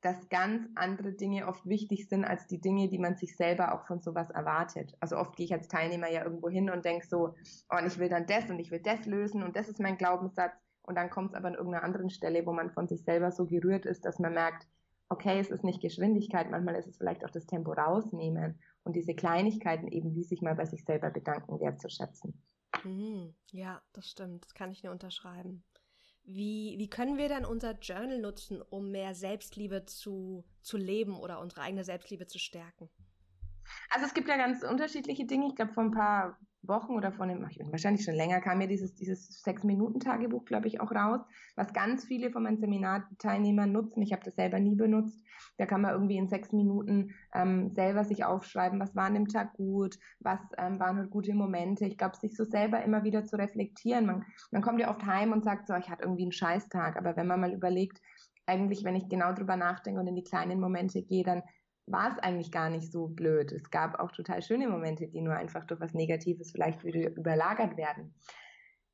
dass 0.00 0.28
ganz 0.28 0.66
andere 0.74 1.12
Dinge 1.12 1.46
oft 1.46 1.66
wichtig 1.66 2.08
sind 2.08 2.24
als 2.24 2.46
die 2.46 2.60
Dinge, 2.60 2.88
die 2.88 2.98
man 2.98 3.16
sich 3.16 3.36
selber 3.36 3.74
auch 3.74 3.86
von 3.86 4.00
sowas 4.00 4.30
erwartet. 4.30 4.96
Also 5.00 5.16
oft 5.16 5.36
gehe 5.36 5.44
ich 5.44 5.52
als 5.52 5.68
Teilnehmer 5.68 6.10
ja 6.10 6.24
irgendwo 6.24 6.48
hin 6.48 6.70
und 6.70 6.84
denke 6.84 7.06
so, 7.06 7.34
oh, 7.70 7.76
und 7.76 7.86
ich 7.86 7.98
will 7.98 8.08
dann 8.08 8.26
das 8.26 8.48
und 8.48 8.58
ich 8.58 8.70
will 8.70 8.80
das 8.80 9.04
lösen 9.06 9.42
und 9.42 9.56
das 9.56 9.68
ist 9.68 9.80
mein 9.80 9.98
Glaubenssatz. 9.98 10.54
Und 10.82 10.94
dann 10.96 11.10
kommt 11.10 11.30
es 11.30 11.34
aber 11.34 11.48
an 11.48 11.54
irgendeiner 11.54 11.84
anderen 11.84 12.10
Stelle, 12.10 12.46
wo 12.46 12.52
man 12.52 12.70
von 12.70 12.88
sich 12.88 13.04
selber 13.04 13.30
so 13.30 13.46
gerührt 13.46 13.84
ist, 13.84 14.04
dass 14.04 14.18
man 14.18 14.32
merkt, 14.32 14.66
okay, 15.10 15.38
es 15.38 15.50
ist 15.50 15.64
nicht 15.64 15.82
Geschwindigkeit, 15.82 16.50
manchmal 16.50 16.76
ist 16.76 16.86
es 16.86 16.96
vielleicht 16.96 17.24
auch 17.24 17.30
das 17.30 17.46
Tempo 17.46 17.72
rausnehmen 17.72 18.58
und 18.84 18.96
diese 18.96 19.14
Kleinigkeiten 19.14 19.88
eben, 19.88 20.14
wie 20.14 20.22
sich 20.22 20.40
mal 20.40 20.54
bei 20.54 20.64
sich 20.64 20.84
selber 20.84 21.10
bedanken, 21.10 21.60
wertzuschätzen. 21.60 22.40
Mhm. 22.84 23.34
Ja, 23.50 23.82
das 23.92 24.08
stimmt. 24.08 24.44
Das 24.44 24.54
kann 24.54 24.70
ich 24.70 24.82
nur 24.82 24.92
unterschreiben. 24.92 25.64
Wie, 26.24 26.76
wie 26.78 26.88
können 26.88 27.18
wir 27.18 27.28
dann 27.28 27.44
unser 27.44 27.72
Journal 27.78 28.18
nutzen, 28.18 28.62
um 28.62 28.90
mehr 28.90 29.14
Selbstliebe 29.14 29.84
zu, 29.86 30.44
zu 30.62 30.76
leben 30.76 31.18
oder 31.18 31.40
unsere 31.40 31.62
eigene 31.62 31.84
Selbstliebe 31.84 32.26
zu 32.26 32.38
stärken? 32.38 32.88
Also 33.90 34.06
es 34.06 34.14
gibt 34.14 34.28
ja 34.28 34.36
ganz 34.36 34.62
unterschiedliche 34.62 35.26
Dinge. 35.26 35.48
Ich 35.48 35.56
glaube, 35.56 35.72
vor 35.72 35.84
ein 35.84 35.92
paar 35.92 36.38
Wochen 36.62 36.92
oder 36.92 37.12
vor 37.12 37.24
einem, 37.24 37.42
wahrscheinlich 37.42 38.04
schon 38.04 38.14
länger, 38.14 38.40
kam 38.40 38.58
mir 38.58 38.68
dieses, 38.68 38.94
dieses 38.94 39.42
Sechs-Minuten-Tagebuch, 39.42 40.44
glaube 40.44 40.68
ich, 40.68 40.80
auch 40.80 40.92
raus, 40.92 41.20
was 41.56 41.72
ganz 41.72 42.04
viele 42.04 42.30
von 42.30 42.42
meinen 42.42 42.58
Seminarteilnehmern 42.58 43.72
nutzen. 43.72 44.02
Ich 44.02 44.12
habe 44.12 44.22
das 44.24 44.34
selber 44.34 44.60
nie 44.60 44.74
benutzt. 44.74 45.24
Da 45.56 45.66
kann 45.66 45.80
man 45.80 45.92
irgendwie 45.92 46.16
in 46.16 46.28
sechs 46.28 46.52
Minuten 46.52 47.10
ähm, 47.34 47.70
selber 47.70 48.04
sich 48.04 48.24
aufschreiben, 48.24 48.78
was 48.78 48.94
war 48.94 49.04
an 49.04 49.14
dem 49.14 49.28
Tag 49.28 49.54
gut, 49.54 49.98
was 50.20 50.40
ähm, 50.58 50.78
waren 50.78 50.96
halt 50.96 51.10
gute 51.10 51.34
Momente. 51.34 51.86
Ich 51.86 51.96
glaube, 51.96 52.16
sich 52.16 52.36
so 52.36 52.44
selber 52.44 52.82
immer 52.82 53.04
wieder 53.04 53.24
zu 53.24 53.36
reflektieren. 53.36 54.06
Man, 54.06 54.24
man 54.50 54.62
kommt 54.62 54.80
ja 54.80 54.90
oft 54.90 55.04
heim 55.04 55.32
und 55.32 55.44
sagt 55.44 55.66
so, 55.66 55.74
ich 55.74 55.88
hatte 55.88 56.02
irgendwie 56.02 56.24
einen 56.24 56.32
Scheißtag. 56.32 56.96
Aber 56.96 57.16
wenn 57.16 57.26
man 57.26 57.40
mal 57.40 57.52
überlegt, 57.52 58.00
eigentlich, 58.46 58.84
wenn 58.84 58.96
ich 58.96 59.08
genau 59.08 59.32
drüber 59.32 59.56
nachdenke 59.56 60.00
und 60.00 60.08
in 60.08 60.16
die 60.16 60.24
kleinen 60.24 60.60
Momente 60.60 61.02
gehe, 61.02 61.24
dann 61.24 61.42
war 61.92 62.12
es 62.12 62.18
eigentlich 62.18 62.52
gar 62.52 62.70
nicht 62.70 62.92
so 62.92 63.08
blöd. 63.08 63.52
Es 63.52 63.70
gab 63.70 63.98
auch 63.98 64.12
total 64.12 64.42
schöne 64.42 64.68
Momente, 64.68 65.08
die 65.08 65.20
nur 65.20 65.34
einfach 65.34 65.64
durch 65.66 65.80
was 65.80 65.94
Negatives 65.94 66.52
vielleicht 66.52 66.84
wieder 66.84 67.10
überlagert 67.10 67.76
werden. 67.76 68.14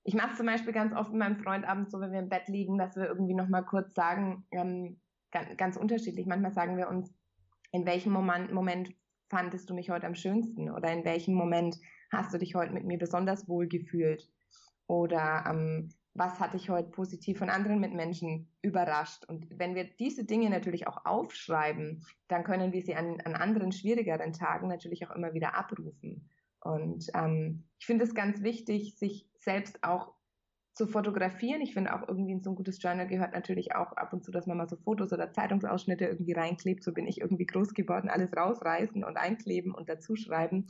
Ich 0.04 0.14
mache 0.14 0.30
es 0.30 0.36
zum 0.36 0.46
Beispiel 0.46 0.72
ganz 0.72 0.94
oft 0.94 1.10
mit 1.10 1.18
meinem 1.18 1.36
Freund 1.36 1.66
abends 1.66 1.90
so, 1.90 2.00
wenn 2.00 2.12
wir 2.12 2.20
im 2.20 2.28
Bett 2.28 2.48
liegen, 2.48 2.78
dass 2.78 2.96
wir 2.96 3.06
irgendwie 3.06 3.34
nochmal 3.34 3.64
kurz 3.64 3.94
sagen, 3.94 4.46
ähm, 4.52 5.00
ganz, 5.32 5.56
ganz, 5.56 5.76
unterschiedlich. 5.76 6.26
Manchmal 6.26 6.52
sagen 6.52 6.76
wir 6.76 6.88
uns, 6.88 7.12
in 7.72 7.86
welchem 7.86 8.12
Moment, 8.12 8.52
Moment 8.52 8.94
fandest 9.28 9.68
du 9.68 9.74
mich 9.74 9.90
heute 9.90 10.06
am 10.06 10.14
schönsten 10.14 10.70
oder 10.70 10.92
in 10.92 11.04
welchem 11.04 11.34
Moment 11.34 11.78
hast 12.12 12.32
du 12.32 12.38
dich 12.38 12.54
heute 12.54 12.72
mit 12.72 12.84
mir 12.84 12.98
besonders 12.98 13.48
wohl 13.48 13.66
gefühlt 13.66 14.30
oder 14.86 15.44
ähm, 15.48 15.92
was 16.18 16.40
hat 16.40 16.54
dich 16.54 16.70
heute 16.70 16.90
positiv 16.90 17.38
von 17.38 17.50
anderen 17.50 17.80
Mitmenschen 17.80 18.48
überrascht. 18.62 19.24
Und 19.26 19.46
wenn 19.58 19.74
wir 19.74 19.84
diese 19.84 20.24
Dinge 20.24 20.50
natürlich 20.50 20.86
auch 20.86 21.04
aufschreiben, 21.04 22.04
dann 22.28 22.44
können 22.44 22.72
wir 22.72 22.82
sie 22.82 22.94
an, 22.94 23.20
an 23.22 23.34
anderen 23.34 23.72
schwierigeren 23.72 24.32
Tagen 24.32 24.68
natürlich 24.68 25.06
auch 25.06 25.14
immer 25.14 25.34
wieder 25.34 25.54
abrufen. 25.54 26.28
Und 26.60 27.08
ähm, 27.14 27.64
ich 27.78 27.86
finde 27.86 28.04
es 28.04 28.14
ganz 28.14 28.42
wichtig, 28.42 28.96
sich 28.96 29.28
selbst 29.38 29.82
auch 29.84 30.12
zu 30.76 30.86
fotografieren. 30.86 31.62
Ich 31.62 31.72
finde 31.72 31.94
auch 31.94 32.06
irgendwie 32.06 32.32
in 32.32 32.42
so 32.42 32.50
ein 32.50 32.56
gutes 32.56 32.82
Journal 32.82 33.06
gehört 33.06 33.32
natürlich 33.32 33.74
auch 33.74 33.92
ab 33.92 34.12
und 34.12 34.24
zu, 34.24 34.30
dass 34.30 34.46
man 34.46 34.58
mal 34.58 34.68
so 34.68 34.76
Fotos 34.76 35.12
oder 35.12 35.32
Zeitungsausschnitte 35.32 36.04
irgendwie 36.04 36.32
reinklebt. 36.32 36.84
So 36.84 36.92
bin 36.92 37.06
ich 37.06 37.20
irgendwie 37.20 37.46
groß 37.46 37.72
geworden. 37.72 38.10
Alles 38.10 38.36
rausreißen 38.36 39.02
und 39.02 39.16
einkleben 39.16 39.74
und 39.74 39.88
dazuschreiben. 39.88 40.68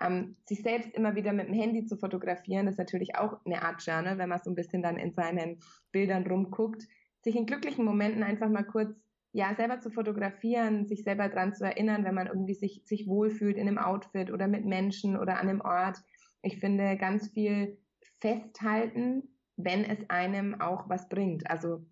Ähm, 0.00 0.36
sich 0.44 0.62
selbst 0.62 0.92
immer 0.94 1.14
wieder 1.14 1.32
mit 1.32 1.48
dem 1.48 1.54
Handy 1.54 1.86
zu 1.86 1.96
fotografieren, 1.96 2.66
ist 2.66 2.78
natürlich 2.78 3.16
auch 3.16 3.44
eine 3.44 3.62
Art 3.62 3.84
Journal, 3.84 4.18
wenn 4.18 4.28
man 4.28 4.40
so 4.42 4.50
ein 4.50 4.54
bisschen 4.54 4.82
dann 4.82 4.98
in 4.98 5.12
seinen 5.12 5.60
Bildern 5.90 6.26
rumguckt. 6.26 6.86
Sich 7.22 7.34
in 7.34 7.46
glücklichen 7.46 7.84
Momenten 7.84 8.22
einfach 8.22 8.48
mal 8.48 8.64
kurz 8.64 8.94
ja, 9.32 9.54
selber 9.54 9.80
zu 9.80 9.90
fotografieren, 9.90 10.86
sich 10.86 11.02
selber 11.02 11.28
dran 11.28 11.54
zu 11.54 11.64
erinnern, 11.64 12.04
wenn 12.04 12.14
man 12.14 12.26
irgendwie 12.26 12.54
sich, 12.54 12.82
sich 12.86 13.06
wohlfühlt 13.06 13.58
in 13.58 13.68
einem 13.68 13.76
Outfit 13.76 14.30
oder 14.30 14.48
mit 14.48 14.64
Menschen 14.64 15.18
oder 15.18 15.38
an 15.38 15.48
einem 15.48 15.60
Ort. 15.60 15.98
Ich 16.40 16.58
finde 16.58 16.96
ganz 16.96 17.28
viel 17.28 17.76
festhalten, 18.20 19.24
wenn 19.56 19.84
es 19.84 19.98
einem 20.08 20.58
auch 20.60 20.88
was 20.88 21.10
bringt. 21.10 21.50
Also 21.50 21.84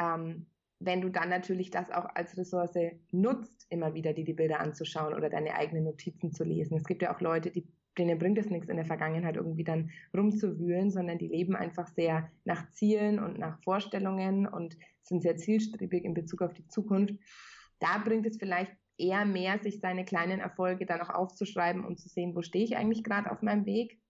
ähm, 0.00 0.46
wenn 0.84 1.00
du 1.00 1.08
dann 1.08 1.28
natürlich 1.28 1.70
das 1.70 1.90
auch 1.90 2.06
als 2.14 2.36
Ressource 2.36 2.76
nutzt, 3.10 3.66
immer 3.70 3.94
wieder 3.94 4.12
dir 4.12 4.24
die 4.24 4.32
Bilder 4.32 4.60
anzuschauen 4.60 5.14
oder 5.14 5.30
deine 5.30 5.54
eigenen 5.54 5.84
Notizen 5.84 6.32
zu 6.32 6.44
lesen. 6.44 6.76
Es 6.76 6.84
gibt 6.84 7.02
ja 7.02 7.14
auch 7.14 7.20
Leute, 7.20 7.50
die, 7.50 7.66
denen 7.98 8.18
bringt 8.18 8.38
es 8.38 8.50
nichts 8.50 8.68
in 8.68 8.76
der 8.76 8.84
Vergangenheit 8.84 9.36
irgendwie 9.36 9.64
dann 9.64 9.90
rumzuwühlen, 10.16 10.90
sondern 10.90 11.18
die 11.18 11.28
leben 11.28 11.54
einfach 11.54 11.88
sehr 11.88 12.30
nach 12.44 12.70
Zielen 12.70 13.18
und 13.18 13.38
nach 13.38 13.62
Vorstellungen 13.62 14.46
und 14.46 14.76
sind 15.02 15.22
sehr 15.22 15.36
zielstrebig 15.36 16.04
in 16.04 16.14
Bezug 16.14 16.42
auf 16.42 16.54
die 16.54 16.66
Zukunft. 16.66 17.14
Da 17.78 17.98
bringt 17.98 18.26
es 18.26 18.38
vielleicht 18.38 18.72
eher 18.98 19.24
mehr, 19.24 19.58
sich 19.58 19.80
seine 19.80 20.04
kleinen 20.04 20.40
Erfolge 20.40 20.86
dann 20.86 21.00
auch 21.00 21.10
aufzuschreiben 21.10 21.84
und 21.84 21.98
zu 21.98 22.08
sehen, 22.08 22.34
wo 22.34 22.42
stehe 22.42 22.64
ich 22.64 22.76
eigentlich 22.76 23.04
gerade 23.04 23.30
auf 23.30 23.42
meinem 23.42 23.66
Weg. 23.66 24.00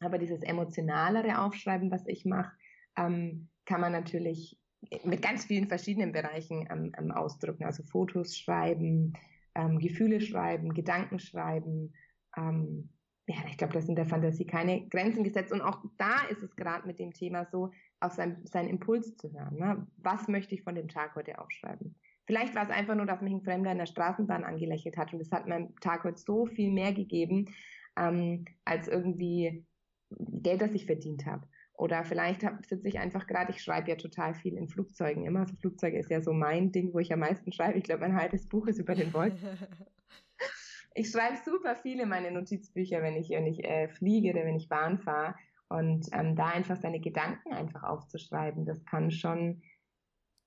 Aber 0.00 0.18
dieses 0.18 0.42
emotionalere 0.42 1.40
Aufschreiben, 1.40 1.90
was 1.90 2.06
ich 2.06 2.24
mache, 2.24 2.52
ähm, 2.96 3.48
kann 3.64 3.80
man 3.80 3.92
natürlich 3.92 4.58
mit 5.04 5.22
ganz 5.22 5.44
vielen 5.44 5.68
verschiedenen 5.68 6.12
Bereichen 6.12 6.66
ähm, 6.70 6.92
ähm, 6.98 7.10
ausdrücken. 7.10 7.64
Also 7.64 7.82
Fotos 7.82 8.36
schreiben, 8.36 9.14
ähm, 9.54 9.78
Gefühle 9.78 10.20
schreiben, 10.20 10.74
Gedanken 10.74 11.18
schreiben. 11.18 11.94
Ähm, 12.36 12.90
ja, 13.26 13.36
ich 13.48 13.56
glaube, 13.56 13.72
das 13.72 13.86
sind 13.86 13.96
der 13.96 14.06
Fantasie 14.06 14.46
keine 14.46 14.86
Grenzen 14.88 15.24
gesetzt. 15.24 15.52
Und 15.52 15.62
auch 15.62 15.82
da 15.96 16.26
ist 16.30 16.42
es 16.42 16.54
gerade 16.56 16.86
mit 16.86 16.98
dem 16.98 17.12
Thema 17.12 17.46
so, 17.46 17.70
auf 18.00 18.12
sein, 18.12 18.44
seinen 18.44 18.68
Impuls 18.68 19.16
zu 19.16 19.32
hören. 19.32 19.56
Ne? 19.56 19.86
Was 19.96 20.28
möchte 20.28 20.54
ich 20.54 20.62
von 20.62 20.74
dem 20.74 20.88
Tag 20.88 21.14
heute 21.14 21.38
aufschreiben? 21.38 21.94
Vielleicht 22.26 22.54
war 22.54 22.64
es 22.64 22.70
einfach 22.70 22.94
nur, 22.94 23.06
dass 23.06 23.20
mich 23.20 23.32
ein 23.32 23.42
Fremder 23.42 23.72
in 23.72 23.78
der 23.78 23.86
Straßenbahn 23.86 24.44
angelächelt 24.44 24.96
hat 24.96 25.12
und 25.12 25.20
es 25.20 25.30
hat 25.30 25.46
meinem 25.46 25.74
Tag 25.80 26.04
heute 26.04 26.18
so 26.18 26.46
viel 26.46 26.70
mehr 26.70 26.92
gegeben, 26.92 27.50
ähm, 27.96 28.46
als 28.64 28.88
irgendwie 28.88 29.64
Geld, 30.10 30.62
das 30.62 30.72
ich 30.72 30.86
verdient 30.86 31.26
habe. 31.26 31.46
Oder 31.76 32.04
vielleicht 32.04 32.42
sitze 32.66 32.88
ich 32.88 32.98
einfach 33.00 33.26
gerade, 33.26 33.50
ich 33.50 33.60
schreibe 33.60 33.90
ja 33.90 33.96
total 33.96 34.34
viel 34.34 34.56
in 34.56 34.68
Flugzeugen 34.68 35.26
immer. 35.26 35.40
Also 35.40 35.56
Flugzeuge 35.56 35.98
ist 35.98 36.10
ja 36.10 36.20
so 36.20 36.32
mein 36.32 36.70
Ding, 36.70 36.94
wo 36.94 37.00
ich 37.00 37.12
am 37.12 37.18
meisten 37.18 37.52
schreibe. 37.52 37.78
Ich 37.78 37.84
glaube, 37.84 38.02
mein 38.02 38.16
halbes 38.16 38.48
Buch 38.48 38.68
ist 38.68 38.78
über 38.78 38.94
den 38.94 39.12
Wolken. 39.12 39.38
ich 40.94 41.10
schreibe 41.10 41.36
super 41.44 41.74
viele 41.74 42.06
meine 42.06 42.30
Notizbücher, 42.30 43.02
wenn 43.02 43.16
ich, 43.16 43.30
wenn 43.30 43.46
ich 43.46 43.64
äh, 43.64 43.88
fliege 43.88 44.30
oder 44.30 44.44
wenn 44.44 44.56
ich 44.56 44.68
Bahn 44.68 45.00
fahre. 45.00 45.34
Und 45.68 46.06
ähm, 46.12 46.36
da 46.36 46.46
einfach 46.46 46.76
seine 46.76 47.00
Gedanken 47.00 47.52
einfach 47.52 47.82
aufzuschreiben, 47.82 48.64
das 48.66 48.84
kann 48.84 49.10
schon, 49.10 49.62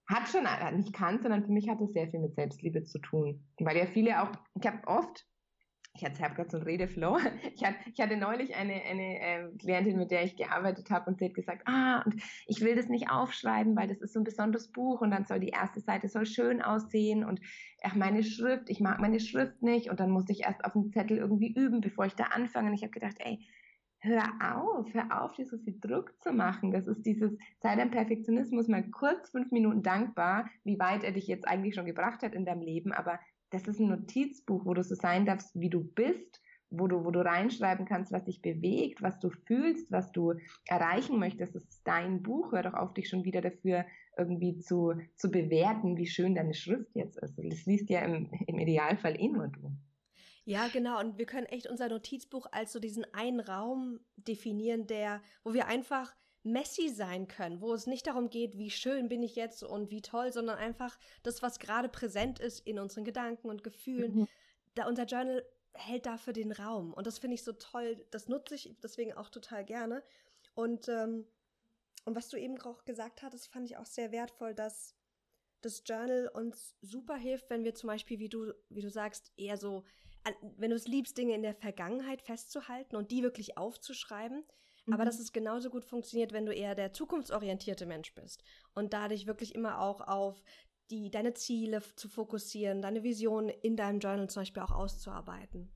hat 0.08 0.30
schon, 0.30 0.46
äh, 0.46 0.72
nicht 0.72 0.94
kann, 0.94 1.22
sondern 1.22 1.44
für 1.44 1.52
mich 1.52 1.68
hat 1.68 1.82
es 1.82 1.92
sehr 1.92 2.08
viel 2.08 2.22
mit 2.22 2.36
Selbstliebe 2.36 2.84
zu 2.84 3.00
tun. 3.00 3.44
Weil 3.60 3.76
ja 3.76 3.86
viele 3.86 4.24
auch, 4.24 4.32
ich 4.56 4.66
habe 4.66 4.88
oft 4.88 5.28
ich 5.98 6.06
habe 6.24 6.36
gerade 6.36 6.50
so 6.50 6.58
einen 6.58 6.66
Redeflow. 6.66 7.18
Ich 7.56 7.64
hatte, 7.64 7.78
ich 7.92 8.00
hatte 8.00 8.18
neulich 8.18 8.56
eine, 8.56 8.74
eine 8.74 9.20
äh, 9.20 9.58
Klientin, 9.58 9.98
mit 9.98 10.12
der 10.12 10.24
ich 10.24 10.36
gearbeitet 10.36 10.92
habe 10.92 11.10
und 11.10 11.18
sie 11.18 11.26
hat 11.26 11.34
gesagt, 11.34 11.64
ah, 11.66 12.04
und 12.06 12.16
ich 12.46 12.62
will 12.62 12.76
das 12.76 12.88
nicht 12.88 13.10
aufschreiben, 13.10 13.76
weil 13.76 13.88
das 13.88 14.00
ist 14.02 14.14
so 14.14 14.20
ein 14.20 14.24
besonderes 14.24 14.72
Buch 14.72 15.02
und 15.02 15.12
dann 15.12 15.26
soll 15.26 15.40
die 15.40 15.50
erste 15.50 15.80
Seite 15.80 16.08
soll 16.08 16.26
schön 16.26 16.62
aussehen 16.62 17.26
und 17.26 17.40
ach, 17.84 17.96
meine 17.96 18.24
Schrift, 18.24 18.70
ich 18.70 18.80
mag 18.80 19.00
meine 19.00 19.20
Schrift 19.20 19.62
nicht 19.64 19.90
und 19.90 20.00
dann 20.00 20.12
muss 20.12 20.30
ich 20.30 20.44
erst 20.44 20.64
auf 20.66 20.74
dem 20.74 20.92
Zettel 20.92 21.18
irgendwie 21.18 21.54
üben, 21.54 21.82
bevor 21.82 22.06
ich 22.06 22.14
da 22.14 22.26
anfange. 22.26 22.70
Und 22.70 22.76
ich 22.76 22.84
habe 22.84 22.92
gedacht, 22.92 23.16
ey, 23.20 23.40
hör 24.00 24.24
auf, 24.42 24.94
hör 24.94 25.24
auf, 25.24 25.34
dir 25.34 25.46
so 25.46 25.58
viel 25.58 25.80
Druck 25.80 26.14
zu 26.22 26.32
machen. 26.32 26.72
Das 26.72 26.88
ist 26.88 27.06
dieses, 27.06 27.36
sei 27.60 27.76
dein 27.76 27.92
Perfektionismus 27.92 28.68
mal 28.68 28.84
kurz 28.90 29.30
fünf 29.32 29.52
Minuten 29.52 29.82
dankbar, 29.82 30.50
wie 30.64 30.80
weit 30.80 31.04
er 31.04 31.12
dich 31.12 31.28
jetzt 31.28 31.48
eigentlich 31.48 31.76
schon 31.76 31.86
gebracht 31.86 32.22
hat 32.24 32.34
in 32.34 32.46
deinem 32.46 32.62
Leben, 32.62 32.94
aber 32.94 33.20
das 33.50 33.68
ist 33.68 33.80
ein 33.80 33.90
Notizbuch, 33.90 34.66
wo 34.66 34.74
du 34.74 34.84
so 34.84 34.96
sein 34.96 35.26
darfst, 35.26 35.52
wie 35.60 35.70
du 35.70 35.84
bist, 35.84 36.42
wo 36.70 36.88
du, 36.88 37.06
wo 37.06 37.12
du 37.12 37.24
reinschreiben 37.24 37.86
kannst, 37.86 38.12
was 38.12 38.26
dich 38.26 38.42
bewegt, 38.42 39.02
was 39.02 39.20
du 39.20 39.30
fühlst, 39.30 39.90
was 39.92 40.12
du 40.12 40.34
erreichen 40.66 41.18
möchtest. 41.18 41.56
Das 41.56 41.64
ist 41.64 41.82
dein 41.86 42.22
Buch. 42.24 42.52
Hör 42.52 42.64
doch 42.64 42.74
auf, 42.74 42.94
dich 42.94 43.08
schon 43.08 43.24
wieder 43.24 43.42
dafür 43.42 43.86
irgendwie 44.18 44.60
zu, 44.60 44.94
zu 45.16 45.32
bewerten, 45.32 45.98
wie 45.98 46.08
schön 46.08 46.36
deine 46.36 46.54
Schrift 46.54 46.94
jetzt 46.94 47.18
ist. 47.18 47.38
Das 47.38 47.66
liest 47.66 47.90
ja 47.90 48.02
im, 48.02 48.30
im 48.48 48.60
Idealfall 48.60 49.20
eh 49.20 49.30
nur 49.30 49.48
du. 49.48 49.72
Ja, 50.44 50.68
genau. 50.72 51.00
Und 51.00 51.18
wir 51.18 51.26
können 51.26 51.46
echt 51.48 51.68
unser 51.68 51.90
Notizbuch 51.90 52.48
als 52.52 52.72
so 52.72 52.80
diesen 52.80 53.06
einen 53.14 53.40
Raum 53.40 54.00
definieren, 54.16 54.88
der, 54.88 55.22
wo 55.44 55.54
wir 55.54 55.68
einfach 55.68 56.16
messy 56.52 56.90
sein 56.90 57.28
können, 57.28 57.62
wo 57.62 57.74
es 57.74 57.88
nicht 57.88 58.08
darum 58.08 58.30
geht, 58.30 58.58
wie 58.58 58.70
schön 58.70 59.10
bin 59.10 59.24
ich 59.24 59.36
jetzt 59.36 59.64
und 59.64 59.92
wie 59.92 60.02
toll, 60.02 60.32
sondern 60.32 60.58
einfach 60.58 60.98
das, 61.24 61.42
was 61.42 61.60
gerade 61.60 61.90
präsent 61.90 62.40
ist 62.40 62.66
in 62.66 62.80
unseren 62.80 63.04
Gedanken 63.04 63.50
und 63.50 63.64
Gefühlen. 63.64 64.16
Mhm. 64.16 64.28
Da 64.76 64.88
unser 64.88 65.06
Journal 65.06 65.46
hält 65.74 66.06
dafür 66.06 66.34
den 66.34 66.52
Raum. 66.52 66.94
Und 66.94 67.08
das 67.08 67.20
finde 67.20 67.36
ich 67.36 67.44
so 67.44 67.54
toll. 67.54 68.04
Das 68.12 68.28
nutze 68.28 68.56
ich 68.56 68.76
deswegen 68.82 69.14
auch 69.14 69.30
total 69.30 69.64
gerne. 69.64 70.04
Und, 70.56 70.88
ähm, 70.90 71.26
und 72.06 72.16
was 72.16 72.30
du 72.30 72.38
eben 72.38 72.60
auch 72.62 72.86
gesagt 72.86 73.22
hattest, 73.22 73.48
fand 73.48 73.66
ich 73.70 73.78
auch 73.78 73.86
sehr 73.86 74.12
wertvoll, 74.12 74.54
dass 74.56 74.96
das 75.62 75.84
Journal 75.86 76.30
uns 76.34 76.76
super 76.82 77.16
hilft, 77.16 77.50
wenn 77.50 77.64
wir 77.64 77.76
zum 77.76 77.88
Beispiel, 77.88 78.20
wie 78.20 78.30
du, 78.30 78.54
wie 78.70 78.82
du 78.82 78.90
sagst, 78.90 79.32
eher 79.38 79.58
so 79.58 79.84
wenn 80.58 80.70
du 80.70 80.76
es 80.76 80.88
liebst, 80.88 81.18
Dinge 81.18 81.36
in 81.36 81.44
der 81.44 81.56
Vergangenheit 81.56 82.22
festzuhalten 82.22 82.96
und 82.96 83.12
die 83.12 83.24
wirklich 83.24 83.58
aufzuschreiben. 83.58 84.44
Mhm. 84.88 84.94
Aber 84.94 85.06
dass 85.06 85.20
es 85.20 85.32
genauso 85.32 85.70
gut 85.70 85.86
funktioniert, 85.86 86.34
wenn 86.34 86.46
du 86.46 86.54
eher 86.54 86.76
der 86.76 86.94
zukunftsorientierte 86.94 87.86
Mensch 87.86 88.14
bist 88.16 88.44
und 88.74 88.94
dadurch 88.94 89.28
wirklich 89.28 89.54
immer 89.54 89.80
auch 89.80 90.02
auf 90.02 90.42
die, 90.90 91.12
deine 91.12 91.34
Ziele 91.34 91.82
zu 91.96 92.10
fokussieren, 92.10 92.82
deine 92.82 93.04
Vision 93.04 93.50
in 93.50 93.76
deinem 93.76 94.00
Journal 94.00 94.30
zum 94.30 94.42
Beispiel 94.42 94.64
auch 94.64 94.72
auszuarbeiten. 94.72 95.70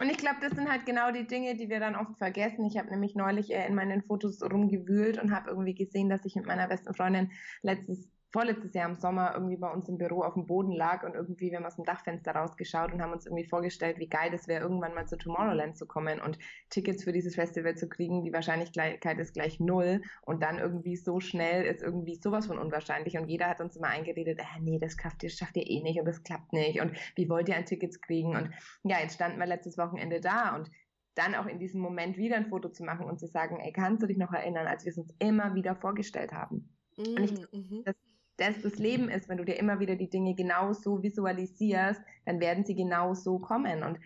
Und 0.00 0.08
ich 0.08 0.16
glaube, 0.16 0.36
das 0.40 0.52
sind 0.52 0.70
halt 0.70 0.86
genau 0.86 1.12
die 1.12 1.26
Dinge, 1.26 1.56
die 1.56 1.68
wir 1.68 1.78
dann 1.78 1.94
oft 1.94 2.16
vergessen. 2.16 2.64
Ich 2.64 2.78
habe 2.78 2.88
nämlich 2.88 3.14
neulich 3.14 3.52
äh, 3.52 3.66
in 3.66 3.74
meinen 3.74 4.02
Fotos 4.02 4.42
rumgewühlt 4.42 5.22
und 5.22 5.30
habe 5.30 5.50
irgendwie 5.50 5.74
gesehen, 5.74 6.08
dass 6.08 6.24
ich 6.24 6.34
mit 6.36 6.46
meiner 6.46 6.68
besten 6.68 6.94
Freundin 6.94 7.30
letztes 7.62 8.08
vorletztes 8.34 8.74
Jahr 8.74 8.88
im 8.88 8.96
Sommer 8.96 9.30
irgendwie 9.34 9.56
bei 9.56 9.70
uns 9.70 9.88
im 9.88 9.96
Büro 9.96 10.22
auf 10.22 10.34
dem 10.34 10.44
Boden 10.44 10.72
lag 10.72 11.04
und 11.04 11.14
irgendwie 11.14 11.52
wir 11.52 11.58
haben 11.58 11.66
aus 11.66 11.76
dem 11.76 11.84
Dachfenster 11.84 12.32
rausgeschaut 12.32 12.92
und 12.92 13.00
haben 13.00 13.12
uns 13.12 13.26
irgendwie 13.26 13.44
vorgestellt, 13.44 14.00
wie 14.00 14.08
geil 14.08 14.32
das 14.32 14.48
wäre, 14.48 14.64
irgendwann 14.64 14.92
mal 14.92 15.06
zu 15.06 15.16
Tomorrowland 15.16 15.76
zu 15.76 15.86
kommen 15.86 16.20
und 16.20 16.36
Tickets 16.68 17.04
für 17.04 17.12
dieses 17.12 17.36
Festival 17.36 17.76
zu 17.76 17.88
kriegen. 17.88 18.24
Die 18.24 18.32
Wahrscheinlichkeit 18.32 19.18
ist 19.20 19.34
gleich 19.34 19.60
null. 19.60 20.02
Und 20.22 20.42
dann 20.42 20.58
irgendwie 20.58 20.96
so 20.96 21.20
schnell 21.20 21.64
ist 21.64 21.80
irgendwie 21.80 22.16
sowas 22.16 22.48
von 22.48 22.58
unwahrscheinlich. 22.58 23.16
Und 23.16 23.28
jeder 23.28 23.48
hat 23.48 23.60
uns 23.60 23.76
immer 23.76 23.86
eingeredet, 23.86 24.40
äh, 24.40 24.60
nee, 24.60 24.80
das 24.80 24.96
schafft 25.00 25.22
ihr, 25.22 25.30
schafft 25.30 25.56
ihr 25.56 25.70
eh 25.70 25.80
nicht 25.82 26.00
und 26.00 26.06
das 26.06 26.24
klappt 26.24 26.52
nicht. 26.52 26.80
Und 26.80 26.90
wie 27.14 27.28
wollt 27.28 27.48
ihr 27.48 27.54
ein 27.54 27.66
Tickets 27.66 28.00
kriegen? 28.00 28.34
Und 28.34 28.50
ja, 28.82 28.98
jetzt 28.98 29.14
standen 29.14 29.38
wir 29.38 29.46
letztes 29.46 29.78
Wochenende 29.78 30.20
da. 30.20 30.56
Und 30.56 30.72
dann 31.14 31.36
auch 31.36 31.46
in 31.46 31.60
diesem 31.60 31.80
Moment 31.80 32.16
wieder 32.16 32.34
ein 32.34 32.48
Foto 32.48 32.68
zu 32.68 32.82
machen 32.82 33.06
und 33.06 33.20
zu 33.20 33.28
sagen, 33.28 33.60
ey, 33.60 33.72
kannst 33.72 34.02
du 34.02 34.08
dich 34.08 34.18
noch 34.18 34.32
erinnern, 34.32 34.66
als 34.66 34.84
wir 34.84 34.90
es 34.90 34.98
uns 34.98 35.14
immer 35.20 35.54
wieder 35.54 35.76
vorgestellt 35.76 36.32
haben? 36.32 36.74
Und 36.96 37.20
ich, 37.20 37.32
mm, 37.52 37.84
das 37.84 37.94
das 38.36 38.60
das 38.62 38.76
Leben 38.76 39.08
ist, 39.08 39.28
wenn 39.28 39.38
du 39.38 39.44
dir 39.44 39.58
immer 39.58 39.80
wieder 39.80 39.96
die 39.96 40.10
Dinge 40.10 40.34
genau 40.34 40.72
so 40.72 41.02
visualisierst, 41.02 42.00
dann 42.24 42.40
werden 42.40 42.64
sie 42.64 42.74
genau 42.74 43.14
so 43.14 43.38
kommen. 43.38 43.82
Und 43.82 43.98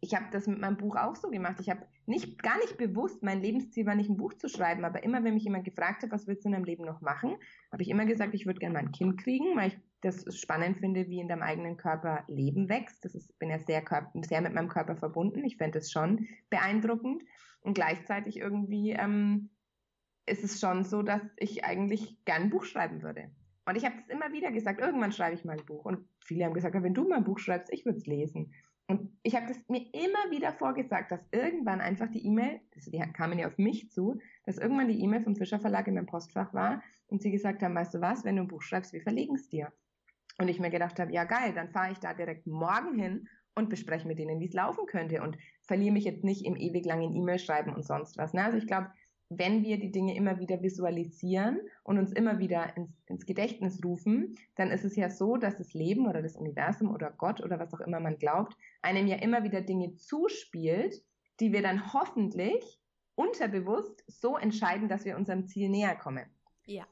ich 0.00 0.14
habe 0.14 0.26
das 0.30 0.46
mit 0.46 0.60
meinem 0.60 0.76
Buch 0.76 0.96
auch 0.96 1.16
so 1.16 1.30
gemacht. 1.30 1.56
Ich 1.60 1.70
habe 1.70 1.86
nicht 2.06 2.42
gar 2.42 2.56
nicht 2.58 2.78
bewusst, 2.78 3.22
mein 3.22 3.40
Lebensziel 3.40 3.86
war 3.86 3.94
nicht 3.94 4.08
ein 4.08 4.16
Buch 4.16 4.34
zu 4.34 4.48
schreiben, 4.48 4.84
aber 4.84 5.02
immer 5.02 5.24
wenn 5.24 5.34
mich 5.34 5.44
jemand 5.44 5.64
gefragt 5.64 6.02
hat, 6.02 6.12
was 6.12 6.26
willst 6.26 6.44
du 6.44 6.48
in 6.48 6.52
deinem 6.52 6.64
Leben 6.64 6.84
noch 6.84 7.00
machen, 7.00 7.36
habe 7.72 7.82
ich 7.82 7.90
immer 7.90 8.06
gesagt, 8.06 8.34
ich 8.34 8.46
würde 8.46 8.60
gerne 8.60 8.74
mein 8.74 8.92
Kind 8.92 9.20
kriegen, 9.20 9.56
weil 9.56 9.68
ich 9.68 9.78
das 10.02 10.36
spannend 10.36 10.78
finde, 10.78 11.08
wie 11.08 11.18
in 11.18 11.28
deinem 11.28 11.42
eigenen 11.42 11.76
Körper 11.76 12.24
Leben 12.28 12.68
wächst. 12.68 13.04
Das 13.04 13.14
ist, 13.14 13.36
bin 13.38 13.50
ja 13.50 13.58
sehr, 13.58 13.82
sehr 14.22 14.40
mit 14.40 14.54
meinem 14.54 14.68
Körper 14.68 14.96
verbunden. 14.96 15.44
Ich 15.44 15.56
fände 15.56 15.78
das 15.78 15.90
schon 15.90 16.28
beeindruckend. 16.50 17.24
Und 17.60 17.74
gleichzeitig 17.74 18.36
irgendwie 18.38 18.92
ähm, 18.92 19.50
ist 20.26 20.44
es 20.44 20.60
schon 20.60 20.84
so, 20.84 21.02
dass 21.02 21.22
ich 21.36 21.64
eigentlich 21.64 22.24
gern 22.24 22.42
ein 22.42 22.50
Buch 22.50 22.64
schreiben 22.64 23.02
würde. 23.02 23.30
Und 23.66 23.76
ich 23.76 23.84
habe 23.84 23.96
das 23.96 24.08
immer 24.08 24.32
wieder 24.32 24.52
gesagt, 24.52 24.80
irgendwann 24.80 25.12
schreibe 25.12 25.34
ich 25.34 25.44
mal 25.44 25.58
ein 25.58 25.66
Buch. 25.66 25.84
Und 25.84 26.08
viele 26.24 26.44
haben 26.44 26.54
gesagt, 26.54 26.74
wenn 26.80 26.94
du 26.94 27.08
mal 27.08 27.18
ein 27.18 27.24
Buch 27.24 27.38
schreibst, 27.38 27.72
ich 27.72 27.84
würde 27.84 27.98
es 27.98 28.06
lesen. 28.06 28.54
Und 28.88 29.10
ich 29.24 29.34
habe 29.34 29.46
das 29.48 29.58
mir 29.68 29.82
immer 29.92 30.30
wieder 30.30 30.52
vorgesagt, 30.52 31.10
dass 31.10 31.26
irgendwann 31.32 31.80
einfach 31.80 32.08
die 32.08 32.24
E-Mail, 32.24 32.60
also 32.74 32.90
die 32.92 33.00
kamen 33.12 33.38
ja 33.38 33.48
auf 33.48 33.58
mich 33.58 33.90
zu, 33.90 34.20
dass 34.44 34.58
irgendwann 34.58 34.86
die 34.86 35.00
E-Mail 35.02 35.22
vom 35.22 35.34
Fischer 35.34 35.58
Verlag 35.58 35.88
in 35.88 35.94
meinem 35.94 36.06
Postfach 36.06 36.54
war 36.54 36.80
und 37.08 37.20
sie 37.20 37.32
gesagt 37.32 37.64
haben, 37.64 37.74
weißt 37.74 37.94
du 37.94 38.00
was, 38.00 38.24
wenn 38.24 38.36
du 38.36 38.42
ein 38.42 38.48
Buch 38.48 38.62
schreibst, 38.62 38.92
wir 38.92 39.02
verlegen 39.02 39.34
es 39.34 39.48
dir. 39.48 39.72
Und 40.38 40.46
ich 40.46 40.60
mir 40.60 40.70
gedacht 40.70 41.00
habe, 41.00 41.12
ja 41.12 41.24
geil, 41.24 41.52
dann 41.52 41.70
fahre 41.70 41.90
ich 41.90 41.98
da 41.98 42.14
direkt 42.14 42.46
morgen 42.46 42.96
hin 42.96 43.28
und 43.56 43.70
bespreche 43.70 44.06
mit 44.06 44.20
denen, 44.20 44.38
wie 44.38 44.46
es 44.46 44.52
laufen 44.52 44.86
könnte 44.86 45.22
und 45.22 45.36
verliere 45.62 45.92
mich 45.92 46.04
jetzt 46.04 46.22
nicht 46.22 46.44
im 46.44 46.54
ewig 46.54 46.84
langen 46.84 47.14
E-Mail 47.14 47.40
schreiben 47.40 47.74
und 47.74 47.84
sonst 47.84 48.16
was. 48.18 48.34
Ne? 48.34 48.44
Also 48.44 48.58
ich 48.58 48.66
glaube, 48.68 48.90
wenn 49.28 49.64
wir 49.64 49.78
die 49.78 49.90
Dinge 49.90 50.14
immer 50.14 50.38
wieder 50.38 50.62
visualisieren 50.62 51.60
und 51.82 51.98
uns 51.98 52.12
immer 52.12 52.38
wieder 52.38 52.76
ins, 52.76 52.90
ins, 53.06 53.26
Gedächtnis 53.26 53.82
rufen, 53.84 54.36
dann 54.54 54.70
ist 54.70 54.84
es 54.84 54.94
ja 54.94 55.10
so, 55.10 55.36
dass 55.36 55.56
das 55.56 55.74
Leben 55.74 56.06
oder 56.06 56.22
das 56.22 56.36
Universum 56.36 56.94
oder 56.94 57.10
Gott 57.10 57.40
oder 57.40 57.58
was 57.58 57.74
auch 57.74 57.80
immer 57.80 57.98
man 57.98 58.18
glaubt, 58.18 58.56
einem 58.82 59.06
ja 59.06 59.16
immer 59.16 59.42
wieder 59.42 59.60
Dinge 59.60 59.94
zuspielt, 59.96 61.02
die 61.40 61.52
wir 61.52 61.62
dann 61.62 61.92
hoffentlich 61.92 62.80
unterbewusst 63.16 64.04
so 64.06 64.36
entscheiden, 64.36 64.88
dass 64.88 65.04
wir 65.04 65.16
unserem 65.16 65.46
Ziel 65.46 65.68
näher 65.70 65.96
kommen. 65.96 66.26
Ja. 66.66 66.86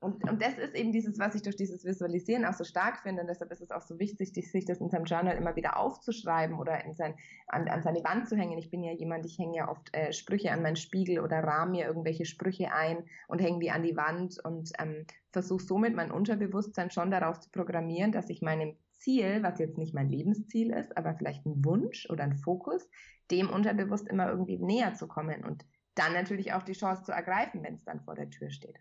Und, 0.00 0.26
und 0.28 0.40
das 0.40 0.56
ist 0.56 0.74
eben 0.74 0.92
dieses, 0.92 1.18
was 1.18 1.34
ich 1.34 1.42
durch 1.42 1.56
dieses 1.56 1.84
Visualisieren 1.84 2.46
auch 2.46 2.54
so 2.54 2.64
stark 2.64 3.00
finde. 3.00 3.20
Und 3.20 3.28
deshalb 3.28 3.52
ist 3.52 3.60
es 3.60 3.70
auch 3.70 3.82
so 3.82 3.98
wichtig, 3.98 4.32
sich 4.50 4.64
das 4.64 4.80
in 4.80 4.88
seinem 4.88 5.04
Journal 5.04 5.36
immer 5.36 5.56
wieder 5.56 5.76
aufzuschreiben 5.76 6.58
oder 6.58 6.82
in 6.86 6.94
sein, 6.94 7.14
an, 7.48 7.68
an 7.68 7.82
seine 7.82 8.02
Wand 8.02 8.26
zu 8.26 8.34
hängen. 8.34 8.56
Ich 8.56 8.70
bin 8.70 8.82
ja 8.82 8.92
jemand, 8.92 9.26
ich 9.26 9.38
hänge 9.38 9.58
ja 9.58 9.68
oft 9.68 9.94
äh, 9.94 10.14
Sprüche 10.14 10.52
an 10.52 10.62
meinen 10.62 10.76
Spiegel 10.76 11.20
oder 11.20 11.44
rahme 11.44 11.72
mir 11.72 11.86
irgendwelche 11.86 12.24
Sprüche 12.24 12.72
ein 12.72 13.04
und 13.28 13.42
hänge 13.42 13.58
die 13.58 13.70
an 13.70 13.82
die 13.82 13.94
Wand 13.94 14.42
und 14.42 14.72
ähm, 14.78 15.04
versuche 15.32 15.62
somit 15.62 15.94
mein 15.94 16.10
Unterbewusstsein 16.10 16.90
schon 16.90 17.10
darauf 17.10 17.38
zu 17.38 17.50
programmieren, 17.50 18.10
dass 18.10 18.30
ich 18.30 18.40
meinem 18.40 18.76
Ziel, 18.92 19.42
was 19.42 19.58
jetzt 19.58 19.76
nicht 19.76 19.92
mein 19.92 20.08
Lebensziel 20.08 20.72
ist, 20.72 20.96
aber 20.96 21.14
vielleicht 21.14 21.44
ein 21.44 21.62
Wunsch 21.62 22.08
oder 22.08 22.24
ein 22.24 22.36
Fokus, 22.36 22.88
dem 23.30 23.50
unterbewusst 23.50 24.08
immer 24.08 24.30
irgendwie 24.30 24.58
näher 24.58 24.94
zu 24.94 25.06
kommen 25.08 25.44
und 25.44 25.66
dann 25.94 26.14
natürlich 26.14 26.54
auch 26.54 26.62
die 26.62 26.72
Chance 26.72 27.02
zu 27.02 27.12
ergreifen, 27.12 27.62
wenn 27.62 27.74
es 27.74 27.84
dann 27.84 28.00
vor 28.00 28.14
der 28.14 28.30
Tür 28.30 28.50
steht. 28.50 28.78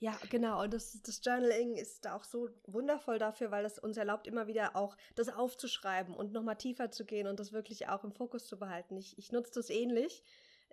Ja, 0.00 0.18
genau. 0.30 0.62
Und 0.62 0.72
das, 0.72 0.98
das 1.02 1.20
Journaling 1.22 1.76
ist 1.76 2.08
auch 2.08 2.24
so 2.24 2.48
wundervoll 2.66 3.18
dafür, 3.18 3.50
weil 3.50 3.66
es 3.66 3.78
uns 3.78 3.98
erlaubt, 3.98 4.26
immer 4.26 4.46
wieder 4.46 4.74
auch 4.74 4.96
das 5.14 5.28
aufzuschreiben 5.28 6.14
und 6.14 6.32
nochmal 6.32 6.56
tiefer 6.56 6.90
zu 6.90 7.04
gehen 7.04 7.26
und 7.26 7.38
das 7.38 7.52
wirklich 7.52 7.88
auch 7.88 8.02
im 8.02 8.12
Fokus 8.12 8.46
zu 8.46 8.58
behalten. 8.58 8.96
Ich, 8.96 9.18
ich 9.18 9.30
nutze 9.30 9.52
das 9.54 9.68
ähnlich. 9.68 10.24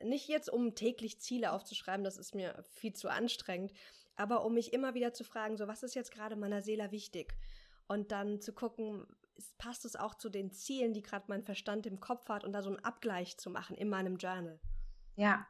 Nicht 0.01 0.29
jetzt, 0.29 0.49
um 0.49 0.75
täglich 0.75 1.19
Ziele 1.19 1.51
aufzuschreiben, 1.51 2.05
das 2.05 2.17
ist 2.17 2.35
mir 2.35 2.63
viel 2.69 2.93
zu 2.93 3.09
anstrengend, 3.09 3.73
aber 4.15 4.45
um 4.45 4.53
mich 4.53 4.71
immer 4.71 4.93
wieder 4.93 5.11
zu 5.11 5.25
fragen, 5.25 5.57
so 5.57 5.67
was 5.67 5.83
ist 5.83 5.95
jetzt 5.95 6.11
gerade 6.11 6.37
meiner 6.37 6.61
Seele 6.61 6.91
wichtig? 6.91 7.35
Und 7.89 8.13
dann 8.13 8.39
zu 8.39 8.53
gucken, 8.53 9.05
passt 9.57 9.83
es 9.83 9.97
auch 9.97 10.15
zu 10.15 10.29
den 10.29 10.51
Zielen, 10.51 10.93
die 10.93 11.01
gerade 11.01 11.25
mein 11.27 11.43
Verstand 11.43 11.85
im 11.85 11.99
Kopf 11.99 12.29
hat 12.29 12.45
und 12.45 12.53
da 12.53 12.61
so 12.61 12.69
einen 12.69 12.79
Abgleich 12.79 13.37
zu 13.37 13.49
machen 13.49 13.75
in 13.75 13.89
meinem 13.89 14.15
Journal. 14.15 14.57
Ja, 15.15 15.45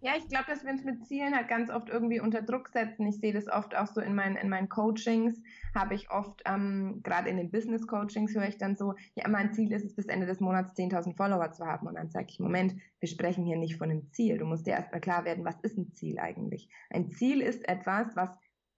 ja, 0.00 0.12
ich 0.16 0.28
glaube, 0.28 0.46
dass 0.48 0.64
wir 0.64 0.72
uns 0.72 0.84
mit 0.84 1.06
Zielen 1.06 1.34
halt 1.34 1.48
ganz 1.48 1.70
oft 1.70 1.88
irgendwie 1.88 2.20
unter 2.20 2.42
Druck 2.42 2.68
setzen. 2.68 3.06
Ich 3.06 3.18
sehe 3.18 3.32
das 3.32 3.48
oft 3.48 3.76
auch 3.76 3.86
so 3.86 4.00
in 4.00 4.14
meinen, 4.14 4.36
in 4.36 4.48
meinen 4.48 4.68
Coachings, 4.68 5.40
habe 5.74 5.94
ich 5.94 6.10
oft, 6.10 6.42
ähm, 6.46 7.00
gerade 7.02 7.28
in 7.28 7.36
den 7.36 7.50
Business 7.50 7.86
Coachings 7.86 8.34
höre 8.34 8.48
ich 8.48 8.58
dann 8.58 8.76
so, 8.76 8.94
ja, 9.14 9.28
mein 9.28 9.52
Ziel 9.52 9.72
ist 9.72 9.84
es, 9.84 9.94
bis 9.94 10.06
Ende 10.06 10.26
des 10.26 10.40
Monats 10.40 10.74
10.000 10.76 11.16
Follower 11.16 11.52
zu 11.52 11.66
haben. 11.66 11.86
Und 11.86 11.94
dann 11.94 12.10
sage 12.10 12.26
ich, 12.28 12.40
Moment, 12.40 12.74
wir 13.00 13.08
sprechen 13.08 13.44
hier 13.44 13.56
nicht 13.56 13.76
von 13.76 13.90
einem 13.90 14.10
Ziel. 14.12 14.38
Du 14.38 14.44
musst 14.44 14.66
dir 14.66 14.72
erstmal 14.74 15.00
klar 15.00 15.24
werden, 15.24 15.44
was 15.44 15.60
ist 15.60 15.78
ein 15.78 15.92
Ziel 15.92 16.18
eigentlich? 16.18 16.68
Ein 16.90 17.10
Ziel 17.10 17.40
ist 17.40 17.68
etwas, 17.68 18.14
was 18.16 18.30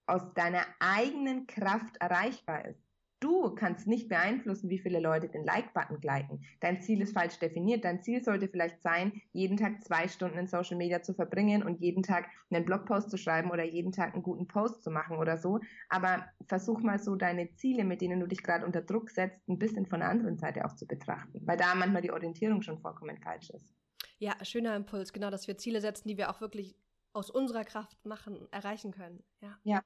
aus 0.05 0.33
deiner 0.33 0.65
eigenen 0.79 1.47
Kraft 1.47 1.97
erreichbar 1.97 2.65
ist. 2.65 2.90
Du 3.21 3.53
kannst 3.53 3.85
nicht 3.85 4.09
beeinflussen, 4.09 4.71
wie 4.71 4.79
viele 4.79 4.99
Leute 4.99 5.29
den 5.29 5.45
Like-Button 5.45 6.01
gleiten. 6.01 6.43
Dein 6.59 6.81
Ziel 6.81 7.01
ist 7.01 7.13
falsch 7.13 7.37
definiert. 7.37 7.85
Dein 7.85 8.01
Ziel 8.01 8.23
sollte 8.23 8.47
vielleicht 8.47 8.81
sein, 8.81 9.21
jeden 9.31 9.57
Tag 9.57 9.83
zwei 9.83 10.07
Stunden 10.07 10.39
in 10.39 10.47
Social 10.47 10.75
Media 10.75 11.03
zu 11.03 11.13
verbringen 11.13 11.61
und 11.61 11.79
jeden 11.81 12.01
Tag 12.01 12.25
einen 12.49 12.65
Blogpost 12.65 13.11
zu 13.11 13.17
schreiben 13.17 13.51
oder 13.51 13.63
jeden 13.63 13.91
Tag 13.91 14.15
einen 14.15 14.23
guten 14.23 14.47
Post 14.47 14.81
zu 14.81 14.89
machen 14.89 15.17
oder 15.17 15.37
so. 15.37 15.59
Aber 15.87 16.25
versuch 16.47 16.81
mal 16.81 16.97
so 16.97 17.15
deine 17.15 17.53
Ziele, 17.53 17.83
mit 17.83 18.01
denen 18.01 18.19
du 18.19 18.25
dich 18.25 18.41
gerade 18.41 18.65
unter 18.65 18.81
Druck 18.81 19.11
setzt, 19.11 19.47
ein 19.47 19.59
bisschen 19.59 19.85
von 19.85 19.99
der 19.99 20.09
anderen 20.09 20.39
Seite 20.39 20.65
auch 20.65 20.75
zu 20.75 20.87
betrachten, 20.87 21.41
weil 21.45 21.57
da 21.57 21.75
manchmal 21.75 22.01
die 22.01 22.11
Orientierung 22.11 22.63
schon 22.63 22.79
vollkommen 22.79 23.19
falsch 23.19 23.51
ist. 23.51 23.71
Ja, 24.17 24.33
schöner 24.43 24.75
Impuls, 24.75 25.13
genau, 25.13 25.29
dass 25.29 25.47
wir 25.47 25.59
Ziele 25.59 25.79
setzen, 25.79 26.07
die 26.07 26.17
wir 26.17 26.31
auch 26.31 26.41
wirklich 26.41 26.75
aus 27.13 27.29
unserer 27.29 27.65
Kraft 27.65 28.03
machen, 28.03 28.47
erreichen 28.51 28.91
können. 28.91 29.23
Ja. 29.41 29.59
ja. 29.63 29.83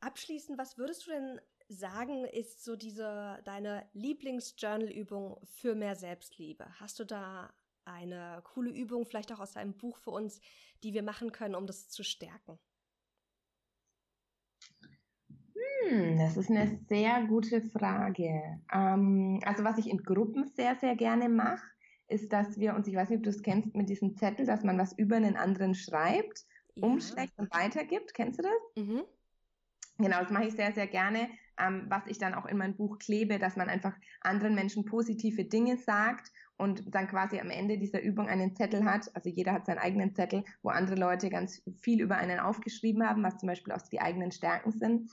Abschließend, 0.00 0.58
was 0.58 0.78
würdest 0.78 1.06
du 1.06 1.12
denn 1.12 1.40
sagen, 1.68 2.24
ist 2.24 2.64
so 2.64 2.76
diese 2.76 3.40
deine 3.44 3.86
Lieblingsjournal-Übung 3.92 5.38
für 5.44 5.74
mehr 5.74 5.96
Selbstliebe? 5.96 6.66
Hast 6.80 6.98
du 6.98 7.04
da 7.04 7.52
eine 7.84 8.40
coole 8.44 8.70
Übung, 8.70 9.06
vielleicht 9.06 9.32
auch 9.32 9.40
aus 9.40 9.52
deinem 9.52 9.74
Buch 9.74 9.98
für 9.98 10.10
uns, 10.10 10.40
die 10.82 10.92
wir 10.92 11.02
machen 11.02 11.32
können, 11.32 11.54
um 11.54 11.66
das 11.66 11.88
zu 11.88 12.02
stärken? 12.02 12.58
Hm, 15.88 16.18
das 16.18 16.36
ist 16.36 16.50
eine 16.50 16.80
sehr 16.88 17.24
gute 17.26 17.62
Frage. 17.62 18.60
Ähm, 18.72 19.40
also 19.44 19.64
was 19.64 19.78
ich 19.78 19.88
in 19.88 20.02
Gruppen 20.02 20.46
sehr, 20.48 20.76
sehr 20.76 20.96
gerne 20.96 21.28
mache, 21.28 21.66
ist, 22.08 22.32
dass 22.32 22.58
wir 22.58 22.74
uns, 22.74 22.86
ich 22.86 22.94
weiß 22.94 23.08
nicht, 23.08 23.18
ob 23.18 23.24
du 23.24 23.30
es 23.30 23.42
kennst, 23.42 23.74
mit 23.74 23.88
diesem 23.88 24.16
Zettel, 24.16 24.46
dass 24.46 24.62
man 24.62 24.78
was 24.78 24.96
über 24.96 25.16
einen 25.16 25.36
anderen 25.36 25.74
schreibt, 25.74 26.44
ja. 26.74 26.86
umschlägt 26.86 27.32
und 27.36 27.52
weitergibt. 27.52 28.14
Kennst 28.14 28.38
du 28.38 28.42
das? 28.42 28.84
Mhm. 28.84 29.04
Genau, 29.98 30.20
das 30.20 30.30
mache 30.30 30.44
ich 30.44 30.54
sehr, 30.54 30.72
sehr 30.72 30.86
gerne, 30.86 31.28
ähm, 31.58 31.86
was 31.88 32.06
ich 32.06 32.18
dann 32.18 32.34
auch 32.34 32.46
in 32.46 32.58
mein 32.58 32.76
Buch 32.76 32.98
klebe, 32.98 33.38
dass 33.38 33.56
man 33.56 33.68
einfach 33.68 33.94
anderen 34.20 34.54
Menschen 34.54 34.84
positive 34.84 35.44
Dinge 35.44 35.78
sagt 35.78 36.30
und 36.58 36.94
dann 36.94 37.08
quasi 37.08 37.40
am 37.40 37.50
Ende 37.50 37.78
dieser 37.78 38.02
Übung 38.02 38.28
einen 38.28 38.54
Zettel 38.54 38.84
hat, 38.84 39.14
also 39.14 39.30
jeder 39.30 39.52
hat 39.52 39.66
seinen 39.66 39.78
eigenen 39.78 40.14
Zettel, 40.14 40.44
wo 40.62 40.68
andere 40.68 40.96
Leute 40.96 41.30
ganz 41.30 41.62
viel 41.80 42.02
über 42.02 42.16
einen 42.16 42.40
aufgeschrieben 42.40 43.08
haben, 43.08 43.22
was 43.22 43.38
zum 43.38 43.46
Beispiel 43.46 43.72
auch 43.72 43.82
die 43.82 44.00
eigenen 44.00 44.32
Stärken 44.32 44.72
sind. 44.72 45.10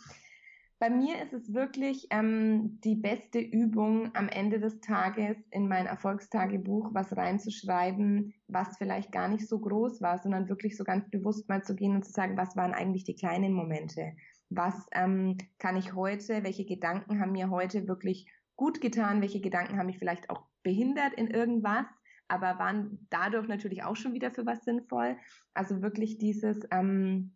Bei 0.80 0.90
mir 0.90 1.24
ist 1.24 1.32
es 1.32 1.54
wirklich 1.54 2.08
ähm, 2.10 2.82
die 2.84 2.96
beste 2.96 3.40
Übung 3.40 4.14
am 4.16 4.28
Ende 4.28 4.60
des 4.60 4.82
Tages 4.82 5.38
in 5.50 5.70
mein 5.70 5.86
Erfolgstagebuch 5.86 6.90
was 6.94 7.16
reinzuschreiben, 7.16 8.34
was 8.50 8.78
vielleicht 8.78 9.14
gar 9.14 9.30
nicht 9.30 9.48
so 9.48 9.60
groß 9.60 10.02
war, 10.02 10.20
sondern 10.20 10.50
wirklich 10.50 10.76
so 10.76 10.84
ganz 10.84 11.10
bewusst 11.10 11.48
mal 11.48 11.64
zu 11.64 11.74
gehen 11.74 11.96
und 11.96 12.04
zu 12.04 12.12
sagen, 12.12 12.36
was 12.36 12.58
waren 12.58 12.74
eigentlich 12.74 13.06
die 13.06 13.16
kleinen 13.16 13.54
Momente? 13.54 14.12
Was 14.56 14.88
ähm, 14.92 15.38
kann 15.60 15.76
ich 15.76 15.94
heute, 15.94 16.44
welche 16.44 16.66
Gedanken 16.66 17.20
haben 17.20 17.32
mir 17.32 17.50
heute 17.50 17.88
wirklich 17.88 18.32
gut 18.56 18.82
getan, 18.82 19.22
welche 19.22 19.42
Gedanken 19.42 19.78
haben 19.78 19.88
mich 19.88 20.00
vielleicht 20.00 20.30
auch 20.30 20.46
behindert 20.64 21.14
in 21.14 21.28
irgendwas, 21.28 21.86
aber 22.28 22.60
waren 22.60 23.08
dadurch 23.10 23.48
natürlich 23.48 23.84
auch 23.84 23.96
schon 23.96 24.14
wieder 24.14 24.32
für 24.32 24.46
was 24.46 24.64
sinnvoll. 24.64 25.18
Also 25.54 25.82
wirklich 25.82 26.18
dieses, 26.18 26.60
ähm, 26.72 27.34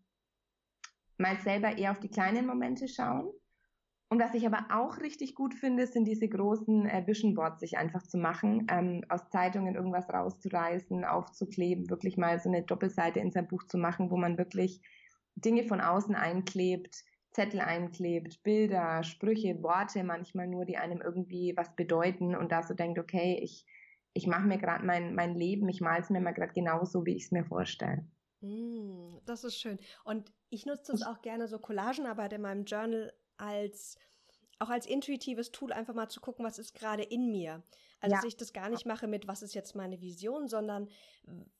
mal 1.18 1.38
selber 1.39 1.78
eher 1.78 1.91
auf 1.91 1.99
die 1.99 2.09
kleinen 2.09 2.45
Momente 2.45 2.88
schauen. 2.88 3.32
Und 4.09 4.22
was 4.22 4.34
ich 4.34 4.45
aber 4.47 4.68
auch 4.72 4.99
richtig 4.99 5.36
gut 5.36 5.53
finde, 5.53 5.86
sind 5.86 6.05
diese 6.05 6.30
großen 6.30 6.86
äh, 6.86 7.05
Vision 7.05 7.34
Boards 7.34 7.59
sich 7.59 7.78
einfach 7.78 8.03
zu 8.03 8.18
machen, 8.18 8.65
ähm, 8.70 9.03
aus 9.09 9.30
Zeitungen 9.30 9.76
irgendwas 9.76 10.09
rauszureißen, 10.09 11.03
aufzukleben, 11.03 11.89
wirklich 11.89 12.15
mal 12.15 12.39
so 12.39 12.47
eine 12.47 12.63
Doppelseite 12.63 13.20
in 13.20 13.32
sein 13.32 13.47
Buch 13.47 13.63
zu 13.63 13.78
machen, 13.78 14.09
wo 14.09 14.15
man 14.15 14.38
wirklich 14.38 14.82
Dinge 15.38 15.64
von 15.64 15.82
außen 15.82 16.16
einklebt, 16.16 17.04
Zettel 17.32 17.62
einklebt, 17.62 18.42
Bilder, 18.44 19.04
Sprüche, 19.04 19.62
Worte 19.62 20.04
manchmal 20.04 20.48
nur, 20.48 20.66
die 20.66 20.78
einem 20.78 21.02
irgendwie 21.02 21.54
was 21.56 21.76
bedeuten 21.76 22.36
und 22.36 22.52
da 22.52 22.64
so 22.64 22.74
denkt, 22.74 22.98
okay, 22.98 23.40
ich, 23.42 23.66
ich 24.14 24.26
mache 24.26 24.48
mir 24.48 24.58
gerade 24.58 24.86
mein, 24.86 25.14
mein 25.14 25.36
Leben, 25.36 25.70
ich 25.70 25.82
male 25.82 26.02
es 26.02 26.10
mir 26.10 26.22
mal 26.22 26.34
gerade 26.34 26.54
genauso, 26.54 27.06
wie 27.06 27.16
ich 27.16 27.26
es 27.26 27.32
mir 27.32 27.46
vorstelle. 27.46 28.08
Mm, 28.42 29.18
das 29.26 29.44
ist 29.44 29.60
schön. 29.60 29.80
Und 30.04 30.34
ich 30.50 30.66
nutze 30.66 30.92
das 30.92 31.04
auch 31.04 31.22
gerne 31.22 31.48
so 31.48 31.60
Collagenarbeit 31.60 32.34
in 32.34 32.42
meinem 32.42 32.66
Journal 32.66 33.14
als 33.38 33.98
auch 34.60 34.70
als 34.70 34.88
intuitives 34.88 35.52
Tool 35.52 35.72
einfach 35.72 35.94
mal 35.94 36.10
zu 36.10 36.20
gucken, 36.20 36.44
was 36.44 36.58
ist 36.58 36.74
gerade 36.74 37.04
in 37.04 37.32
mir. 37.32 37.64
Also 38.00 38.16
ja. 38.16 38.22
dass 38.22 38.26
ich 38.26 38.38
das 38.38 38.54
gar 38.54 38.70
nicht 38.70 38.86
mache 38.86 39.08
mit, 39.08 39.28
was 39.28 39.42
ist 39.42 39.54
jetzt 39.54 39.76
meine 39.76 40.02
Vision, 40.02 40.48
sondern 40.48 40.90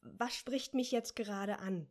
was 0.02 0.34
spricht 0.34 0.74
mich 0.74 0.92
jetzt 0.92 1.16
gerade 1.16 1.60
an. 1.60 1.88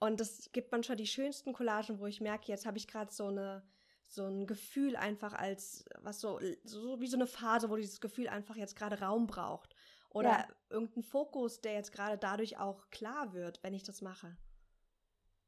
Und 0.00 0.18
das 0.18 0.50
gibt 0.52 0.72
manchmal 0.72 0.96
die 0.96 1.06
schönsten 1.06 1.52
Collagen, 1.52 2.00
wo 2.00 2.06
ich 2.06 2.20
merke, 2.20 2.48
jetzt 2.48 2.66
habe 2.66 2.78
ich 2.78 2.88
gerade 2.88 3.12
so 3.12 3.26
eine 3.26 3.62
so 4.06 4.26
ein 4.26 4.48
Gefühl 4.48 4.96
einfach 4.96 5.34
als 5.34 5.84
was 6.00 6.20
so 6.20 6.40
so 6.64 7.00
wie 7.00 7.06
so 7.06 7.16
eine 7.16 7.28
Phase, 7.28 7.70
wo 7.70 7.76
dieses 7.76 8.00
Gefühl 8.00 8.28
einfach 8.28 8.56
jetzt 8.56 8.74
gerade 8.74 9.00
Raum 9.00 9.28
braucht 9.28 9.76
oder 10.08 10.30
ja. 10.30 10.48
irgendein 10.68 11.04
Fokus, 11.04 11.60
der 11.60 11.74
jetzt 11.74 11.92
gerade 11.92 12.18
dadurch 12.18 12.58
auch 12.58 12.90
klar 12.90 13.32
wird, 13.32 13.62
wenn 13.62 13.74
ich 13.74 13.84
das 13.84 14.02
mache. 14.02 14.36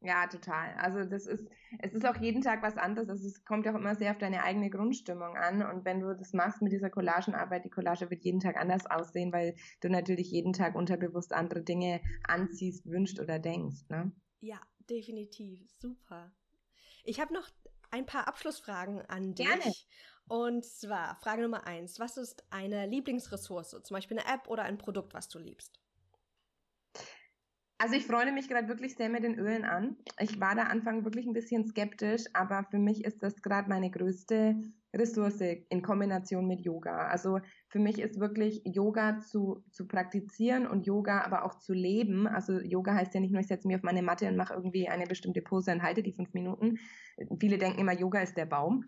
Ja, 0.05 0.27
total. 0.27 0.75
Also 0.79 1.05
das 1.05 1.27
ist, 1.27 1.49
es 1.79 1.93
ist 1.93 2.05
auch 2.05 2.17
jeden 2.17 2.43
Tag 2.43 2.61
was 2.63 2.77
anderes. 2.77 3.09
Also 3.09 3.27
es 3.27 3.45
kommt 3.45 3.67
ja 3.67 3.73
auch 3.73 3.79
immer 3.79 3.95
sehr 3.95 4.11
auf 4.11 4.19
deine 4.19 4.43
eigene 4.43 4.69
Grundstimmung 4.69 5.37
an. 5.37 5.63
Und 5.63 5.85
wenn 5.85 6.01
du 6.01 6.17
das 6.17 6.33
machst 6.33 6.61
mit 6.61 6.73
dieser 6.73 6.91
Collagenarbeit, 6.91 7.65
die 7.65 7.71
Collage 7.71 8.11
wird 8.11 8.25
jeden 8.25 8.41
Tag 8.41 8.57
anders 8.57 8.85
aussehen, 8.87 9.33
weil 9.33 9.55
du 9.81 9.89
natürlich 9.89 10.31
jeden 10.33 10.53
Tag 10.53 10.75
unterbewusst 10.75 11.33
andere 11.33 11.63
Dinge 11.63 12.01
anziehst, 12.27 12.85
wünscht 12.87 13.21
oder 13.21 13.39
denkst. 13.39 13.89
Ne? 13.91 14.11
Ja, 14.43 14.61
definitiv. 14.91 15.61
Super. 15.79 16.33
Ich 17.05 17.21
habe 17.21 17.33
noch 17.33 17.49
ein 17.91 18.07
paar 18.07 18.27
Abschlussfragen 18.27 19.01
an 19.03 19.35
dich. 19.35 19.47
Gerne. 19.47 19.73
Und 20.29 20.65
zwar 20.65 21.15
Frage 21.17 21.43
Nummer 21.43 21.67
eins. 21.67 22.01
Was 22.01 22.17
ist 22.17 22.45
eine 22.51 22.87
Lieblingsressource? 22.87 23.77
Zum 23.83 23.95
Beispiel 23.95 24.19
eine 24.19 24.29
App 24.33 24.49
oder 24.49 24.65
ein 24.65 24.79
Produkt, 24.79 25.15
was 25.15 25.29
du 25.29 25.39
liebst? 25.39 25.82
Also 27.83 27.97
ich 27.97 28.07
freue 28.07 28.31
mich 28.31 28.49
gerade 28.49 28.69
wirklich 28.69 28.95
sehr 28.95 29.09
mit 29.09 29.25
den 29.25 29.41
Ölen 29.41 29.65
an. 29.65 29.97
Ich 30.21 30.39
war 30.39 30.55
da 30.55 30.63
Anfang 30.63 31.05
wirklich 31.05 31.27
ein 31.27 31.33
bisschen 31.33 31.67
skeptisch, 31.67 32.27
aber 32.33 32.63
für 32.71 32.79
mich 32.79 33.05
ist 33.05 33.25
das 33.25 33.43
gerade 33.43 33.69
meine 33.69 33.91
größte 33.91 34.55
Ressource 34.95 35.41
in 35.41 35.83
Kombination 35.83 36.47
mit 36.47 36.61
Yoga. 36.61 37.09
Also 37.09 37.41
für 37.67 37.81
mich 37.81 37.99
ist 37.99 38.21
wirklich 38.21 38.63
Yoga 38.65 39.19
zu, 39.19 39.65
zu 39.73 39.89
praktizieren 39.89 40.69
und 40.69 40.87
Yoga 40.87 41.23
aber 41.23 41.45
auch 41.45 41.59
zu 41.59 41.73
leben. 41.73 42.29
Also 42.29 42.61
Yoga 42.61 42.95
heißt 42.95 43.15
ja 43.15 43.21
nicht 43.21 43.33
nur, 43.33 43.41
ich 43.41 43.49
setze 43.49 43.67
mich 43.67 43.77
auf 43.77 43.83
meine 43.83 44.03
Matte 44.03 44.29
und 44.29 44.37
mache 44.37 44.55
irgendwie 44.55 44.89
eine 44.89 45.07
bestimmte 45.07 45.43
Pose 45.43 45.73
und 45.73 45.83
halte 45.83 46.05
die 46.05 46.13
fünf 46.13 46.33
Minuten. 46.35 46.79
Viele 47.41 47.59
denken 47.59 47.81
immer, 47.81 47.99
Yoga 47.99 48.21
ist 48.21 48.37
der 48.37 48.47
Baum. 48.47 48.85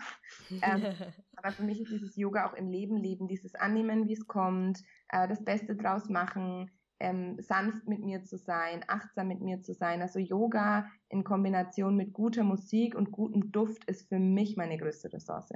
ähm, 0.62 0.94
aber 1.34 1.50
für 1.50 1.64
mich 1.64 1.80
ist 1.80 1.90
dieses 1.90 2.14
Yoga 2.14 2.46
auch 2.46 2.54
im 2.54 2.68
Leben 2.68 2.96
leben, 2.96 3.26
dieses 3.26 3.56
Annehmen, 3.56 4.06
wie 4.06 4.12
es 4.12 4.28
kommt, 4.28 4.84
äh, 5.08 5.26
das 5.26 5.42
Beste 5.42 5.74
draus 5.74 6.08
machen, 6.08 6.70
ähm, 7.00 7.40
sanft 7.40 7.88
mit 7.88 8.00
mir 8.00 8.24
zu 8.24 8.38
sein, 8.38 8.84
achtsam 8.88 9.28
mit 9.28 9.40
mir 9.40 9.62
zu 9.62 9.74
sein. 9.74 10.02
Also 10.02 10.18
Yoga 10.18 10.90
in 11.08 11.24
Kombination 11.24 11.96
mit 11.96 12.12
guter 12.12 12.44
Musik 12.44 12.94
und 12.94 13.10
gutem 13.10 13.52
Duft 13.52 13.84
ist 13.86 14.08
für 14.08 14.18
mich 14.18 14.56
meine 14.56 14.78
größte 14.78 15.12
Ressource. 15.12 15.52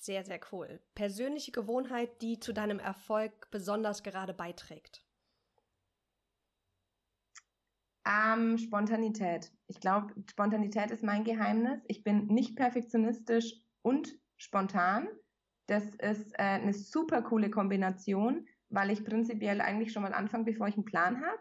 Sehr, 0.00 0.24
sehr 0.24 0.40
cool. 0.52 0.80
Persönliche 0.94 1.52
Gewohnheit, 1.52 2.22
die 2.22 2.40
zu 2.40 2.52
deinem 2.52 2.78
Erfolg 2.78 3.50
besonders 3.50 4.02
gerade 4.02 4.32
beiträgt. 4.32 5.04
Ähm, 8.06 8.56
Spontanität. 8.56 9.52
Ich 9.66 9.78
glaube, 9.78 10.14
Spontanität 10.30 10.90
ist 10.90 11.04
mein 11.04 11.24
Geheimnis. 11.24 11.80
Ich 11.86 12.02
bin 12.02 12.26
nicht 12.28 12.56
perfektionistisch 12.56 13.54
und 13.82 14.18
spontan. 14.38 15.06
Das 15.66 15.84
ist 15.96 16.32
äh, 16.32 16.42
eine 16.42 16.72
super 16.72 17.22
coole 17.22 17.50
Kombination 17.50 18.46
weil 18.70 18.90
ich 18.90 19.04
prinzipiell 19.04 19.60
eigentlich 19.60 19.92
schon 19.92 20.02
mal 20.02 20.14
anfange, 20.14 20.44
bevor 20.44 20.68
ich 20.68 20.74
einen 20.74 20.84
Plan 20.84 21.20
habe. 21.20 21.38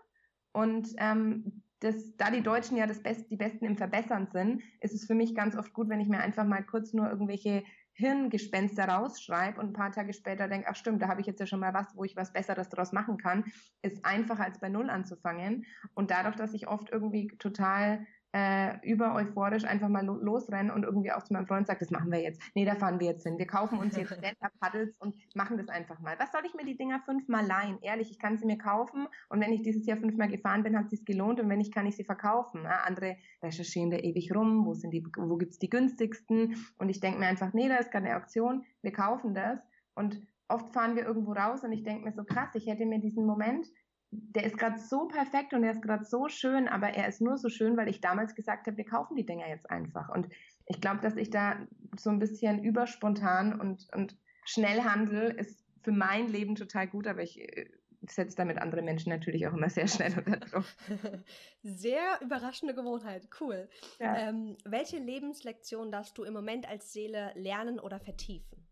Und 0.52 0.90
ähm, 0.98 1.64
das, 1.80 2.18
da 2.18 2.30
die 2.30 2.44
Deutschen 2.44 2.76
ja 2.76 2.88
das 2.88 3.02
Best, 3.02 3.32
die 3.32 3.38
Besten 3.38 3.66
im 3.66 3.78
Verbessern 3.78 4.28
sind, 4.32 4.62
ist 4.82 4.94
es 4.94 5.06
für 5.06 5.16
mich 5.16 5.36
ganz 5.36 5.56
oft 5.56 5.74
gut, 5.74 5.90
wenn 5.90 6.02
ich 6.02 6.10
mir 6.10 6.20
einfach 6.20 6.46
mal 6.46 6.64
kurz 6.64 6.94
nur 6.94 7.10
irgendwelche 7.10 7.64
Hirngespenster 7.94 8.86
rausschreibe 8.86 9.60
und 9.60 9.68
ein 9.68 9.74
paar 9.74 9.92
Tage 9.92 10.14
später 10.14 10.48
denke, 10.48 10.68
ach 10.70 10.76
stimmt, 10.76 11.02
da 11.02 11.10
habe 11.10 11.22
ich 11.22 11.28
jetzt 11.28 11.40
ja 11.40 11.46
schon 11.46 11.60
mal 11.60 11.74
was, 11.74 11.96
wo 11.96 12.04
ich 12.04 12.16
was 12.16 12.32
Besseres 12.32 12.70
daraus 12.70 12.94
machen 12.94 13.18
kann, 13.18 13.46
ist 13.82 14.06
einfacher 14.06 14.46
als 14.46 14.60
bei 14.60 14.70
Null 14.70 14.90
anzufangen. 14.90 15.66
Und 15.96 16.10
dadurch, 16.10 16.36
dass 16.36 16.54
ich 16.54 16.68
oft 16.68 16.90
irgendwie 16.92 17.28
total 17.40 18.06
äh, 18.34 18.78
über 18.88 19.16
euphorisch 19.16 19.64
einfach 19.64 19.90
mal 19.90 20.06
lo 20.06 20.16
losrennen 20.16 20.72
und 20.72 20.84
irgendwie 20.84 21.12
auch 21.12 21.24
zu 21.24 21.34
meinem 21.34 21.48
Freund 21.48 21.68
sagt, 21.68 21.82
das 21.82 21.90
machen 21.90 22.12
wir 22.12 22.22
jetzt. 22.22 22.42
Nee, 22.54 22.66
da 22.66 22.76
fahren 22.76 23.00
wir 23.00 23.08
jetzt 23.08 23.24
hin. 23.24 23.38
Wir 23.38 23.48
kaufen 23.48 23.80
uns 23.80 23.96
jetzt 23.96 24.14
Stand-Up-Paddles 24.18 24.96
und 25.00 25.16
machen 25.36 25.58
das 25.58 25.68
einfach 25.70 26.00
mal. 26.00 26.16
Was 26.20 26.32
soll 26.32 26.42
ich 26.46 26.54
mir 26.54 26.66
die 26.66 26.78
Dinger 26.78 27.00
fünfmal 27.06 27.46
leihen? 27.46 27.80
Ehrlich, 27.82 28.12
ich 28.12 28.20
kann 28.20 28.38
sie 28.38 28.46
mir 28.46 28.58
kaufen 28.58 29.08
und 29.30 29.42
wenn 29.42 29.52
ich 29.52 29.64
dieses 29.64 29.86
Jahr 29.86 29.98
fünfmal 29.98 30.30
gefahren 30.30 30.64
bin, 30.64 30.78
hat 30.78 30.90
sich's 30.90 31.06
gelohnt 31.06 31.40
und 31.40 31.50
wenn 31.50 31.58
nicht, 31.58 31.74
kann 31.74 31.88
ich 31.88 31.96
sie 31.96 32.04
verkaufen. 32.04 32.64
Ja, 32.64 32.84
andere 32.86 33.18
recherchieren 33.42 33.90
da 33.90 33.98
ewig 33.98 34.34
rum, 34.36 34.66
wo 34.66 34.74
sind 34.74 34.92
die, 34.92 35.04
wo 35.18 35.38
gibt's 35.38 35.60
die 35.60 35.70
günstigsten 35.70 36.56
und 36.78 36.90
ich 36.90 37.00
denke 37.00 37.20
mir 37.20 37.28
einfach, 37.28 37.54
nee, 37.54 37.68
da 37.68 37.78
ist 37.78 37.92
keine 37.92 38.16
Auktion, 38.16 38.64
wir 38.82 38.92
kaufen 38.92 39.34
das 39.34 39.60
und 39.96 40.22
oft 40.48 40.74
fahren 40.74 40.96
wir 40.96 41.04
irgendwo 41.04 41.34
raus 41.34 41.64
und 41.64 41.72
ich 41.72 41.84
denke 41.84 42.06
mir 42.06 42.12
so 42.12 42.24
krass, 42.24 42.50
ich 42.56 42.68
hätte 42.68 42.86
mir 42.86 43.00
diesen 43.00 43.26
Moment 43.26 43.68
der 44.12 44.44
ist 44.44 44.58
gerade 44.58 44.80
so 44.80 45.08
perfekt 45.08 45.54
und 45.54 45.64
er 45.64 45.72
ist 45.72 45.82
gerade 45.82 46.04
so 46.04 46.28
schön, 46.30 46.68
aber 46.68 46.90
er 46.90 47.08
ist 47.08 47.22
nur 47.22 47.38
so 47.38 47.50
schön, 47.50 47.78
weil 47.78 47.90
ich 47.90 48.02
damals 48.02 48.36
gesagt 48.36 48.68
habe, 48.68 48.78
wir 48.78 48.86
kaufen 48.86 49.16
die 49.16 49.26
Dinger 49.26 49.48
jetzt 49.48 49.70
einfach. 49.70 50.10
Und 50.10 50.30
ich 50.66 50.82
glaube, 50.82 51.02
dass 51.02 51.16
ich 51.16 51.30
da 51.30 51.58
so 51.98 52.10
ein 52.10 52.20
bisschen 52.20 52.64
überspontan 52.64 53.60
und, 53.60 53.88
und 53.94 54.18
schnell 54.46 54.82
handel, 54.82 55.32
ist 55.32 55.64
für 55.84 55.92
mein 55.92 56.28
Leben 56.28 56.56
total 56.56 56.88
gut, 56.88 57.08
aber 57.08 57.22
ich 57.22 57.40
äh, 57.40 57.70
setze 58.08 58.36
damit 58.36 58.58
andere 58.58 58.82
Menschen 58.82 59.10
natürlich 59.10 59.48
auch 59.48 59.54
immer 59.54 59.70
sehr 59.70 59.88
schnell 59.88 60.18
unter 60.18 60.38
Druck. 60.38 60.66
Sehr 61.64 62.20
überraschende 62.22 62.74
Gewohnheit, 62.74 63.28
cool. 63.40 63.70
Ja. 64.00 64.30
Ähm, 64.30 64.58
welche 64.66 64.98
Lebenslektion 64.98 65.92
darfst 65.92 66.18
du 66.18 66.24
im 66.24 66.34
Moment 66.34 66.68
als 66.68 66.94
Seele 66.94 67.32
lernen 67.36 67.80
oder 67.80 68.00
vertiefen? 68.00 68.66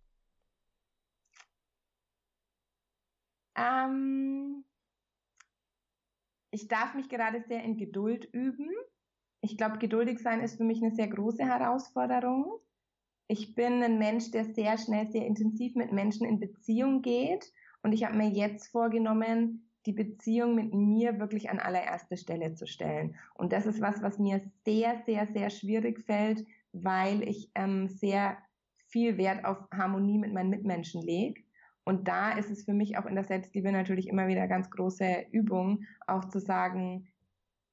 Ähm, 3.56 4.64
ich 6.58 6.68
darf 6.68 6.96
mich 6.96 7.08
gerade 7.08 7.44
sehr 7.48 7.64
in 7.64 7.78
Geduld 7.78 8.28
üben. 8.32 8.72
Ich 9.42 9.58
glaube, 9.58 9.78
geduldig 9.78 10.18
sein 10.18 10.42
ist 10.42 10.58
für 10.58 10.64
mich 10.64 10.82
eine 10.82 10.96
sehr 10.96 11.08
große 11.08 11.46
Herausforderung. 11.46 12.60
Ich 13.28 13.54
bin 13.54 13.84
ein 13.84 14.00
Mensch, 14.00 14.32
der 14.32 14.44
sehr 14.44 14.76
schnell, 14.80 15.06
sehr 15.12 15.28
intensiv 15.28 15.76
mit 15.76 15.92
Menschen 15.92 16.26
in 16.26 16.40
Beziehung 16.40 17.04
geht. 17.04 17.54
Und 17.84 17.92
ich 17.92 18.06
habe 18.06 18.18
mir 18.18 18.30
jetzt 18.30 18.70
vorgenommen, 18.70 19.70
die 19.86 19.94
Beziehung 19.94 20.56
mit 20.56 20.74
mir 20.74 21.20
wirklich 21.20 21.52
an 21.52 21.60
allererste 21.60 22.18
Stelle 22.18 22.56
zu 22.56 22.66
stellen. 22.66 23.16
Und 23.36 23.54
das 23.54 23.68
ist 23.68 23.80
was, 23.80 24.02
was 24.02 24.18
mir 24.18 24.42
sehr, 24.66 25.04
sehr, 25.06 25.28
sehr 25.28 25.52
schwierig 25.52 26.06
fällt, 26.08 26.44
weil 26.74 27.22
ich 27.22 27.52
ähm, 27.54 27.88
sehr 27.88 28.36
viel 28.88 29.20
Wert 29.20 29.46
auf 29.46 29.60
Harmonie 29.72 30.18
mit 30.18 30.34
meinen 30.34 30.50
Mitmenschen 30.50 31.04
lege. 31.04 31.40
Und 31.88 32.10
da 32.10 32.34
ist 32.34 32.52
es 32.52 32.66
für 32.66 32.74
mich 32.74 32.98
auch 32.98 33.06
in 33.06 33.16
der 33.16 33.24
Selbstliebe 33.24 33.72
natürlich 33.72 34.10
immer 34.10 34.28
wieder 34.28 34.46
ganz 34.50 34.70
große 34.70 35.28
Übung, 35.32 35.86
auch 36.06 36.26
zu 36.26 36.42
sagen, 36.42 37.08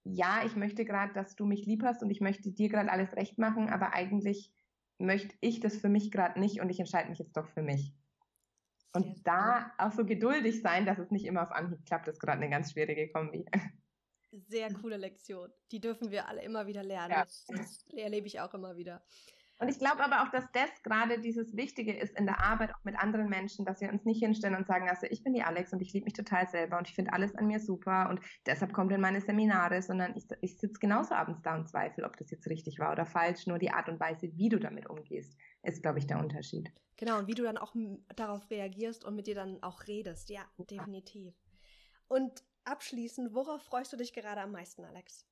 ja, 0.05 0.45
ich 0.47 0.55
möchte 0.55 0.85
gerade, 0.85 1.13
dass 1.15 1.35
du 1.35 1.47
mich 1.47 1.67
lieb 1.67 1.83
hast 1.83 2.01
und 2.01 2.11
ich 2.11 2.21
möchte 2.21 2.53
dir 2.53 2.69
gerade 2.69 2.93
alles 2.93 3.17
recht 3.17 3.39
machen, 3.39 3.69
aber 3.69 3.93
eigentlich 3.93 4.53
möchte 4.99 5.35
ich 5.41 5.59
das 5.59 5.79
für 5.79 5.89
mich 5.89 6.13
gerade 6.13 6.39
nicht 6.39 6.61
und 6.61 6.71
ich 6.71 6.79
entscheide 6.79 7.09
mich 7.09 7.19
jetzt 7.19 7.37
doch 7.37 7.49
für 7.49 7.63
mich. 7.63 7.93
Und 8.93 9.03
Sehr 9.03 9.23
da 9.25 9.73
auch 9.79 9.91
so 9.91 10.07
geduldig 10.07 10.63
sein, 10.63 10.87
dass 10.87 11.01
es 11.01 11.11
nicht 11.11 11.25
immer 11.25 11.43
auf 11.43 11.51
Anhieb 11.51 11.85
klappt, 11.85 12.07
ist 12.07 12.21
gerade 12.21 12.41
eine 12.41 12.51
ganz 12.51 12.71
schwierige 12.71 13.09
Kombi. 13.09 13.45
Sehr 14.47 14.73
coole 14.75 14.97
Lektion. 14.97 15.51
Die 15.73 15.81
dürfen 15.81 16.13
wir 16.13 16.29
alle 16.29 16.45
immer 16.45 16.69
wieder 16.69 16.85
lernen. 16.85 17.11
Ja. 17.11 17.25
Das 17.49 17.85
erlebe 17.97 18.29
ich 18.29 18.39
auch 18.39 18.55
immer 18.55 18.77
wieder. 18.77 19.03
Und 19.59 19.69
ich 19.69 19.79
glaube 19.79 20.03
aber 20.03 20.23
auch, 20.23 20.31
dass 20.31 20.45
das 20.53 20.83
gerade 20.83 21.21
dieses 21.21 21.57
Wichtige 21.57 21.97
ist 21.97 22.19
in 22.19 22.27
der 22.27 22.41
Arbeit 22.41 22.75
auch 22.75 22.85
mit 22.85 22.99
anderen 22.99 23.29
Menschen, 23.29 23.65
dass 23.65 23.81
wir 23.81 23.93
uns 23.93 24.05
nicht 24.05 24.19
hinstellen 24.19 24.57
und 24.57 24.67
sagen, 24.67 24.89
also 24.89 25.07
ich 25.09 25.23
bin 25.23 25.33
die 25.33 25.43
Alex 25.43 25.73
und 25.73 25.81
ich 25.81 25.93
liebe 25.93 26.05
mich 26.05 26.13
total 26.13 26.49
selber 26.49 26.77
und 26.77 26.89
ich 26.89 26.95
finde 26.95 27.13
alles 27.13 27.35
an 27.37 27.47
mir 27.47 27.61
super 27.61 28.09
und 28.11 28.21
deshalb 28.47 28.73
kommt 28.73 28.91
in 28.93 29.01
meine 29.01 29.21
Seminare, 29.21 29.81
sondern 29.81 30.17
ich, 30.17 30.25
ich 30.41 30.59
sitze 30.59 30.81
genauso 30.81 31.15
abends 31.15 31.41
da 31.43 31.55
und 31.55 31.69
zweifle, 31.69 32.05
ob 32.05 32.17
das 32.17 32.31
jetzt 32.31 32.49
richtig 32.49 32.81
war 32.81 32.93
oder 32.93 33.07
falsch. 33.07 33.47
Nur 33.47 33.59
die 33.59 33.71
Art 33.71 33.89
und 33.89 34.01
Weise, 34.01 34.29
wie 34.37 34.49
du 34.49 34.59
damit 34.59 34.91
umgehst, 34.91 35.39
ist, 35.63 35.83
glaube 35.83 36.01
ich, 36.01 36.07
der 36.07 36.19
Unterschied. 36.19 36.73
Genau, 36.97 37.19
und 37.19 37.29
wie 37.29 37.35
du 37.35 37.45
dann 37.45 37.59
auch 37.59 37.75
darauf 38.17 38.51
reagierst 38.51 39.05
und 39.05 39.15
mit 39.15 39.27
dir 39.27 39.35
dann 39.35 39.63
auch 39.63 39.87
redest. 39.87 40.31
Ja, 40.31 40.43
definitiv. 40.59 41.35
Und 42.09 42.45
abschließend, 42.65 43.35
worauf 43.35 43.63
freust 43.63 43.93
du 43.93 43.97
dich 43.97 44.13
gerade 44.13 44.41
am 44.41 44.53
meisten, 44.53 44.85
Alex? 44.85 45.27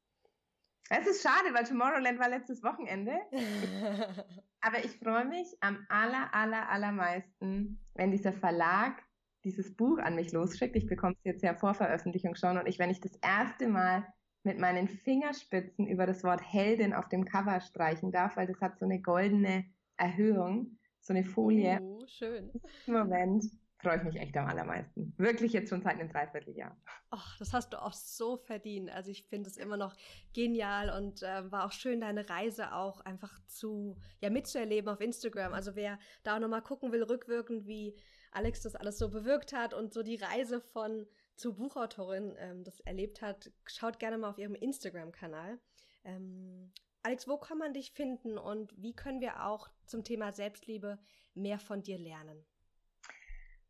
Es 0.90 1.06
ist 1.06 1.22
schade, 1.22 1.54
weil 1.54 1.64
Tomorrowland 1.64 2.18
war 2.18 2.28
letztes 2.28 2.62
Wochenende. 2.62 3.12
Aber 4.60 4.84
ich 4.84 4.92
freue 4.98 5.24
mich 5.24 5.46
am 5.60 5.84
aller, 5.88 6.34
aller, 6.34 6.68
allermeisten, 6.68 7.80
wenn 7.94 8.10
dieser 8.10 8.32
Verlag 8.32 9.02
dieses 9.44 9.74
Buch 9.74 9.98
an 9.98 10.14
mich 10.14 10.32
losschickt. 10.32 10.76
Ich 10.76 10.86
bekomme 10.86 11.14
es 11.14 11.24
jetzt 11.24 11.42
ja 11.42 11.54
vor 11.54 11.74
Veröffentlichung 11.74 12.34
schon 12.36 12.58
und 12.58 12.66
ich, 12.66 12.78
wenn 12.78 12.90
ich 12.90 13.00
das 13.00 13.16
erste 13.16 13.68
Mal 13.68 14.06
mit 14.44 14.58
meinen 14.58 14.88
Fingerspitzen 14.88 15.86
über 15.86 16.06
das 16.06 16.24
Wort 16.24 16.42
Heldin 16.42 16.94
auf 16.94 17.08
dem 17.08 17.24
Cover 17.24 17.60
streichen 17.60 18.12
darf, 18.12 18.36
weil 18.36 18.46
das 18.46 18.60
hat 18.60 18.78
so 18.78 18.84
eine 18.84 19.00
goldene 19.00 19.64
Erhöhung, 19.96 20.78
so 21.00 21.12
eine 21.12 21.24
Folie. 21.24 21.80
Oh, 21.80 22.04
schön. 22.06 22.50
Moment 22.86 23.44
freue 23.82 23.98
ich 23.98 24.02
mich 24.04 24.16
echt 24.16 24.36
am 24.36 24.46
allermeisten. 24.46 25.12
Wirklich 25.18 25.52
jetzt 25.52 25.68
schon 25.68 25.82
seit 25.82 25.98
einem 25.98 26.08
Dreivierteljahr. 26.08 26.76
Ach, 27.10 27.36
das 27.38 27.52
hast 27.52 27.72
du 27.72 27.82
auch 27.82 27.92
so 27.92 28.36
verdient. 28.36 28.90
Also 28.90 29.10
ich 29.10 29.24
finde 29.24 29.50
es 29.50 29.56
immer 29.56 29.76
noch 29.76 29.94
genial 30.32 30.90
und 30.90 31.22
äh, 31.22 31.50
war 31.50 31.66
auch 31.66 31.72
schön, 31.72 32.00
deine 32.00 32.28
Reise 32.30 32.72
auch 32.72 33.00
einfach 33.00 33.38
zu, 33.46 33.98
ja, 34.20 34.30
mitzuerleben 34.30 34.88
auf 34.88 35.00
Instagram. 35.00 35.52
Also 35.52 35.74
wer 35.74 35.98
da 36.22 36.36
auch 36.36 36.40
nochmal 36.40 36.62
gucken 36.62 36.92
will, 36.92 37.02
rückwirkend, 37.02 37.66
wie 37.66 37.96
Alex 38.30 38.62
das 38.62 38.76
alles 38.76 38.98
so 38.98 39.10
bewirkt 39.10 39.52
hat 39.52 39.74
und 39.74 39.92
so 39.92 40.02
die 40.02 40.16
Reise 40.16 40.60
von 40.60 41.06
zur 41.34 41.54
Buchautorin 41.54 42.34
ähm, 42.38 42.64
das 42.64 42.80
erlebt 42.80 43.20
hat, 43.20 43.50
schaut 43.66 43.98
gerne 43.98 44.16
mal 44.16 44.30
auf 44.30 44.38
ihrem 44.38 44.54
Instagram-Kanal. 44.54 45.58
Ähm, 46.04 46.72
Alex, 47.02 47.26
wo 47.26 47.36
kann 47.36 47.58
man 47.58 47.74
dich 47.74 47.92
finden 47.92 48.38
und 48.38 48.80
wie 48.80 48.94
können 48.94 49.20
wir 49.20 49.44
auch 49.44 49.68
zum 49.86 50.04
Thema 50.04 50.30
Selbstliebe 50.30 50.98
mehr 51.34 51.58
von 51.58 51.82
dir 51.82 51.98
lernen? 51.98 52.44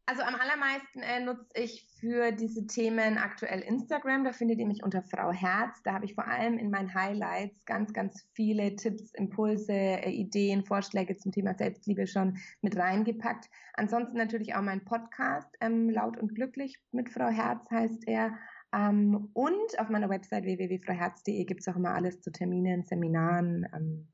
Also 0.04 0.22
am 0.22 0.34
allermeisten 0.34 1.00
äh, 1.00 1.20
nutze 1.20 1.46
ich 1.54 1.86
für 2.00 2.32
diese 2.32 2.66
Themen 2.66 3.18
aktuell 3.18 3.60
Instagram. 3.60 4.24
Da 4.24 4.32
findet 4.32 4.58
ihr 4.58 4.66
mich 4.66 4.82
unter 4.82 5.02
Frau 5.02 5.30
Herz. 5.30 5.80
Da 5.84 5.92
habe 5.92 6.06
ich 6.06 6.14
vor 6.14 6.26
allem 6.26 6.58
in 6.58 6.70
meinen 6.70 6.92
Highlights 6.92 7.64
ganz, 7.66 7.92
ganz 7.92 8.26
viele 8.32 8.74
Tipps, 8.74 9.14
Impulse, 9.14 9.72
äh, 9.72 10.10
Ideen, 10.10 10.64
Vorschläge 10.64 11.16
zum 11.16 11.30
Thema 11.30 11.54
Selbstliebe 11.54 12.08
schon 12.08 12.36
mit 12.62 12.76
reingepackt. 12.76 13.48
Ansonsten 13.74 14.16
natürlich 14.16 14.56
auch 14.56 14.62
mein 14.62 14.84
Podcast, 14.84 15.56
ähm, 15.60 15.88
Laut 15.88 16.18
und 16.18 16.34
Glücklich 16.34 16.80
mit 16.90 17.08
Frau 17.08 17.28
Herz 17.28 17.70
heißt 17.70 18.08
er. 18.08 18.36
Ähm, 18.74 19.30
und 19.34 19.78
auf 19.78 19.88
meiner 19.88 20.10
Website 20.10 20.44
www.frauherz.de 20.44 21.44
gibt 21.44 21.60
es 21.60 21.68
auch 21.68 21.76
immer 21.76 21.94
alles 21.94 22.20
zu 22.20 22.32
Terminen, 22.32 22.82
Seminaren 22.82 23.68
ähm, 23.72 24.08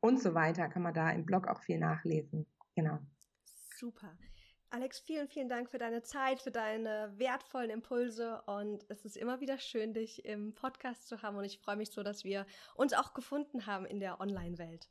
und 0.00 0.18
so 0.18 0.34
weiter. 0.34 0.68
Kann 0.68 0.82
man 0.82 0.94
da 0.94 1.10
im 1.10 1.26
Blog 1.26 1.46
auch 1.46 1.60
viel 1.60 1.78
nachlesen. 1.78 2.46
Genau. 2.74 3.00
Super. 3.76 4.16
Alex, 4.72 5.00
vielen, 5.00 5.26
vielen 5.26 5.48
Dank 5.48 5.68
für 5.68 5.78
deine 5.78 6.02
Zeit, 6.02 6.40
für 6.40 6.52
deine 6.52 7.12
wertvollen 7.16 7.70
Impulse 7.70 8.40
und 8.46 8.84
es 8.88 9.04
ist 9.04 9.16
immer 9.16 9.40
wieder 9.40 9.58
schön, 9.58 9.94
dich 9.94 10.24
im 10.24 10.54
Podcast 10.54 11.08
zu 11.08 11.22
haben 11.22 11.36
und 11.36 11.44
ich 11.44 11.58
freue 11.58 11.74
mich 11.74 11.90
so, 11.90 12.04
dass 12.04 12.22
wir 12.22 12.46
uns 12.76 12.92
auch 12.92 13.12
gefunden 13.12 13.66
haben 13.66 13.84
in 13.84 13.98
der 13.98 14.20
Online-Welt. 14.20 14.88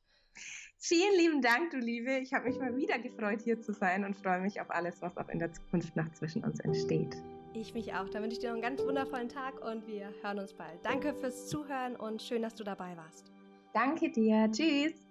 Vielen 0.78 1.16
lieben 1.18 1.42
Dank, 1.42 1.72
du 1.72 1.78
Liebe. 1.78 2.18
Ich 2.18 2.34
habe 2.34 2.50
mich 2.50 2.60
mal 2.60 2.76
wieder 2.76 3.00
gefreut, 3.00 3.42
hier 3.42 3.62
zu 3.62 3.72
sein 3.72 4.04
und 4.04 4.18
freue 4.18 4.42
mich 4.42 4.60
auf 4.60 4.70
alles, 4.70 5.02
was 5.02 5.16
auch 5.18 5.30
in 5.30 5.40
der 5.40 5.54
Zukunft 5.54 5.96
noch 5.96 6.12
zwischen 6.12 6.44
uns 6.44 6.60
entsteht. 6.60 7.16
Ich 7.54 7.74
mich 7.74 7.94
auch. 7.94 8.10
Dann 8.10 8.24
wünsche 8.24 8.36
ich 8.36 8.40
dir 8.40 8.50
noch 8.50 8.56
einen 8.56 8.62
ganz 8.62 8.82
wundervollen 8.82 9.30
Tag 9.30 9.64
und 9.66 9.88
wir 9.88 10.14
hören 10.22 10.40
uns 10.40 10.54
bald. 10.54 10.84
Danke 10.84 11.14
fürs 11.14 11.48
Zuhören 11.48 11.96
und 11.96 12.22
schön, 12.22 12.42
dass 12.42 12.56
du 12.56 12.66
dabei 12.66 12.96
warst. 12.98 13.32
Danke 13.74 14.12
dir. 14.12 14.50
Tschüss. 14.52 15.09